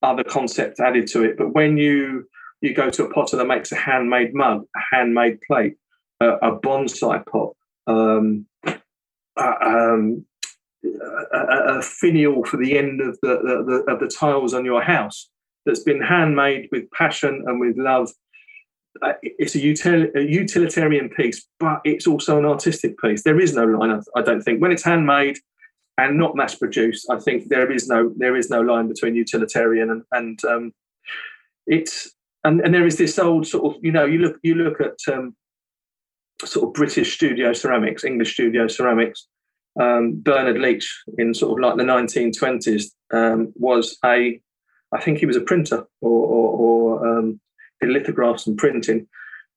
other 0.02 0.24
concept 0.24 0.80
added 0.80 1.08
to 1.08 1.24
it. 1.24 1.36
But 1.36 1.54
when 1.54 1.76
you 1.76 2.28
you 2.60 2.74
go 2.74 2.90
to 2.90 3.04
a 3.04 3.12
potter 3.12 3.36
that 3.36 3.46
makes 3.46 3.72
a 3.72 3.76
handmade 3.76 4.34
mug, 4.34 4.64
a 4.76 4.96
handmade 4.96 5.40
plate, 5.46 5.74
a, 6.20 6.28
a 6.28 6.58
bonsai 6.58 7.24
pot, 7.26 7.54
um, 7.86 8.46
um, 9.36 10.24
a, 10.84 11.78
a, 11.78 11.82
finial 11.82 12.44
for 12.44 12.56
the 12.56 12.76
end 12.76 13.00
of 13.00 13.18
the, 13.22 13.28
the, 13.28 13.64
the, 13.86 13.92
of 13.92 14.00
the 14.00 14.08
tiles 14.08 14.54
on 14.54 14.64
your 14.64 14.82
house 14.82 15.30
that's 15.68 15.82
been 15.82 16.00
handmade 16.00 16.66
with 16.72 16.90
passion 16.92 17.44
and 17.46 17.60
with 17.60 17.76
love. 17.76 18.10
Uh, 19.02 19.12
it's 19.22 19.54
a, 19.54 20.18
a, 20.18 20.22
utilitarian 20.22 21.10
piece, 21.10 21.46
but 21.60 21.80
it's 21.84 22.06
also 22.06 22.38
an 22.38 22.46
artistic 22.46 22.98
piece. 22.98 23.22
There 23.22 23.38
is 23.38 23.54
no 23.54 23.64
line, 23.64 24.00
I 24.16 24.22
don't 24.22 24.40
think. 24.40 24.62
When 24.62 24.72
it's 24.72 24.82
handmade 24.82 25.38
and 25.98 26.16
not 26.16 26.34
mass 26.34 26.54
produced, 26.54 27.06
I 27.10 27.18
think 27.20 27.48
there 27.48 27.70
is 27.70 27.86
no 27.86 28.12
there 28.16 28.34
is 28.34 28.48
no 28.48 28.62
line 28.62 28.88
between 28.88 29.14
utilitarian 29.14 29.90
and 29.90 30.02
and 30.10 30.44
um, 30.46 30.72
it's 31.66 32.10
and, 32.44 32.60
and 32.62 32.74
there 32.74 32.86
is 32.86 32.96
this 32.96 33.18
old 33.18 33.46
sort 33.46 33.76
of 33.76 33.84
you 33.84 33.92
know 33.92 34.06
you 34.06 34.18
look 34.20 34.38
you 34.42 34.54
look 34.54 34.80
at 34.80 34.96
um, 35.12 35.36
sort 36.44 36.68
of 36.68 36.72
British 36.72 37.14
studio 37.14 37.52
ceramics, 37.52 38.04
English 38.04 38.32
studio 38.32 38.66
ceramics, 38.68 39.28
um, 39.78 40.20
Bernard 40.20 40.58
Leach 40.58 41.02
in 41.18 41.34
sort 41.34 41.58
of 41.58 41.62
like 41.62 41.76
the 41.76 41.84
1920s 41.84 42.86
um, 43.12 43.52
was 43.54 43.98
a, 44.04 44.40
I 44.92 45.00
think 45.00 45.18
he 45.18 45.26
was 45.26 45.36
a 45.36 45.42
printer 45.42 45.84
or, 46.00 46.26
or, 46.26 46.58
or 46.58 47.18
um, 47.18 47.40
did 47.80 47.90
lithographs 47.90 48.46
and 48.46 48.56
printing. 48.56 49.06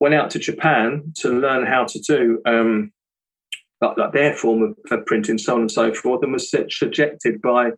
Went 0.00 0.14
out 0.14 0.30
to 0.30 0.38
Japan 0.38 1.12
to 1.18 1.28
learn 1.28 1.64
how 1.64 1.84
to 1.84 1.98
do 2.00 2.40
um, 2.44 2.92
like, 3.80 3.96
like, 3.96 4.12
their 4.12 4.34
form 4.34 4.62
of, 4.62 4.76
of, 4.90 5.06
printing, 5.06 5.38
so 5.38 5.54
on 5.54 5.62
and 5.62 5.70
so 5.70 5.92
forth, 5.94 6.22
and 6.22 6.32
was 6.32 6.50
subjected 6.50 7.40
by 7.42 7.70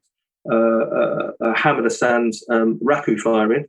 uh, 0.51 0.55
uh, 0.55 1.55
Hamada 1.55 1.91
San's 1.91 2.45
um, 2.51 2.79
raku 2.83 3.19
firing. 3.19 3.67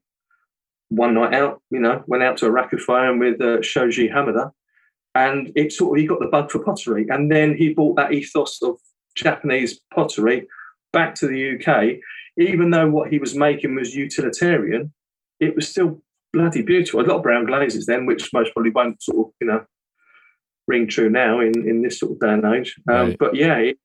One 0.90 1.14
night 1.14 1.34
out, 1.34 1.62
you 1.72 1.80
know, 1.80 2.04
went 2.08 2.24
out 2.24 2.38
to 2.38 2.48
a 2.48 2.50
raku 2.50 2.80
firing 2.80 3.20
with 3.20 3.42
uh, 3.42 3.62
Shoji 3.62 4.10
Hamada, 4.10 4.52
and 5.16 5.52
it 5.56 5.72
sort 5.72 5.98
of 5.98 6.02
he 6.02 6.08
got 6.08 6.20
the 6.20 6.28
bug 6.28 6.52
for 6.52 6.60
pottery, 6.60 7.08
and 7.10 7.32
then 7.32 7.56
he 7.56 7.74
brought 7.74 7.96
that 7.96 8.14
ethos 8.14 8.62
of 8.62 8.78
Japanese 9.16 9.80
pottery 9.94 10.48
back 10.92 11.16
to 11.16 11.28
the 11.28 11.56
UK. 11.56 12.00
Even 12.38 12.70
though 12.70 12.90
what 12.90 13.12
he 13.12 13.18
was 13.18 13.36
making 13.36 13.76
was 13.76 13.96
utilitarian, 13.96 14.94
it 15.40 15.56
was 15.56 15.70
still 15.70 16.02
bloody 16.34 16.62
beautiful. 16.62 17.02
A 17.02 17.04
lot 17.04 17.18
of 17.18 17.24
brown 17.24 17.46
glazes 17.46 17.86
then, 17.86 18.06
which 18.06 18.34
most 18.34 18.54
probably 18.54 18.72
won't 18.72 19.02
sort 19.02 19.28
of 19.28 19.34
you 19.40 19.48
know 19.48 19.66
ring 20.68 20.88
true 20.88 21.10
now 21.10 21.40
in 21.40 21.68
in 21.68 21.82
this 21.82 22.00
sort 22.00 22.14
of 22.14 22.20
day 22.20 22.34
and 22.34 22.46
age. 22.46 22.76
Um, 22.90 22.96
right. 22.96 23.18
But 23.18 23.36
yeah, 23.36 23.58
it, 23.58 23.78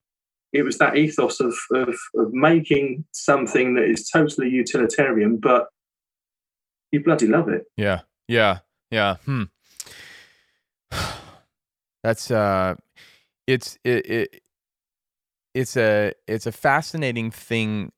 it 0.52 0.62
was 0.62 0.78
that 0.78 0.96
ethos 0.96 1.40
of, 1.40 1.54
of 1.72 1.96
of 2.16 2.32
making 2.32 3.04
something 3.12 3.74
that 3.74 3.84
is 3.84 4.08
totally 4.08 4.48
utilitarian, 4.48 5.36
but 5.36 5.68
you 6.92 7.02
bloody 7.02 7.26
love 7.26 7.48
it. 7.48 7.66
Yeah, 7.76 8.00
yeah, 8.28 8.58
yeah. 8.90 9.16
Hmm. 9.24 9.44
That's 12.02 12.30
uh, 12.30 12.74
it's 13.46 13.78
it, 13.84 14.10
it 14.10 14.42
it's 15.54 15.76
a 15.76 16.12
it's 16.26 16.46
a 16.46 16.52
fascinating 16.52 17.30
thing 17.30 17.92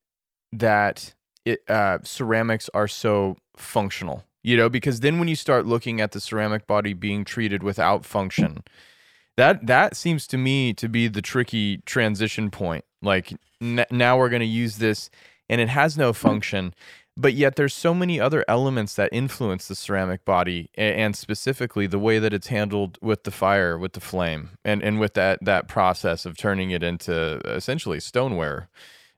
that 0.52 1.14
it 1.44 1.62
uh, 1.68 1.98
ceramics 2.02 2.70
are 2.74 2.88
so 2.88 3.36
functional 3.56 4.24
you 4.42 4.56
know 4.56 4.68
because 4.68 5.00
then 5.00 5.18
when 5.18 5.28
you 5.28 5.36
start 5.36 5.66
looking 5.66 6.00
at 6.00 6.12
the 6.12 6.20
ceramic 6.20 6.66
body 6.66 6.92
being 6.92 7.24
treated 7.24 7.62
without 7.62 8.04
function 8.04 8.62
that 9.36 9.66
that 9.66 9.96
seems 9.96 10.26
to 10.28 10.38
me 10.38 10.74
to 10.74 10.88
be 10.88 11.08
the 11.08 11.22
tricky 11.22 11.78
transition 11.78 12.50
point. 12.50 12.84
Like 13.00 13.32
n- 13.60 13.86
now 13.90 14.18
we're 14.18 14.28
going 14.28 14.40
to 14.40 14.46
use 14.46 14.76
this 14.76 15.10
and 15.48 15.60
it 15.60 15.68
has 15.68 15.96
no 15.96 16.12
function 16.12 16.74
but 17.14 17.34
yet 17.34 17.56
there's 17.56 17.74
so 17.74 17.92
many 17.92 18.18
other 18.18 18.42
elements 18.48 18.94
that 18.94 19.10
influence 19.12 19.68
the 19.68 19.74
ceramic 19.74 20.24
body 20.24 20.70
and, 20.76 20.94
and 20.96 21.16
specifically 21.16 21.86
the 21.86 21.98
way 21.98 22.18
that 22.18 22.32
it's 22.32 22.46
handled 22.46 22.96
with 23.02 23.24
the 23.24 23.30
fire 23.30 23.76
with 23.76 23.92
the 23.92 24.00
flame 24.00 24.50
and 24.64 24.82
and 24.82 24.98
with 24.98 25.14
that 25.14 25.38
that 25.42 25.68
process 25.68 26.24
of 26.24 26.36
turning 26.36 26.70
it 26.70 26.82
into 26.82 27.40
essentially 27.44 28.00
stoneware. 28.00 28.68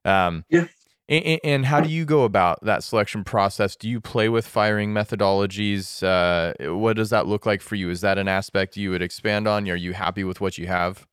Um, 0.05 0.45
yeah 0.49 0.67
and, 1.09 1.41
and, 1.45 1.67
how 1.67 1.81
do 1.81 1.91
you 1.91 2.05
go 2.05 2.25
about 2.25 2.65
that 2.65 2.83
selection 2.83 3.25
process? 3.25 3.77
Do 3.77 3.89
you 3.89 4.01
play 4.01 4.31
with 4.31 4.47
firing 4.47 4.95
methodologies? 4.95 6.03
Uh, 6.03 6.75
what 6.75 6.97
does 6.97 7.11
that 7.11 7.27
look 7.27 7.45
like 7.45 7.61
for 7.61 7.75
you? 7.75 7.91
Is 7.91 8.01
that 8.01 8.17
an 8.17 8.27
aspect 8.27 8.77
you 8.77 8.91
would 8.91 9.03
expand 9.03 9.47
on? 9.47 9.69
Are 9.69 9.77
you 9.77 9.93
happy 9.93 10.25
with 10.25 10.41
what 10.41 10.57
you 10.57 10.67
have? 10.67 11.07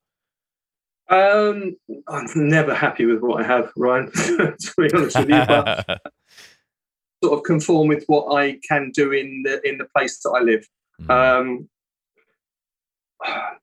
Um, 1.09 1.75
I'm 2.07 2.25
never 2.35 2.73
happy 2.73 3.05
with 3.05 3.21
what 3.21 3.43
I 3.43 3.47
have, 3.47 3.71
Ryan. 3.75 4.09
to 4.13 4.55
be 4.77 4.93
honest 4.93 5.19
with 5.19 5.29
you, 5.29 5.43
but 5.45 5.85
sort 7.23 7.37
of 7.37 7.43
conform 7.43 7.89
with 7.89 8.05
what 8.07 8.33
I 8.33 8.59
can 8.65 8.91
do 8.91 9.11
in 9.11 9.43
the 9.43 9.59
in 9.67 9.77
the 9.77 9.87
place 9.93 10.21
that 10.23 10.29
I 10.29 10.41
live. 10.41 10.65
Mm. 11.01 11.69
Um, 13.25 13.27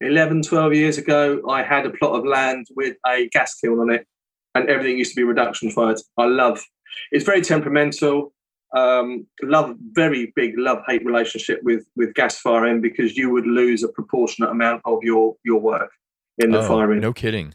11, 0.00 0.42
12 0.42 0.74
years 0.74 0.98
ago, 0.98 1.40
I 1.48 1.62
had 1.62 1.86
a 1.86 1.90
plot 1.90 2.18
of 2.18 2.26
land 2.26 2.66
with 2.74 2.96
a 3.06 3.28
gas 3.28 3.54
kiln 3.54 3.78
on 3.78 3.90
it 3.90 4.06
and 4.54 4.68
everything 4.68 4.98
used 4.98 5.12
to 5.12 5.16
be 5.16 5.24
reduction 5.24 5.70
fired. 5.70 5.98
I 6.16 6.26
love. 6.26 6.62
It's 7.10 7.24
very 7.24 7.40
temperamental. 7.40 8.32
Um, 8.74 9.26
love 9.42 9.76
very 9.92 10.32
big 10.34 10.54
love 10.58 10.82
hate 10.86 11.04
relationship 11.04 11.60
with 11.62 11.86
with 11.96 12.14
gas 12.14 12.40
firing 12.40 12.80
because 12.80 13.16
you 13.16 13.30
would 13.30 13.46
lose 13.46 13.84
a 13.84 13.88
proportionate 13.88 14.50
amount 14.50 14.82
of 14.84 14.98
your 15.02 15.36
your 15.44 15.60
work 15.60 15.90
in 16.38 16.50
the 16.50 16.58
oh, 16.58 16.68
firing. 16.68 17.00
No 17.00 17.12
kidding. 17.12 17.54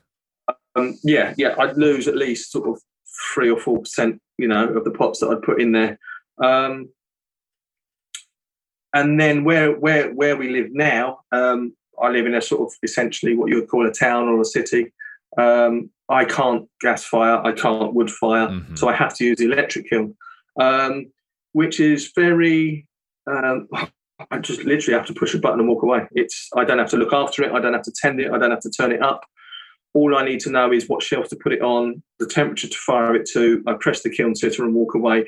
Um, 0.75 0.97
yeah, 1.03 1.33
yeah, 1.37 1.55
I'd 1.57 1.77
lose 1.77 2.07
at 2.07 2.15
least 2.15 2.51
sort 2.51 2.69
of 2.69 2.81
three 3.33 3.49
or 3.49 3.59
four 3.59 3.79
percent, 3.79 4.21
you 4.37 4.47
know, 4.47 4.69
of 4.69 4.83
the 4.83 4.91
pots 4.91 5.19
that 5.19 5.29
I'd 5.29 5.41
put 5.41 5.61
in 5.61 5.71
there. 5.73 5.99
Um, 6.41 6.89
and 8.93 9.19
then 9.19 9.43
where 9.43 9.73
where 9.73 10.13
where 10.13 10.37
we 10.37 10.49
live 10.49 10.69
now, 10.71 11.19
um, 11.31 11.75
I 12.01 12.09
live 12.09 12.25
in 12.25 12.35
a 12.35 12.41
sort 12.41 12.61
of 12.61 12.73
essentially 12.81 13.35
what 13.35 13.49
you 13.49 13.55
would 13.55 13.69
call 13.69 13.87
a 13.87 13.91
town 13.91 14.27
or 14.27 14.39
a 14.41 14.45
city. 14.45 14.93
Um, 15.37 15.89
I 16.09 16.25
can't 16.25 16.67
gas 16.81 17.03
fire, 17.03 17.37
I 17.45 17.51
can't 17.51 17.93
wood 17.93 18.09
fire, 18.09 18.47
mm-hmm. 18.47 18.75
so 18.75 18.89
I 18.89 18.95
have 18.95 19.15
to 19.17 19.25
use 19.25 19.37
the 19.37 19.45
electric 19.45 19.89
kiln, 19.89 20.15
um, 20.59 21.11
which 21.53 21.79
is 21.79 22.11
very. 22.15 22.87
Um, 23.29 23.67
I 24.31 24.39
just 24.39 24.65
literally 24.65 24.97
have 24.97 25.07
to 25.07 25.13
push 25.13 25.33
a 25.33 25.39
button 25.39 25.59
and 25.59 25.69
walk 25.69 25.83
away. 25.83 26.01
It's 26.11 26.49
I 26.55 26.65
don't 26.65 26.79
have 26.79 26.89
to 26.89 26.97
look 26.97 27.13
after 27.13 27.43
it, 27.43 27.51
I 27.51 27.59
don't 27.59 27.73
have 27.73 27.83
to 27.83 27.93
tend 27.95 28.19
it, 28.19 28.31
I 28.31 28.37
don't 28.37 28.51
have 28.51 28.59
to 28.61 28.71
turn 28.71 28.91
it 28.91 29.01
up. 29.01 29.23
All 29.93 30.15
I 30.15 30.25
need 30.25 30.39
to 30.41 30.51
know 30.51 30.71
is 30.71 30.87
what 30.87 31.01
shelf 31.01 31.29
to 31.29 31.35
put 31.35 31.53
it 31.53 31.61
on, 31.61 32.03
the 32.19 32.27
temperature 32.27 32.67
to 32.67 32.77
fire 32.77 33.15
it 33.15 33.27
to. 33.33 33.63
I 33.65 33.73
press 33.73 34.03
the 34.03 34.09
kiln 34.09 34.35
sitter 34.35 34.63
and 34.63 34.73
walk 34.73 34.93
away, 34.93 35.25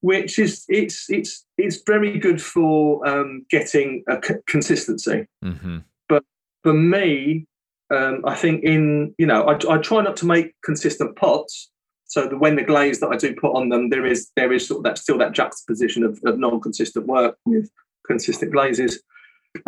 which 0.00 0.38
is 0.38 0.64
it's 0.68 1.08
it's 1.08 1.46
it's 1.56 1.80
very 1.86 2.18
good 2.18 2.42
for 2.42 3.06
um, 3.08 3.46
getting 3.50 4.04
a 4.08 4.20
c- 4.22 4.34
consistency. 4.46 5.26
Mm-hmm. 5.44 5.78
But 6.08 6.24
for 6.62 6.74
me, 6.74 7.46
um, 7.94 8.22
I 8.24 8.34
think 8.34 8.64
in 8.64 9.14
you 9.18 9.26
know 9.26 9.44
I, 9.44 9.54
I, 9.72 9.78
try 9.78 10.02
not 10.02 10.16
to 10.18 10.26
make 10.26 10.54
consistent 10.64 11.16
pots, 11.16 11.70
so 12.06 12.26
that 12.26 12.38
when 12.38 12.56
the 12.56 12.62
glaze 12.62 13.00
that 13.00 13.08
I 13.08 13.16
do 13.16 13.34
put 13.34 13.54
on 13.54 13.68
them, 13.68 13.90
there 13.90 14.06
is 14.06 14.30
there 14.36 14.52
is 14.52 14.66
sort 14.66 14.78
of 14.78 14.84
that 14.84 14.98
still 14.98 15.18
that 15.18 15.32
juxtaposition 15.32 16.04
of, 16.04 16.20
of 16.24 16.38
non-consistent 16.38 17.06
work 17.06 17.36
with 17.44 17.70
consistent 18.06 18.52
glazes. 18.52 19.02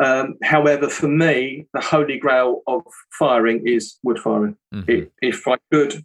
Um, 0.03 0.37
however, 0.43 0.89
for 0.89 1.09
me, 1.09 1.67
the 1.73 1.81
holy 1.81 2.19
grail 2.19 2.63
of 2.67 2.83
firing 3.19 3.67
is 3.67 3.99
wood 4.03 4.19
firing. 4.19 4.57
Mm-hmm. 4.75 4.91
It, 4.91 5.13
if 5.23 5.47
I 5.47 5.57
could, 5.73 6.05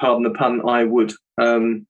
pardon 0.00 0.24
the 0.24 0.30
pun, 0.30 0.68
I 0.68 0.84
would 0.84 1.12
um, 1.40 1.86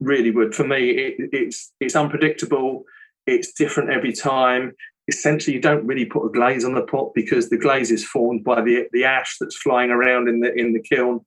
really 0.00 0.30
would. 0.30 0.54
For 0.54 0.66
me, 0.66 0.90
it, 0.90 1.14
it's 1.32 1.72
it's 1.80 1.96
unpredictable. 1.96 2.84
It's 3.26 3.52
different 3.52 3.90
every 3.90 4.12
time 4.12 4.72
essentially 5.08 5.54
you 5.54 5.60
don't 5.60 5.86
really 5.86 6.04
put 6.04 6.24
a 6.24 6.32
glaze 6.32 6.64
on 6.64 6.74
the 6.74 6.82
pot 6.82 7.12
because 7.14 7.50
the 7.50 7.58
glaze 7.58 7.90
is 7.90 8.04
formed 8.04 8.44
by 8.44 8.60
the 8.60 8.86
the 8.92 9.04
ash 9.04 9.36
that's 9.40 9.56
flying 9.56 9.90
around 9.90 10.28
in 10.28 10.40
the 10.40 10.52
in 10.54 10.72
the 10.72 10.82
kiln. 10.82 11.20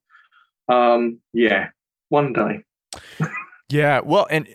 Um, 0.68 1.20
yeah, 1.32 1.68
one 2.08 2.32
day. 2.32 2.64
yeah, 3.68 4.00
well, 4.00 4.26
and 4.30 4.48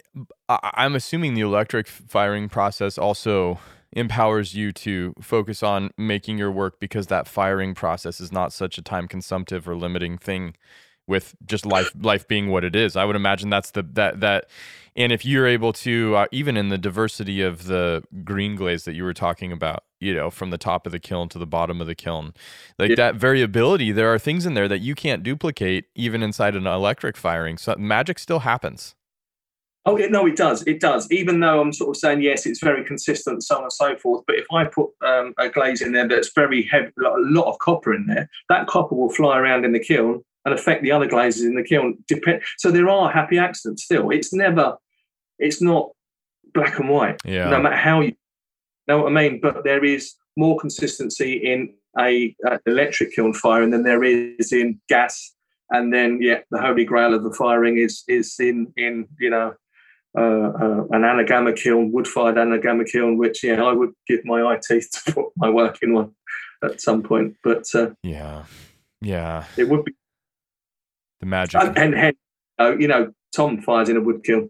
I'm 0.49 0.95
assuming 0.95 1.33
the 1.33 1.41
electric 1.41 1.87
firing 1.87 2.49
process 2.49 2.97
also 2.97 3.59
empowers 3.93 4.55
you 4.55 4.71
to 4.71 5.13
focus 5.21 5.61
on 5.61 5.91
making 5.97 6.37
your 6.37 6.51
work 6.51 6.79
because 6.79 7.07
that 7.07 7.27
firing 7.27 7.75
process 7.75 8.21
is 8.21 8.31
not 8.31 8.53
such 8.53 8.77
a 8.77 8.81
time 8.81 9.07
consumptive 9.07 9.67
or 9.67 9.75
limiting 9.75 10.17
thing 10.17 10.55
with 11.11 11.35
just 11.45 11.65
life 11.65 11.91
life 11.99 12.27
being 12.27 12.49
what 12.49 12.63
it 12.63 12.75
is. 12.75 12.95
I 12.95 13.05
would 13.05 13.15
imagine 13.15 13.51
that's 13.51 13.71
the 13.71 13.83
that 13.93 14.21
that 14.21 14.49
and 14.95 15.11
if 15.11 15.23
you're 15.23 15.45
able 15.45 15.73
to 15.73 16.15
uh, 16.15 16.25
even 16.31 16.57
in 16.57 16.69
the 16.69 16.77
diversity 16.77 17.41
of 17.41 17.65
the 17.65 18.03
green 18.23 18.55
glaze 18.55 18.85
that 18.85 18.93
you 18.93 19.03
were 19.03 19.13
talking 19.13 19.51
about, 19.51 19.83
you 19.99 20.15
know, 20.15 20.31
from 20.31 20.49
the 20.49 20.57
top 20.57 20.85
of 20.85 20.91
the 20.91 20.99
kiln 20.99 21.29
to 21.29 21.37
the 21.37 21.45
bottom 21.45 21.79
of 21.81 21.87
the 21.87 21.95
kiln, 21.95 22.33
like 22.79 22.89
yeah. 22.89 22.95
that 22.95 23.15
variability, 23.15 23.91
there 23.91 24.11
are 24.11 24.17
things 24.17 24.45
in 24.45 24.55
there 24.55 24.67
that 24.67 24.79
you 24.79 24.95
can't 24.95 25.21
duplicate 25.21 25.85
even 25.93 26.23
inside 26.23 26.55
an 26.55 26.65
electric 26.65 27.15
firing. 27.15 27.57
So 27.57 27.75
magic 27.77 28.17
still 28.17 28.39
happens. 28.39 28.95
Oh 29.83 29.97
yeah, 29.97 30.07
no, 30.07 30.27
it 30.27 30.35
does. 30.35 30.61
It 30.67 30.79
does. 30.79 31.11
Even 31.11 31.39
though 31.39 31.59
I'm 31.59 31.73
sort 31.73 31.89
of 31.89 31.97
saying 31.97 32.21
yes, 32.21 32.45
it's 32.45 32.63
very 32.63 32.83
consistent, 32.85 33.43
so 33.43 33.57
on 33.57 33.63
and 33.63 33.73
so 33.73 33.95
forth. 33.95 34.23
But 34.27 34.37
if 34.37 34.45
I 34.51 34.65
put 34.65 34.91
um, 35.01 35.33
a 35.39 35.49
glaze 35.49 35.81
in 35.81 35.91
there 35.91 36.07
that's 36.07 36.31
very 36.33 36.63
heavy, 36.63 36.91
a 36.99 37.17
lot 37.17 37.49
of 37.49 37.57
copper 37.59 37.93
in 37.93 38.05
there, 38.05 38.29
that 38.49 38.67
copper 38.67 38.95
will 38.95 39.09
fly 39.09 39.39
around 39.39 39.65
in 39.65 39.71
the 39.71 39.79
kiln 39.79 40.23
and 40.45 40.53
affect 40.53 40.83
the 40.83 40.91
other 40.91 41.07
glazes 41.07 41.43
in 41.43 41.55
the 41.55 41.63
kiln. 41.63 42.03
So 42.57 42.71
there 42.71 42.89
are 42.89 43.11
happy 43.11 43.37
accidents 43.37 43.83
still. 43.83 44.09
It's 44.09 44.33
never, 44.33 44.77
it's 45.39 45.61
not 45.61 45.91
black 46.53 46.79
and 46.79 46.89
white. 46.89 47.19
Yeah. 47.25 47.49
No 47.49 47.59
matter 47.61 47.75
how 47.75 48.01
you 48.01 48.13
know 48.87 49.03
what 49.03 49.11
I 49.11 49.15
mean. 49.15 49.39
But 49.41 49.63
there 49.63 49.83
is 49.83 50.13
more 50.37 50.59
consistency 50.59 51.33
in 51.33 51.73
a, 51.99 52.35
a 52.45 52.59
electric 52.65 53.13
kiln 53.13 53.33
firing 53.33 53.71
than 53.71 53.83
there 53.83 54.03
is 54.03 54.51
in 54.51 54.79
gas. 54.89 55.33
And 55.69 55.93
then 55.93 56.19
yeah, 56.21 56.39
the 56.51 56.61
holy 56.61 56.85
grail 56.85 57.13
of 57.13 57.23
the 57.23 57.33
firing 57.33 57.77
is 57.77 58.03
is 58.07 58.35
in 58.39 58.73
in 58.75 59.07
you 59.19 59.29
know 59.29 59.53
uh, 60.17 60.21
uh, 60.21 60.83
an 60.91 61.03
anagama 61.03 61.55
kiln, 61.55 61.91
wood 61.91 62.07
fired 62.07 62.35
anagama 62.35 62.85
kiln, 62.85 63.17
which 63.17 63.43
yeah, 63.43 63.63
I 63.63 63.71
would 63.71 63.91
give 64.07 64.25
my 64.25 64.41
eye 64.41 64.59
teeth 64.67 64.89
to 64.91 65.13
put 65.13 65.25
my 65.37 65.49
work 65.49 65.77
in 65.81 65.93
one 65.93 66.11
at 66.61 66.81
some 66.81 67.01
point. 67.03 67.37
But 67.43 67.63
uh, 67.73 67.91
yeah, 68.03 68.43
yeah, 69.01 69.45
it 69.55 69.69
would 69.69 69.85
be 69.85 69.93
the 71.21 71.25
magic. 71.25 71.61
And, 71.61 71.77
and, 71.77 71.95
and 71.95 72.15
uh, 72.59 72.77
you 72.77 72.87
know, 72.87 73.13
Tom 73.33 73.61
fires 73.61 73.87
in 73.87 73.95
a 73.95 74.01
wood 74.01 74.23
kiln. 74.23 74.49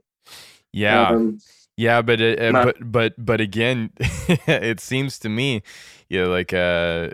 Yeah. 0.74 1.10
Um, 1.10 1.40
yeah, 1.78 2.02
but 2.02 2.22
it, 2.22 2.40
uh, 2.40 2.64
but 2.64 2.92
but 2.92 3.14
but 3.18 3.42
again, 3.42 3.92
it 4.00 4.80
seems 4.80 5.18
to 5.20 5.30
me, 5.30 5.64
you 6.10 6.24
know, 6.24 6.30
like 6.30 6.54
uh, 6.54 7.12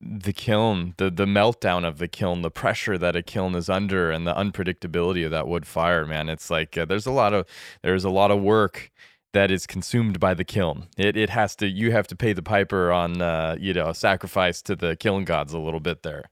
the 0.00 0.32
kiln, 0.34 0.94
the 0.96 1.10
the 1.10 1.24
meltdown 1.24 1.86
of 1.86 1.98
the 1.98 2.08
kiln, 2.08 2.42
the 2.42 2.50
pressure 2.50 2.98
that 2.98 3.16
a 3.16 3.22
kiln 3.22 3.54
is 3.54 3.70
under, 3.70 4.10
and 4.10 4.26
the 4.26 4.34
unpredictability 4.34 5.24
of 5.24 5.30
that 5.30 5.46
wood 5.48 5.66
fire, 5.66 6.04
man. 6.04 6.28
It's 6.28 6.50
like 6.50 6.76
uh, 6.76 6.84
there's 6.84 7.06
a 7.06 7.12
lot 7.12 7.32
of 7.32 7.46
there's 7.82 8.04
a 8.04 8.10
lot 8.10 8.30
of 8.30 8.42
work 8.42 8.90
that 9.32 9.50
is 9.50 9.66
consumed 9.66 10.20
by 10.20 10.34
the 10.34 10.44
kiln. 10.44 10.88
It 10.98 11.16
it 11.16 11.30
has 11.30 11.56
to 11.56 11.68
you 11.68 11.92
have 11.92 12.06
to 12.08 12.16
pay 12.16 12.32
the 12.32 12.42
piper 12.42 12.92
on 12.92 13.22
uh, 13.22 13.56
you 13.58 13.72
know 13.72 13.92
sacrifice 13.92 14.60
to 14.62 14.76
the 14.76 14.96
kiln 14.96 15.24
gods 15.24 15.52
a 15.52 15.58
little 15.58 15.80
bit 15.80 16.02
there. 16.02 16.24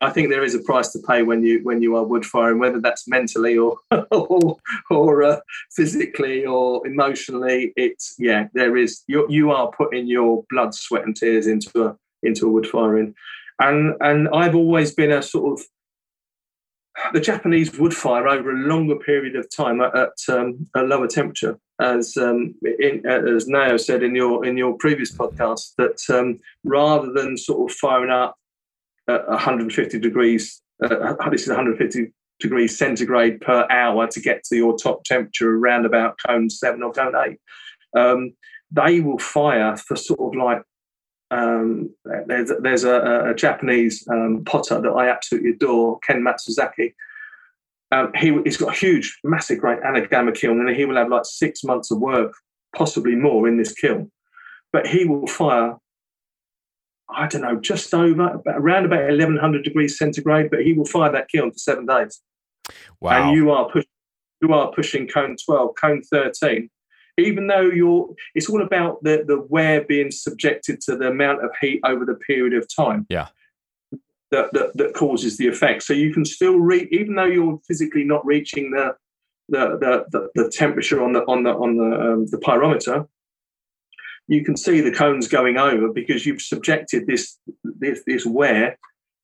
I 0.00 0.10
think 0.10 0.28
there 0.28 0.44
is 0.44 0.54
a 0.54 0.60
price 0.60 0.92
to 0.92 0.98
pay 0.98 1.22
when 1.22 1.42
you 1.42 1.60
when 1.62 1.82
you 1.82 1.96
are 1.96 2.04
wood 2.04 2.24
firing, 2.24 2.58
whether 2.58 2.80
that's 2.80 3.08
mentally 3.08 3.56
or 3.56 3.78
or, 4.90 5.22
uh, 5.22 5.40
physically 5.74 6.44
or 6.44 6.86
emotionally. 6.86 7.72
It's 7.76 8.14
yeah, 8.18 8.48
there 8.54 8.76
is 8.76 9.02
you 9.06 9.26
you 9.28 9.50
are 9.50 9.70
putting 9.70 10.06
your 10.06 10.44
blood, 10.50 10.74
sweat, 10.74 11.04
and 11.04 11.16
tears 11.16 11.46
into 11.46 11.84
a 11.84 11.96
into 12.22 12.46
a 12.46 12.50
wood 12.50 12.66
firing, 12.66 13.14
and 13.60 13.94
and 14.00 14.28
I've 14.34 14.54
always 14.54 14.92
been 14.92 15.12
a 15.12 15.22
sort 15.22 15.58
of 15.60 15.66
the 17.12 17.20
Japanese 17.20 17.76
wood 17.78 17.94
fire 17.94 18.28
over 18.28 18.52
a 18.52 18.54
longer 18.54 18.96
period 18.96 19.36
of 19.36 19.50
time 19.50 19.80
at, 19.80 19.94
at 19.96 20.12
um, 20.28 20.68
a 20.76 20.82
lower 20.82 21.08
temperature, 21.08 21.58
as 21.80 22.16
um, 22.16 22.54
in, 22.62 23.04
as 23.04 23.48
Nao 23.48 23.76
said 23.76 24.02
in 24.02 24.14
your 24.14 24.44
in 24.44 24.56
your 24.56 24.74
previous 24.74 25.12
podcast, 25.12 25.74
that 25.76 26.02
um, 26.08 26.38
rather 26.62 27.12
than 27.12 27.36
sort 27.36 27.70
of 27.70 27.76
firing 27.76 28.10
up 28.10 28.36
at 29.08 29.28
150 29.28 29.98
degrees, 29.98 30.62
uh, 30.82 31.14
this 31.30 31.42
is 31.42 31.48
150 31.48 32.12
degrees 32.40 32.76
centigrade 32.76 33.40
per 33.40 33.66
hour 33.70 34.06
to 34.08 34.20
get 34.20 34.42
to 34.44 34.56
your 34.56 34.76
top 34.76 35.04
temperature 35.04 35.56
around 35.56 35.86
about 35.86 36.18
cone 36.26 36.50
seven 36.50 36.82
or 36.82 36.92
cone 36.92 37.14
eight. 37.26 37.38
Um, 37.96 38.32
they 38.70 39.00
will 39.00 39.18
fire 39.18 39.76
for 39.76 39.96
sort 39.96 40.20
of 40.20 40.34
like 40.34 40.62
um, 41.30 41.90
there's 42.26 42.50
there's 42.60 42.84
a, 42.84 43.30
a 43.30 43.34
Japanese 43.34 44.06
um, 44.10 44.42
potter 44.44 44.80
that 44.80 44.90
I 44.90 45.08
absolutely 45.08 45.50
adore, 45.50 45.98
Ken 46.00 46.22
Matsuzaki. 46.22 46.94
Um, 47.90 48.12
he, 48.16 48.36
he's 48.44 48.56
got 48.56 48.74
a 48.74 48.78
huge, 48.78 49.18
massive, 49.22 49.60
great 49.60 49.80
anagama 49.80 50.34
kiln, 50.34 50.60
and 50.60 50.76
he 50.76 50.84
will 50.84 50.96
have 50.96 51.08
like 51.08 51.24
six 51.24 51.62
months 51.62 51.90
of 51.90 52.00
work, 52.00 52.34
possibly 52.74 53.14
more, 53.14 53.46
in 53.46 53.56
this 53.56 53.72
kiln. 53.72 54.10
But 54.72 54.86
he 54.86 55.04
will 55.04 55.26
fire, 55.26 55.76
I 57.08 57.26
don't 57.26 57.42
know, 57.42 57.60
just 57.60 57.92
over 57.92 58.40
around 58.46 58.86
about 58.86 59.04
1100 59.04 59.64
degrees 59.64 59.98
centigrade. 59.98 60.50
But 60.50 60.62
he 60.62 60.72
will 60.72 60.86
fire 60.86 61.12
that 61.12 61.28
kiln 61.28 61.52
for 61.52 61.58
seven 61.58 61.86
days. 61.86 62.20
Wow! 63.00 63.28
And 63.28 63.36
you 63.36 63.50
are 63.50 63.68
pushing, 63.68 63.90
you 64.40 64.52
are 64.52 64.72
pushing 64.72 65.06
cone 65.06 65.36
12, 65.44 65.74
cone 65.80 66.02
13 66.02 66.70
even 67.16 67.46
though 67.46 67.62
you're 67.62 68.08
it's 68.34 68.48
all 68.48 68.62
about 68.62 69.02
the 69.02 69.24
the 69.26 69.40
ware 69.48 69.84
being 69.84 70.10
subjected 70.10 70.80
to 70.80 70.96
the 70.96 71.08
amount 71.08 71.44
of 71.44 71.50
heat 71.60 71.80
over 71.84 72.04
the 72.04 72.14
period 72.14 72.54
of 72.54 72.66
time 72.74 73.06
yeah 73.08 73.28
that 74.30 74.52
that, 74.52 74.76
that 74.76 74.94
causes 74.94 75.36
the 75.36 75.46
effect 75.46 75.82
so 75.82 75.92
you 75.92 76.12
can 76.12 76.24
still 76.24 76.58
read 76.58 76.88
even 76.90 77.14
though 77.14 77.24
you're 77.24 77.58
physically 77.66 78.04
not 78.04 78.24
reaching 78.26 78.70
the 78.70 78.94
the 79.48 79.78
the, 79.78 80.04
the, 80.10 80.42
the 80.42 80.50
temperature 80.50 81.02
on 81.02 81.12
the 81.12 81.20
on 81.22 81.42
the 81.44 81.50
on 81.50 81.76
the 81.76 82.00
um, 82.00 82.26
the 82.26 82.38
pyrometer 82.38 83.06
you 84.26 84.44
can 84.44 84.56
see 84.56 84.80
the 84.80 84.92
cones 84.92 85.28
going 85.28 85.56
over 85.56 85.92
because 85.92 86.24
you've 86.26 86.42
subjected 86.42 87.06
this 87.06 87.38
this 87.64 88.02
this 88.06 88.26
ware 88.26 88.78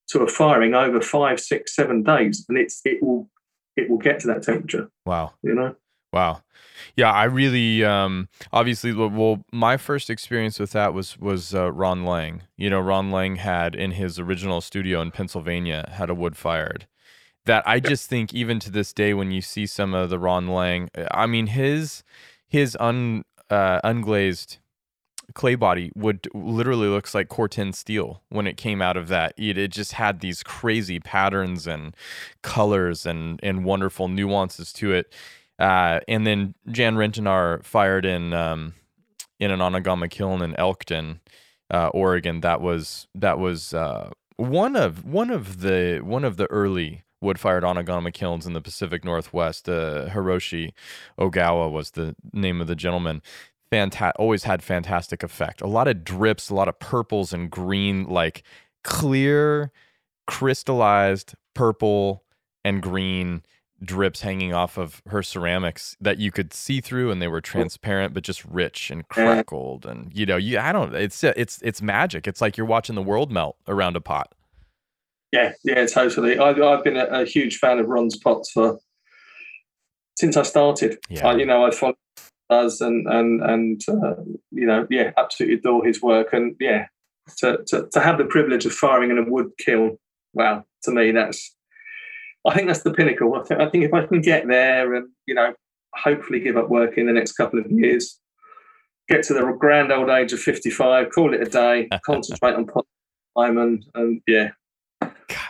to 0.08 0.20
a 0.20 0.28
firing 0.28 0.74
over 0.74 1.00
five 1.00 1.40
six 1.40 1.74
seven 1.74 2.02
days 2.02 2.44
and 2.48 2.58
it's 2.58 2.80
it 2.84 3.02
will 3.02 3.30
it 3.76 3.88
will 3.88 3.98
get 3.98 4.20
to 4.20 4.26
that 4.26 4.42
temperature 4.42 4.90
wow 5.06 5.32
you 5.42 5.54
know 5.54 5.74
Wow. 6.12 6.42
Yeah, 6.96 7.12
I 7.12 7.24
really 7.24 7.84
um 7.84 8.28
obviously 8.52 8.92
well 8.92 9.44
my 9.52 9.76
first 9.76 10.10
experience 10.10 10.58
with 10.58 10.72
that 10.72 10.92
was 10.92 11.18
was 11.18 11.54
uh, 11.54 11.70
Ron 11.70 12.04
Lang. 12.04 12.42
You 12.56 12.70
know, 12.70 12.80
Ron 12.80 13.10
Lang 13.10 13.36
had 13.36 13.74
in 13.74 13.92
his 13.92 14.18
original 14.18 14.60
studio 14.60 15.00
in 15.00 15.10
Pennsylvania 15.10 15.88
had 15.92 16.10
a 16.10 16.14
wood 16.14 16.36
fired. 16.36 16.86
That 17.46 17.62
I 17.66 17.80
just 17.80 18.08
think 18.08 18.34
even 18.34 18.58
to 18.60 18.70
this 18.70 18.92
day 18.92 19.14
when 19.14 19.30
you 19.30 19.40
see 19.40 19.66
some 19.66 19.94
of 19.94 20.10
the 20.10 20.18
Ron 20.18 20.48
Lang, 20.48 20.90
I 21.12 21.26
mean 21.26 21.48
his 21.48 22.02
his 22.48 22.76
un 22.80 23.24
uh, 23.48 23.80
unglazed 23.84 24.58
clay 25.34 25.54
body 25.54 25.92
would 25.94 26.28
literally 26.34 26.88
looks 26.88 27.14
like 27.14 27.28
Corten 27.28 27.74
steel 27.74 28.22
when 28.28 28.46
it 28.46 28.56
came 28.56 28.82
out 28.82 28.96
of 28.96 29.08
that. 29.08 29.34
It, 29.36 29.58
it 29.58 29.72
just 29.72 29.92
had 29.92 30.20
these 30.20 30.42
crazy 30.42 31.00
patterns 31.00 31.66
and 31.66 31.96
colors 32.42 33.06
and 33.06 33.40
and 33.42 33.64
wonderful 33.64 34.08
nuances 34.08 34.72
to 34.74 34.92
it 34.92 35.12
uh, 35.60 36.00
and 36.08 36.26
then 36.26 36.54
Jan 36.70 36.96
Rentinar 36.96 37.62
fired 37.62 38.06
in 38.06 38.32
um, 38.32 38.74
in 39.38 39.50
an 39.50 39.60
Anagama 39.60 40.10
kiln 40.10 40.42
in 40.42 40.56
Elkton, 40.56 41.20
uh, 41.70 41.88
Oregon. 41.88 42.40
That 42.40 42.62
was 42.62 43.06
that 43.14 43.38
was 43.38 43.74
uh, 43.74 44.10
one 44.36 44.74
of 44.74 45.04
one 45.04 45.30
of 45.30 45.60
the 45.60 46.00
one 46.02 46.24
of 46.24 46.38
the 46.38 46.50
early 46.50 47.04
wood-fired 47.20 47.62
Anagama 47.62 48.10
kilns 48.10 48.46
in 48.46 48.54
the 48.54 48.62
Pacific 48.62 49.04
Northwest. 49.04 49.68
Uh, 49.68 50.08
Hiroshi 50.08 50.72
Ogawa 51.18 51.70
was 51.70 51.90
the 51.90 52.16
name 52.32 52.62
of 52.62 52.66
the 52.66 52.74
gentleman. 52.74 53.20
Fanta- 53.72 54.12
always 54.16 54.44
had 54.44 54.62
fantastic 54.62 55.22
effect. 55.22 55.60
A 55.60 55.66
lot 55.66 55.88
of 55.88 56.04
drips, 56.04 56.50
a 56.50 56.54
lot 56.54 56.68
of 56.68 56.78
purples 56.78 57.32
and 57.32 57.50
green, 57.50 58.04
like 58.04 58.42
clear, 58.82 59.70
crystallized 60.26 61.34
purple 61.54 62.24
and 62.64 62.82
green 62.82 63.42
drips 63.82 64.20
hanging 64.20 64.52
off 64.52 64.76
of 64.76 65.02
her 65.06 65.22
ceramics 65.22 65.96
that 66.00 66.18
you 66.18 66.30
could 66.30 66.52
see 66.52 66.80
through 66.80 67.10
and 67.10 67.22
they 67.22 67.28
were 67.28 67.40
transparent 67.40 68.12
but 68.12 68.22
just 68.22 68.44
rich 68.44 68.90
and 68.90 69.00
eh. 69.00 69.04
crackled 69.08 69.86
and 69.86 70.12
you 70.14 70.26
know 70.26 70.36
you 70.36 70.58
I 70.58 70.70
don't 70.72 70.94
it's 70.94 71.24
it's 71.24 71.60
it's 71.62 71.80
magic. 71.80 72.28
It's 72.28 72.40
like 72.40 72.56
you're 72.56 72.66
watching 72.66 72.94
the 72.94 73.02
world 73.02 73.32
melt 73.32 73.56
around 73.66 73.96
a 73.96 74.00
pot. 74.00 74.34
Yeah 75.32 75.52
yeah 75.64 75.86
totally. 75.86 76.38
I've, 76.38 76.60
I've 76.60 76.84
been 76.84 76.96
a, 76.96 77.06
a 77.06 77.24
huge 77.24 77.56
fan 77.58 77.78
of 77.78 77.88
Ron's 77.88 78.16
pots 78.16 78.50
for 78.50 78.78
since 80.18 80.36
I 80.36 80.42
started. 80.42 80.98
Yeah. 81.08 81.28
I, 81.28 81.36
you 81.36 81.46
know 81.46 81.64
I 81.64 81.70
followed 81.70 81.96
us 82.50 82.80
and 82.80 83.06
and 83.06 83.42
and 83.42 83.80
uh, 83.88 84.16
you 84.50 84.66
know 84.66 84.86
yeah 84.90 85.12
absolutely 85.16 85.56
adore 85.56 85.84
his 85.84 86.02
work 86.02 86.32
and 86.32 86.56
yeah 86.60 86.86
to, 87.38 87.58
to 87.66 87.88
to 87.92 88.00
have 88.00 88.18
the 88.18 88.24
privilege 88.24 88.66
of 88.66 88.72
firing 88.72 89.10
in 89.10 89.18
a 89.18 89.30
wood 89.30 89.50
kiln 89.58 89.96
wow 90.34 90.64
to 90.82 90.90
me 90.90 91.12
that's 91.12 91.54
I 92.46 92.54
think 92.54 92.68
that's 92.68 92.82
the 92.82 92.92
pinnacle. 92.92 93.34
I 93.34 93.42
think, 93.44 93.60
I 93.60 93.68
think 93.68 93.84
if 93.84 93.94
I 93.94 94.06
can 94.06 94.20
get 94.20 94.46
there 94.46 94.94
and, 94.94 95.08
you 95.26 95.34
know, 95.34 95.52
hopefully 95.94 96.40
give 96.40 96.56
up 96.56 96.70
work 96.70 96.96
in 96.96 97.06
the 97.06 97.12
next 97.12 97.32
couple 97.32 97.58
of 97.58 97.70
years, 97.70 98.18
get 99.08 99.22
to 99.24 99.34
the 99.34 99.42
grand 99.58 99.92
old 99.92 100.08
age 100.08 100.32
of 100.32 100.40
55, 100.40 101.10
call 101.10 101.34
it 101.34 101.42
a 101.42 101.50
day, 101.50 101.88
concentrate 102.06 102.54
on 102.54 102.66
time 102.66 103.58
and, 103.58 103.84
and 103.94 104.22
yeah, 104.26 104.50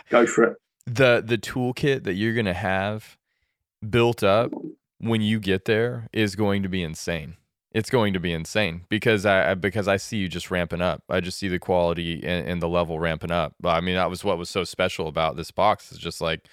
go 0.09 0.25
for 0.25 0.43
it. 0.43 0.57
The, 0.85 1.23
the 1.25 1.37
toolkit 1.37 2.03
that 2.03 2.15
you're 2.15 2.33
going 2.33 2.45
to 2.45 2.53
have 2.53 3.17
built 3.87 4.23
up 4.23 4.51
when 5.01 5.21
you 5.21 5.39
get 5.39 5.65
there 5.65 6.07
is 6.13 6.35
going 6.35 6.63
to 6.63 6.69
be 6.69 6.83
insane. 6.83 7.35
It's 7.73 7.89
going 7.89 8.13
to 8.13 8.19
be 8.19 8.33
insane 8.33 8.81
because 8.89 9.25
I 9.25 9.53
because 9.53 9.87
I 9.87 9.95
see 9.95 10.17
you 10.17 10.27
just 10.27 10.51
ramping 10.51 10.81
up. 10.81 11.03
I 11.09 11.21
just 11.21 11.39
see 11.39 11.47
the 11.47 11.59
quality 11.59 12.21
and, 12.21 12.45
and 12.45 12.61
the 12.61 12.67
level 12.67 12.99
ramping 12.99 13.31
up. 13.31 13.55
But 13.61 13.69
I 13.69 13.81
mean, 13.81 13.95
that 13.95 14.09
was 14.09 14.25
what 14.25 14.37
was 14.37 14.49
so 14.49 14.65
special 14.65 15.07
about 15.07 15.37
this 15.37 15.51
box. 15.51 15.89
Is 15.91 15.97
just 15.97 16.19
like 16.19 16.49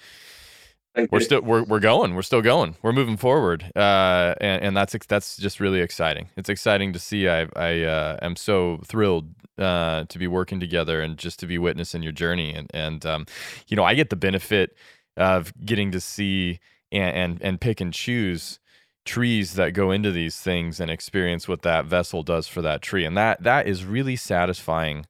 we're 1.11 1.19
still 1.19 1.41
we're 1.41 1.63
we're 1.63 1.79
going. 1.81 2.15
We're 2.15 2.21
still 2.21 2.41
going. 2.41 2.75
We're 2.81 2.93
moving 2.93 3.17
forward, 3.17 3.69
uh, 3.75 4.35
and 4.39 4.63
and 4.63 4.77
that's 4.77 4.95
that's 5.07 5.37
just 5.37 5.59
really 5.59 5.81
exciting. 5.81 6.29
It's 6.37 6.49
exciting 6.49 6.93
to 6.93 6.99
see. 6.99 7.27
I 7.27 7.47
I 7.55 7.81
uh, 7.83 8.17
am 8.21 8.35
so 8.35 8.79
thrilled 8.85 9.29
uh, 9.57 10.05
to 10.05 10.19
be 10.19 10.27
working 10.27 10.59
together 10.59 11.01
and 11.01 11.17
just 11.17 11.39
to 11.39 11.47
be 11.47 11.57
witnessing 11.57 12.01
your 12.01 12.11
journey. 12.11 12.53
And 12.53 12.71
and 12.73 13.05
um, 13.05 13.25
you 13.67 13.75
know, 13.75 13.83
I 13.83 13.93
get 13.93 14.09
the 14.09 14.15
benefit 14.15 14.75
of 15.17 15.53
getting 15.65 15.91
to 15.91 15.99
see 15.99 16.59
and 16.91 17.15
and, 17.15 17.41
and 17.41 17.61
pick 17.61 17.81
and 17.81 17.93
choose 17.93 18.59
trees 19.05 19.53
that 19.55 19.71
go 19.71 19.91
into 19.91 20.11
these 20.11 20.39
things 20.39 20.79
and 20.79 20.91
experience 20.91 21.47
what 21.47 21.63
that 21.63 21.85
vessel 21.85 22.21
does 22.21 22.47
for 22.47 22.61
that 22.61 22.81
tree, 22.81 23.05
and 23.05 23.17
that 23.17 23.41
that 23.43 23.67
is 23.67 23.85
really 23.85 24.15
satisfying 24.15 25.05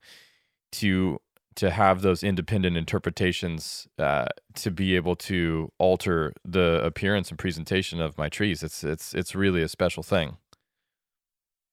to 0.72 1.20
to 1.56 1.70
have 1.72 2.02
those 2.02 2.24
independent 2.24 2.78
interpretations 2.78 3.86
uh, 3.98 4.28
to 4.56 4.72
be 4.72 4.96
able 4.96 5.16
to 5.16 5.70
alter 5.78 6.32
the 6.46 6.82
appearance 6.86 7.30
and 7.30 7.38
presentation 7.38 8.00
of 8.00 8.18
my 8.18 8.30
trees. 8.30 8.64
It's 8.64 8.84
it's 8.84 9.14
it's 9.14 9.36
really 9.36 9.62
a 9.62 9.68
special 9.68 10.04
thing. 10.04 10.38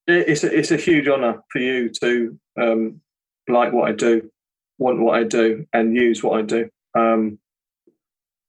It's 0.08 0.44
a, 0.44 0.56
it's 0.56 0.70
a 0.70 0.76
huge 0.76 1.08
honor 1.08 1.42
for 1.50 1.58
you 1.58 1.88
to 2.00 2.38
um, 2.60 3.00
like 3.48 3.72
what 3.72 3.88
I 3.88 3.92
do, 3.92 4.30
want 4.78 5.00
what 5.00 5.18
I 5.18 5.24
do, 5.24 5.66
and 5.72 5.94
use 5.94 6.22
what 6.22 6.38
I 6.38 6.42
do. 6.42 6.68
Um, 6.96 7.38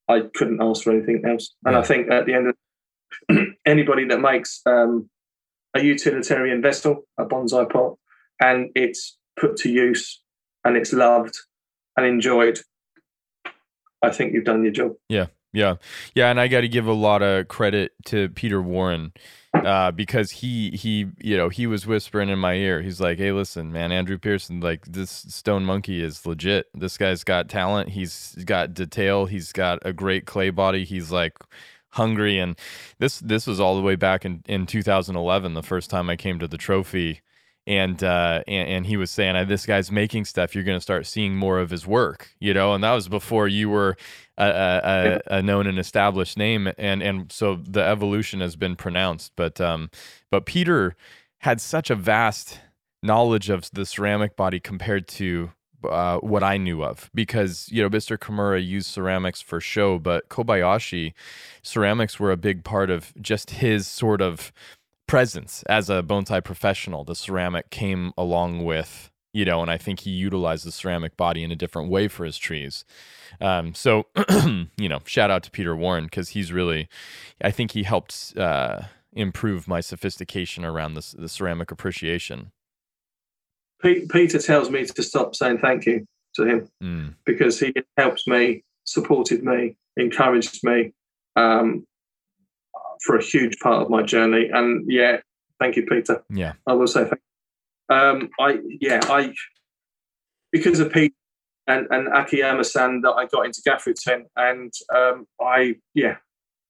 I 0.08 0.22
couldn't 0.36 0.62
ask 0.62 0.84
for 0.84 0.91
anything 0.91 1.24
else, 1.26 1.53
and 1.66 1.74
yeah. 1.74 1.80
I 1.80 1.84
think 1.84 2.12
at 2.12 2.26
the 2.26 2.34
end 2.34 2.47
of 2.47 3.38
anybody 3.66 4.05
that 4.05 4.20
makes 4.20 4.62
um, 4.66 5.10
a 5.76 5.84
utilitarian 5.84 6.62
vessel, 6.62 7.03
a 7.18 7.26
bonsai 7.26 7.70
pot, 7.70 7.95
and 8.41 8.70
it's 8.76 9.18
put 9.39 9.58
to 9.58 9.70
use 9.70 10.22
and 10.64 10.76
it's 10.76 10.93
loved 10.93 11.36
and 11.95 12.05
enjoyed, 12.05 12.60
I 14.01 14.12
think 14.12 14.34
you've 14.34 14.45
done 14.45 14.64
your 14.64 14.72
job. 14.72 14.93
Yeah, 15.10 15.28
yeah, 15.54 15.76
yeah, 16.14 16.30
and 16.30 16.39
I 16.39 16.48
got 16.48 16.62
to 16.62 16.68
give 16.68 16.88
a 16.88 16.93
lot 16.93 17.22
of 17.22 17.48
credit 17.48 17.93
to 18.06 18.30
Peter 18.30 18.62
Warren 18.62 19.14
uh, 19.54 19.91
because 19.91 20.32
he 20.32 20.72
he 20.72 21.08
you 21.20 21.38
know 21.38 21.50
he 21.50 21.68
was 21.68 21.88
whispering 21.88 22.30
in 22.30 22.39
my 22.39 22.54
ear. 22.54 22.82
He's 22.82 23.00
like, 23.00 23.18
"Hey, 23.18 23.32
listen, 23.32 23.72
man, 23.72 23.91
Andrew 23.91 24.18
Pearson, 24.18 24.60
like 24.60 24.86
this 24.86 25.10
Stone 25.12 25.66
Monkey 25.66 26.04
is 26.04 26.26
legit. 26.26 26.68
This 26.74 26.98
guy's 26.98 27.24
got 27.24 27.50
talent. 27.50 27.89
He's 27.89 28.36
got 28.45 28.74
detail. 28.74 29.26
He's 29.26 29.52
got 29.52 29.80
a 29.84 29.93
great 29.93 30.26
clay 30.26 30.50
body. 30.50 30.84
He's 30.84 31.12
like." 31.12 31.38
hungry 31.91 32.38
and 32.38 32.60
this 33.00 33.20
this 33.22 33.48
was 33.48 33.60
all 33.62 33.76
the 33.76 33.82
way 33.82 33.95
back 33.95 34.26
in, 34.26 34.43
in 34.45 34.68
2011 34.68 35.54
the 35.54 35.64
first 35.64 35.89
time 35.89 36.10
i 36.10 36.16
came 36.18 36.38
to 36.38 36.48
the 36.48 36.58
trophy 36.58 37.22
and 37.68 38.01
uh, 38.01 38.41
and, 38.47 38.70
and, 38.70 38.86
he 38.86 38.95
was 38.95 39.11
saying, 39.11 39.47
"This 39.47 39.65
guy's 39.65 39.91
making 39.91 40.24
stuff. 40.26 40.55
You're 40.55 40.63
going 40.63 40.78
to 40.78 40.82
start 40.82 41.05
seeing 41.05 41.36
more 41.36 41.59
of 41.59 41.70
his 41.70 41.86
work, 41.86 42.34
you 42.39 42.53
know." 42.53 42.74
And 42.74 42.84
that 42.84 42.93
was 42.93 43.09
before 43.09 43.49
you 43.49 43.70
were 43.70 43.97
a, 44.38 45.22
a, 45.30 45.36
a, 45.36 45.41
known 45.41 45.68
and 45.68 45.78
established 45.78 46.38
name, 46.38 46.72
and 46.78 47.03
and 47.03 47.30
so 47.30 47.55
the 47.55 47.84
evolution 47.84 48.39
has 48.39 48.55
been 48.55 48.78
pronounced. 48.78 49.34
But 49.36 49.59
um, 49.59 49.89
but 50.32 50.45
Peter 50.45 50.95
had 51.39 51.59
such 51.59 51.89
a 51.89 51.95
vast 51.95 52.61
knowledge 53.03 53.49
of 53.49 53.70
the 53.72 53.86
ceramic 53.86 54.38
body 54.38 54.61
compared 54.61 55.07
to 55.07 55.51
uh, 55.84 56.18
what 56.20 56.43
I 56.43 56.57
knew 56.57 56.84
of 56.84 57.11
because 57.13 57.68
you 57.70 57.84
know 57.84 57.89
Mr. 57.89 58.18
Kimura 58.18 58.65
used 58.65 58.88
ceramics 58.88 59.41
for 59.41 59.59
show, 59.59 59.99
but 59.99 60.30
Kobayashi 60.30 61.13
ceramics 61.63 62.18
were 62.18 62.32
a 62.32 62.38
big 62.38 62.63
part 62.63 62.89
of 62.89 63.13
just 63.20 63.51
his 63.51 63.88
sort 63.88 64.22
of 64.22 64.53
presence 65.08 65.64
as 65.64 65.89
a 65.89 66.03
bonsai 66.03 66.43
professional. 66.43 67.03
The 67.03 67.16
ceramic 67.16 67.70
came 67.70 68.12
along 68.18 68.64
with, 68.64 69.10
you 69.34 69.45
know, 69.45 69.62
and 69.62 69.72
I 69.72 69.78
think 69.78 70.01
he 70.01 70.12
utilized 70.12 70.66
the 70.66 70.72
ceramic 70.72 71.18
body 71.18 71.43
in 71.43 71.51
a 71.51 71.55
different 71.55 71.89
way 71.89 72.08
for 72.08 72.26
his 72.26 72.38
trees. 72.38 72.86
Um, 73.41 73.74
so, 73.74 74.08
you 74.78 74.89
know, 74.89 74.99
shout 75.05 75.32
out 75.32 75.43
to 75.43 75.51
Peter 75.51 75.76
Warren 75.76 76.05
because 76.05 76.30
he's 76.30 76.51
really, 76.51 76.88
I 77.41 77.51
think 77.51 77.72
he 77.72 77.84
helped 77.84 78.34
uh, 78.38 78.82
improve 79.14 79.68
my 79.68 79.82
sophistication 79.82 80.64
around 80.64 80.93
this, 80.93 81.12
the 81.12 81.30
ceramic 81.30 81.72
appreciation. 81.72 82.51
Peter 83.82 84.39
tells 84.39 84.70
me 84.70 84.86
to 84.86 85.03
stop 85.03 85.36
saying 85.36 85.60
thank 85.60 85.86
you 85.86 86.05
to 86.36 86.43
him 86.45 86.70
mm. 86.84 87.16
because 87.26 87.60
he 87.60 87.74
helps 87.95 88.28
me, 88.28 88.64
supported 88.86 89.43
me, 89.43 89.76
encouraged 89.97 90.64
me. 90.64 90.93
Um, 91.36 91.86
for 93.04 93.18
a 93.18 93.24
huge 93.24 93.58
part 93.60 93.82
of 93.82 93.89
my 93.89 94.04
journey. 94.04 94.50
And 94.52 94.89
yeah, 94.89 95.18
thank 95.60 95.76
you, 95.76 95.86
Peter. 95.86 96.24
Yeah, 96.30 96.54
I 96.66 96.74
will 96.74 96.88
say 96.88 97.02
thank. 97.02 97.22
You. 97.89 97.95
Um, 97.95 98.30
I 98.39 98.60
yeah, 98.82 99.00
I 99.04 99.34
because 100.52 100.80
of 100.80 100.91
Pete 100.91 101.14
and 101.68 101.88
and 101.89 102.08
Akiyama-san 102.08 103.02
that 103.02 103.12
I 103.12 103.26
got 103.28 103.45
into 103.45 103.62
Gafuten, 103.68 104.24
and 104.36 104.74
um, 104.93 105.26
I 105.41 105.76
yeah, 105.93 106.18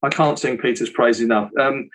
I 0.03 0.09
can't 0.09 0.39
sing 0.39 0.57
Peter's 0.57 0.89
praise 0.89 1.21
enough. 1.21 1.51
Um, 1.59 1.89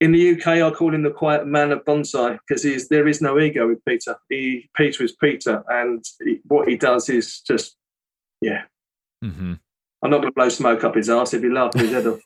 in 0.00 0.10
the 0.10 0.32
UK, 0.32 0.46
I 0.46 0.70
call 0.72 0.92
him 0.92 1.02
the 1.02 1.12
quiet 1.12 1.46
man 1.46 1.70
of 1.70 1.84
bonsai 1.84 2.38
because 2.46 2.62
he's 2.64 2.88
there 2.88 3.06
is 3.06 3.20
no 3.20 3.38
ego 3.38 3.68
with 3.68 3.84
Peter. 3.84 4.16
He 4.28 4.68
Peter 4.76 5.04
is 5.04 5.12
Peter, 5.12 5.62
and 5.68 6.04
he, 6.24 6.40
what 6.44 6.68
he 6.68 6.76
does 6.76 7.08
is 7.08 7.40
just 7.40 7.76
yeah. 8.40 8.62
Mm-hmm. 9.24 9.54
I'm 10.02 10.10
not 10.10 10.18
going 10.18 10.32
to 10.32 10.34
blow 10.34 10.48
smoke 10.48 10.82
up 10.82 10.96
his 10.96 11.08
ass 11.08 11.32
if 11.32 11.42
he 11.42 11.48
laughs 11.48 11.78
his 11.78 11.92
head 11.92 12.08
off. 12.08 12.18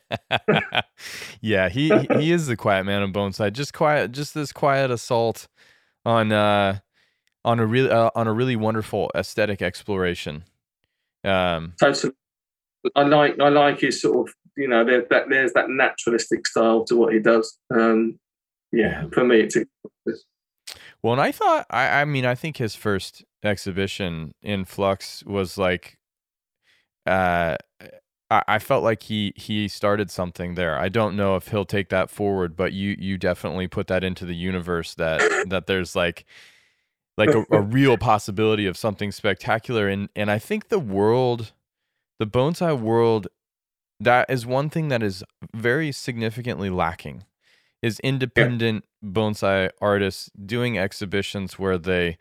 yeah, 1.40 1.68
he 1.68 1.90
he 2.18 2.32
is 2.32 2.46
the 2.46 2.56
quiet 2.56 2.84
man 2.84 3.02
on 3.02 3.12
Bonsai. 3.12 3.52
Just 3.52 3.72
quiet, 3.72 4.12
just 4.12 4.34
this 4.34 4.52
quiet 4.52 4.90
assault 4.90 5.48
on 6.04 6.32
uh 6.32 6.78
on 7.44 7.60
a 7.60 7.66
really 7.66 7.90
uh, 7.90 8.10
on 8.14 8.26
a 8.26 8.32
really 8.32 8.56
wonderful 8.56 9.10
aesthetic 9.14 9.62
exploration. 9.62 10.44
Um, 11.24 11.74
totally. 11.80 12.14
I 12.94 13.02
like 13.02 13.38
I 13.40 13.48
like 13.48 13.80
his 13.80 14.00
sort 14.00 14.28
of 14.28 14.34
you 14.56 14.68
know 14.68 14.84
there, 14.84 15.04
that 15.10 15.28
there's 15.28 15.52
that 15.52 15.68
naturalistic 15.68 16.46
style 16.46 16.84
to 16.84 16.96
what 16.96 17.12
he 17.12 17.20
does. 17.20 17.58
Um, 17.72 18.18
yeah, 18.72 19.04
for 19.12 19.24
me 19.24 19.40
it's. 19.40 19.56
Well, 21.02 21.14
and 21.14 21.22
I 21.22 21.32
thought 21.32 21.66
I 21.70 22.02
I 22.02 22.04
mean 22.04 22.24
I 22.24 22.34
think 22.34 22.56
his 22.56 22.74
first 22.74 23.24
exhibition 23.44 24.34
in 24.42 24.64
Flux 24.64 25.24
was 25.24 25.58
like 25.58 25.98
uh 27.06 27.56
I, 28.32 28.42
I 28.48 28.58
felt 28.58 28.82
like 28.82 29.02
he 29.04 29.34
he 29.36 29.68
started 29.68 30.10
something 30.10 30.54
there. 30.54 30.78
I 30.78 30.88
don't 30.88 31.16
know 31.16 31.36
if 31.36 31.48
he'll 31.48 31.66
take 31.66 31.90
that 31.90 32.08
forward, 32.08 32.56
but 32.56 32.72
you 32.72 32.96
you 32.98 33.18
definitely 33.18 33.68
put 33.68 33.88
that 33.88 34.02
into 34.02 34.24
the 34.24 34.34
universe 34.34 34.94
that 34.94 35.20
that 35.48 35.66
there's 35.66 35.94
like 35.94 36.24
like 37.18 37.28
a, 37.28 37.44
a 37.50 37.60
real 37.78 37.98
possibility 37.98 38.66
of 38.66 38.76
something 38.78 39.12
spectacular. 39.12 39.86
And 39.86 40.08
and 40.16 40.30
I 40.30 40.38
think 40.38 40.68
the 40.68 40.78
world, 40.78 41.52
the 42.18 42.26
bonsai 42.26 42.78
world, 42.78 43.28
that 44.00 44.30
is 44.30 44.46
one 44.46 44.70
thing 44.70 44.88
that 44.88 45.02
is 45.02 45.22
very 45.54 45.92
significantly 45.92 46.70
lacking 46.70 47.24
is 47.82 48.00
independent 48.00 48.84
yeah. 49.02 49.10
bonsai 49.10 49.68
artists 49.80 50.30
doing 50.46 50.78
exhibitions 50.78 51.58
where 51.58 51.76
they 51.76 52.16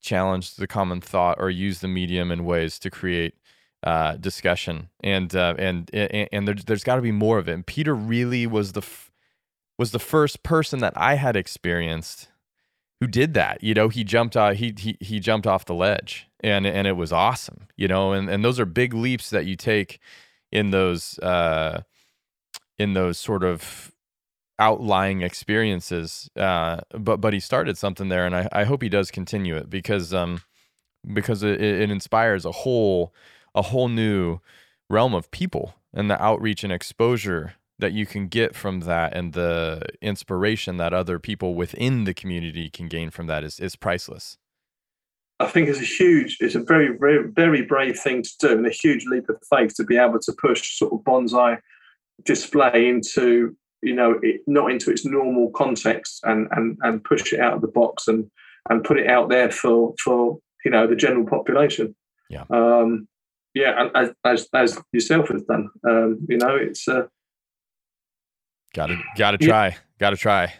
challenge 0.00 0.54
the 0.54 0.66
common 0.66 1.00
thought 1.00 1.38
or 1.40 1.50
use 1.50 1.80
the 1.80 1.88
medium 1.88 2.30
in 2.30 2.44
ways 2.44 2.78
to 2.78 2.90
create 2.90 3.34
uh, 3.82 4.16
discussion, 4.16 4.88
and 5.02 5.34
uh, 5.34 5.54
and 5.58 5.88
and 5.94 6.48
there, 6.48 6.56
has 6.68 6.84
got 6.84 6.96
to 6.96 7.02
be 7.02 7.12
more 7.12 7.38
of 7.38 7.48
it. 7.48 7.52
And 7.52 7.66
Peter 7.66 7.94
really 7.94 8.46
was 8.46 8.72
the 8.72 8.80
f- 8.80 9.10
was 9.78 9.92
the 9.92 9.98
first 9.98 10.42
person 10.42 10.80
that 10.80 10.92
I 10.96 11.14
had 11.14 11.36
experienced 11.36 12.28
who 13.00 13.06
did 13.06 13.34
that. 13.34 13.62
You 13.62 13.74
know, 13.74 13.88
he 13.88 14.04
jumped 14.04 14.36
uh, 14.36 14.52
he 14.52 14.74
he 14.76 14.96
he 15.00 15.20
jumped 15.20 15.46
off 15.46 15.64
the 15.64 15.74
ledge, 15.74 16.28
and 16.40 16.66
and 16.66 16.86
it 16.86 16.96
was 16.96 17.12
awesome. 17.12 17.68
You 17.76 17.88
know, 17.88 18.12
and 18.12 18.28
and 18.28 18.44
those 18.44 18.58
are 18.58 18.66
big 18.66 18.94
leaps 18.94 19.30
that 19.30 19.46
you 19.46 19.56
take 19.56 20.00
in 20.50 20.70
those 20.70 21.18
uh, 21.20 21.82
in 22.78 22.94
those 22.94 23.18
sort 23.18 23.44
of 23.44 23.92
outlying 24.58 25.22
experiences. 25.22 26.28
Uh, 26.36 26.80
but 26.90 27.20
but 27.20 27.32
he 27.32 27.40
started 27.40 27.78
something 27.78 28.08
there, 28.08 28.26
and 28.26 28.34
I, 28.34 28.48
I 28.52 28.64
hope 28.64 28.82
he 28.82 28.88
does 28.88 29.10
continue 29.10 29.56
it 29.56 29.70
because 29.70 30.12
um 30.12 30.42
because 31.12 31.42
it, 31.42 31.60
it 31.60 31.90
inspires 31.90 32.44
a 32.44 32.52
whole 32.52 33.14
a 33.54 33.62
whole 33.62 33.88
new 33.88 34.40
realm 34.88 35.14
of 35.14 35.30
people 35.30 35.74
and 35.92 36.10
the 36.10 36.22
outreach 36.22 36.64
and 36.64 36.72
exposure 36.72 37.54
that 37.78 37.92
you 37.92 38.06
can 38.06 38.26
get 38.26 38.56
from 38.56 38.80
that 38.80 39.16
and 39.16 39.32
the 39.34 39.82
inspiration 40.02 40.78
that 40.78 40.92
other 40.92 41.18
people 41.18 41.54
within 41.54 42.04
the 42.04 42.14
community 42.14 42.68
can 42.68 42.88
gain 42.88 43.10
from 43.10 43.26
that 43.28 43.44
is, 43.44 43.60
is 43.60 43.76
priceless. 43.76 44.36
I 45.40 45.46
think 45.46 45.68
it's 45.68 45.80
a 45.80 45.84
huge, 45.84 46.38
it's 46.40 46.56
a 46.56 46.60
very, 46.60 46.96
very, 46.98 47.30
very 47.30 47.62
brave 47.62 47.96
thing 47.96 48.22
to 48.22 48.30
do 48.40 48.52
and 48.52 48.66
a 48.66 48.70
huge 48.70 49.06
leap 49.06 49.28
of 49.28 49.36
faith 49.48 49.74
to 49.76 49.84
be 49.84 49.96
able 49.96 50.18
to 50.18 50.32
push 50.32 50.76
sort 50.76 50.92
of 50.92 51.00
bonsai 51.00 51.58
display 52.24 52.88
into, 52.88 53.56
you 53.80 53.94
know, 53.94 54.18
it, 54.22 54.40
not 54.48 54.72
into 54.72 54.90
its 54.90 55.04
normal 55.04 55.50
context 55.50 56.20
and, 56.24 56.48
and, 56.50 56.76
and 56.82 57.04
push 57.04 57.32
it 57.32 57.38
out 57.38 57.52
of 57.52 57.60
the 57.60 57.68
box 57.68 58.08
and, 58.08 58.28
and 58.68 58.82
put 58.82 58.98
it 58.98 59.08
out 59.08 59.28
there 59.28 59.52
for, 59.52 59.94
for, 60.02 60.38
you 60.64 60.72
know, 60.72 60.88
the 60.88 60.96
general 60.96 61.24
population. 61.24 61.94
Yeah. 62.28 62.42
Um, 62.50 63.06
yeah, 63.58 63.88
as 63.94 64.10
as, 64.24 64.48
as 64.54 64.78
yourself 64.92 65.28
has 65.28 65.42
done. 65.42 65.68
Um, 65.88 66.18
you 66.28 66.38
know, 66.38 66.54
it's 66.54 66.86
uh, 66.86 67.06
gotta 68.74 68.96
gotta 69.16 69.38
try, 69.38 69.68
yeah. 69.68 69.74
gotta 69.98 70.16
try. 70.16 70.54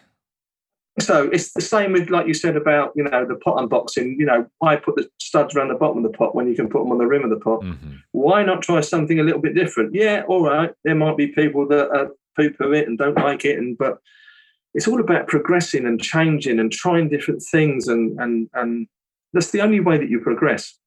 So 0.99 1.29
it's 1.31 1.53
the 1.53 1.61
same 1.61 1.93
with 1.93 2.09
like 2.09 2.27
you 2.27 2.33
said 2.33 2.57
about 2.57 2.91
you 2.95 3.03
know 3.03 3.25
the 3.25 3.35
pot 3.35 3.57
unboxing. 3.57 4.17
You 4.17 4.25
know, 4.25 4.47
why 4.59 4.75
put 4.75 4.97
the 4.97 5.09
studs 5.19 5.55
around 5.55 5.69
the 5.69 5.75
bottom 5.75 6.03
of 6.03 6.11
the 6.11 6.17
pot 6.17 6.35
when 6.35 6.47
you 6.47 6.55
can 6.55 6.67
put 6.67 6.79
them 6.79 6.91
on 6.91 6.97
the 6.97 7.07
rim 7.07 7.23
of 7.23 7.29
the 7.29 7.39
pot? 7.39 7.61
Mm-hmm. 7.61 7.95
Why 8.11 8.43
not 8.43 8.61
try 8.61 8.81
something 8.81 9.19
a 9.19 9.23
little 9.23 9.41
bit 9.41 9.55
different? 9.55 9.93
Yeah, 9.93 10.23
all 10.27 10.43
right. 10.43 10.71
There 10.83 10.95
might 10.95 11.15
be 11.15 11.27
people 11.27 11.67
that 11.69 11.89
uh, 11.91 12.07
poo-poo 12.35 12.73
it 12.73 12.87
and 12.87 12.97
don't 12.97 13.17
like 13.17 13.45
it, 13.45 13.57
and 13.57 13.77
but 13.77 13.99
it's 14.73 14.87
all 14.89 14.99
about 14.99 15.27
progressing 15.27 15.85
and 15.85 16.01
changing 16.01 16.59
and 16.59 16.69
trying 16.71 17.07
different 17.07 17.41
things, 17.49 17.87
and 17.87 18.19
and 18.19 18.49
and 18.53 18.87
that's 19.31 19.51
the 19.51 19.61
only 19.61 19.79
way 19.79 19.97
that 19.97 20.09
you 20.09 20.19
progress 20.19 20.77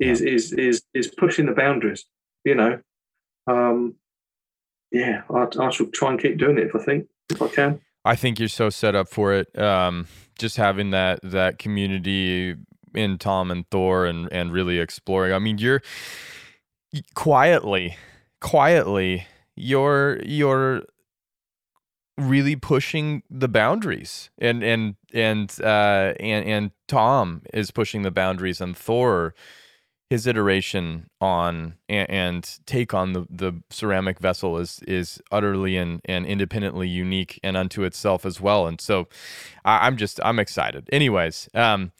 is 0.00 0.20
yeah. 0.20 0.30
is 0.30 0.52
is 0.52 0.82
is 0.94 1.08
pushing 1.08 1.46
the 1.46 1.52
boundaries. 1.52 2.04
You 2.44 2.54
know, 2.54 2.80
um, 3.46 3.94
yeah, 4.90 5.22
I, 5.30 5.46
I 5.58 5.70
shall 5.70 5.86
try 5.86 6.10
and 6.10 6.20
keep 6.20 6.38
doing 6.38 6.58
it 6.58 6.66
if 6.66 6.76
I 6.76 6.78
think 6.78 7.06
if 7.30 7.40
I 7.40 7.48
can. 7.48 7.80
I 8.04 8.16
think 8.16 8.38
you're 8.38 8.48
so 8.48 8.68
set 8.70 8.94
up 8.94 9.08
for 9.08 9.32
it. 9.32 9.58
Um, 9.58 10.06
just 10.38 10.56
having 10.56 10.90
that 10.90 11.20
that 11.22 11.58
community 11.58 12.56
in 12.94 13.18
Tom 13.18 13.50
and 13.50 13.68
Thor 13.70 14.06
and 14.06 14.32
and 14.32 14.52
really 14.52 14.78
exploring. 14.78 15.32
I 15.32 15.38
mean, 15.38 15.58
you're 15.58 15.82
quietly, 17.14 17.96
quietly, 18.40 19.26
you're 19.56 20.20
you're 20.22 20.82
really 22.16 22.54
pushing 22.54 23.22
the 23.28 23.48
boundaries 23.48 24.30
and 24.38 24.62
and 24.62 24.94
and 25.12 25.52
uh 25.60 26.14
and 26.20 26.46
and 26.46 26.70
Tom 26.86 27.42
is 27.52 27.72
pushing 27.72 28.02
the 28.02 28.12
boundaries 28.12 28.60
and 28.60 28.76
Thor 28.76 29.34
his 30.14 30.28
iteration 30.28 31.10
on 31.20 31.74
and, 31.88 32.08
and, 32.08 32.58
take 32.66 32.94
on 32.94 33.14
the, 33.14 33.26
the 33.28 33.52
ceramic 33.68 34.20
vessel 34.20 34.58
is 34.58 34.80
is 34.86 35.20
utterly 35.32 35.76
and, 35.76 36.00
and 36.04 36.24
independently 36.24 36.88
unique 36.88 37.40
and 37.42 37.56
unto 37.56 37.82
itself 37.82 38.24
as 38.24 38.40
well. 38.40 38.68
And 38.68 38.80
so 38.80 39.08
I, 39.64 39.88
am 39.88 39.96
just 39.96 40.20
I'm 40.24 40.38
excited. 40.38 40.88
Anyways, 40.92 41.48
um, 41.52 41.90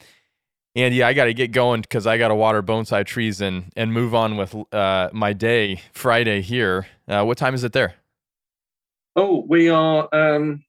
Andy, 0.76 1.02
I 1.02 1.12
got 1.12 1.24
to 1.24 1.34
get 1.34 1.50
going 1.50 1.80
because 1.80 2.06
I 2.06 2.16
got 2.16 2.28
to 2.28 2.36
water 2.36 2.62
bonsai 2.62 3.04
trees 3.04 3.40
and 3.40 3.72
and 3.74 3.92
move 3.92 4.14
on 4.14 4.36
with 4.36 4.54
uh, 4.72 5.10
my 5.12 5.32
day 5.32 5.82
Friday 5.92 6.40
here. 6.40 6.86
Uh, 7.08 7.24
what 7.24 7.36
time 7.36 7.54
is 7.54 7.64
it 7.64 7.72
there? 7.72 7.94
Oh, 9.16 9.44
we 9.48 9.68
are 9.68 10.08
um, 10.12 10.64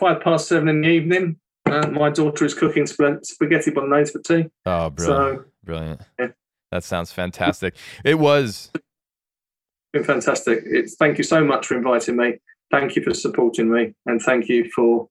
five 0.00 0.20
past 0.20 0.48
seven 0.48 0.68
in 0.68 0.80
the 0.80 0.88
evening. 0.88 1.36
Uh, 1.64 1.86
my 1.88 2.10
daughter 2.10 2.44
is 2.44 2.54
cooking 2.54 2.86
sp- 2.90 3.22
spaghetti 3.22 3.70
bolognese 3.70 4.12
for 4.12 4.18
tea. 4.20 4.50
Oh, 4.66 4.90
brilliant! 4.90 5.38
So, 5.38 5.44
brilliant. 5.64 6.00
Yeah. 6.18 6.28
That 6.72 6.84
sounds 6.84 7.12
fantastic. 7.12 7.74
It 8.04 8.18
was 8.18 8.70
been 9.92 10.04
fantastic. 10.04 10.62
It's 10.66 10.96
thank 10.96 11.18
you 11.18 11.24
so 11.24 11.44
much 11.44 11.66
for 11.68 11.76
inviting 11.76 12.16
me. 12.16 12.34
Thank 12.70 12.96
you 12.96 13.02
for 13.02 13.14
supporting 13.14 13.70
me, 13.72 13.94
and 14.06 14.20
thank 14.20 14.48
you 14.48 14.68
for 14.74 15.08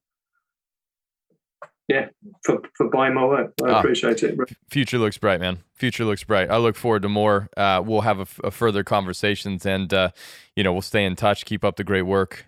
yeah 1.88 2.08
for, 2.44 2.60
for 2.76 2.88
buying 2.90 3.14
my 3.14 3.24
work. 3.24 3.52
I 3.64 3.70
Ah. 3.70 3.78
appreciate 3.80 4.22
it. 4.22 4.38
future 4.70 4.98
looks 4.98 5.16
bright, 5.18 5.40
man. 5.40 5.58
Future 5.74 6.04
looks 6.04 6.24
bright. 6.24 6.50
I 6.50 6.56
look 6.58 6.76
forward 6.76 7.02
to 7.02 7.08
more. 7.08 7.48
Uh, 7.56 7.82
we'll 7.84 8.02
have 8.02 8.36
a 8.42 8.50
further 8.50 8.84
conversations, 8.84 9.64
and 9.66 9.92
uh, 9.92 10.10
you 10.56 10.62
know 10.64 10.72
we'll 10.72 10.82
stay 10.82 11.04
in 11.04 11.16
touch. 11.16 11.44
Keep 11.46 11.64
up 11.64 11.76
the 11.76 11.84
great 11.84 12.02
work. 12.02 12.46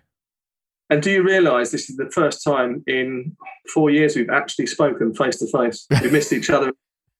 And 0.89 1.01
do 1.03 1.11
you 1.11 1.21
realise 1.21 1.71
this 1.71 1.89
is 1.89 1.97
the 1.97 2.09
first 2.11 2.43
time 2.45 2.81
in 2.87 3.35
four 3.73 3.89
years 3.89 4.15
we've 4.15 4.29
actually 4.29 4.67
spoken 4.67 5.13
face 5.13 5.37
to 5.39 5.47
face? 5.47 5.85
We 6.01 6.09
missed 6.11 6.31
each 6.31 6.49
other 6.49 6.71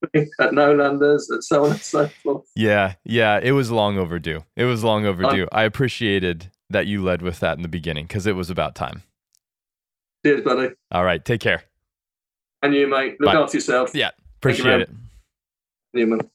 at 0.13 0.51
Noelanders, 0.51 1.31
at 1.33 1.43
so 1.43 1.65
on 1.65 1.71
and 1.71 1.81
so 1.81 2.07
forth. 2.07 2.45
Yeah, 2.55 2.95
yeah. 3.03 3.39
It 3.41 3.51
was 3.51 3.71
long 3.71 3.97
overdue. 3.97 4.43
It 4.55 4.65
was 4.65 4.83
long 4.83 5.05
uh, 5.05 5.09
overdue. 5.09 5.47
I 5.51 5.63
appreciated 5.63 6.51
that 6.69 6.87
you 6.87 7.03
led 7.03 7.21
with 7.21 7.39
that 7.39 7.57
in 7.57 7.63
the 7.63 7.69
beginning 7.69 8.05
because 8.05 8.27
it 8.27 8.35
was 8.35 8.49
about 8.49 8.75
time. 8.75 9.03
Cheers, 10.25 10.41
buddy. 10.41 10.69
All 10.91 11.03
right, 11.03 11.23
take 11.23 11.41
care. 11.41 11.63
And 12.61 12.73
you, 12.73 12.87
mate. 12.87 13.17
Look 13.19 13.33
Bye. 13.33 13.39
after 13.39 13.57
yourself. 13.57 13.91
Yeah, 13.93 14.11
you, 14.17 14.23
appreciate 14.37 14.65
man. 14.65 14.81
it. 14.81 14.89
Newman. 15.93 16.29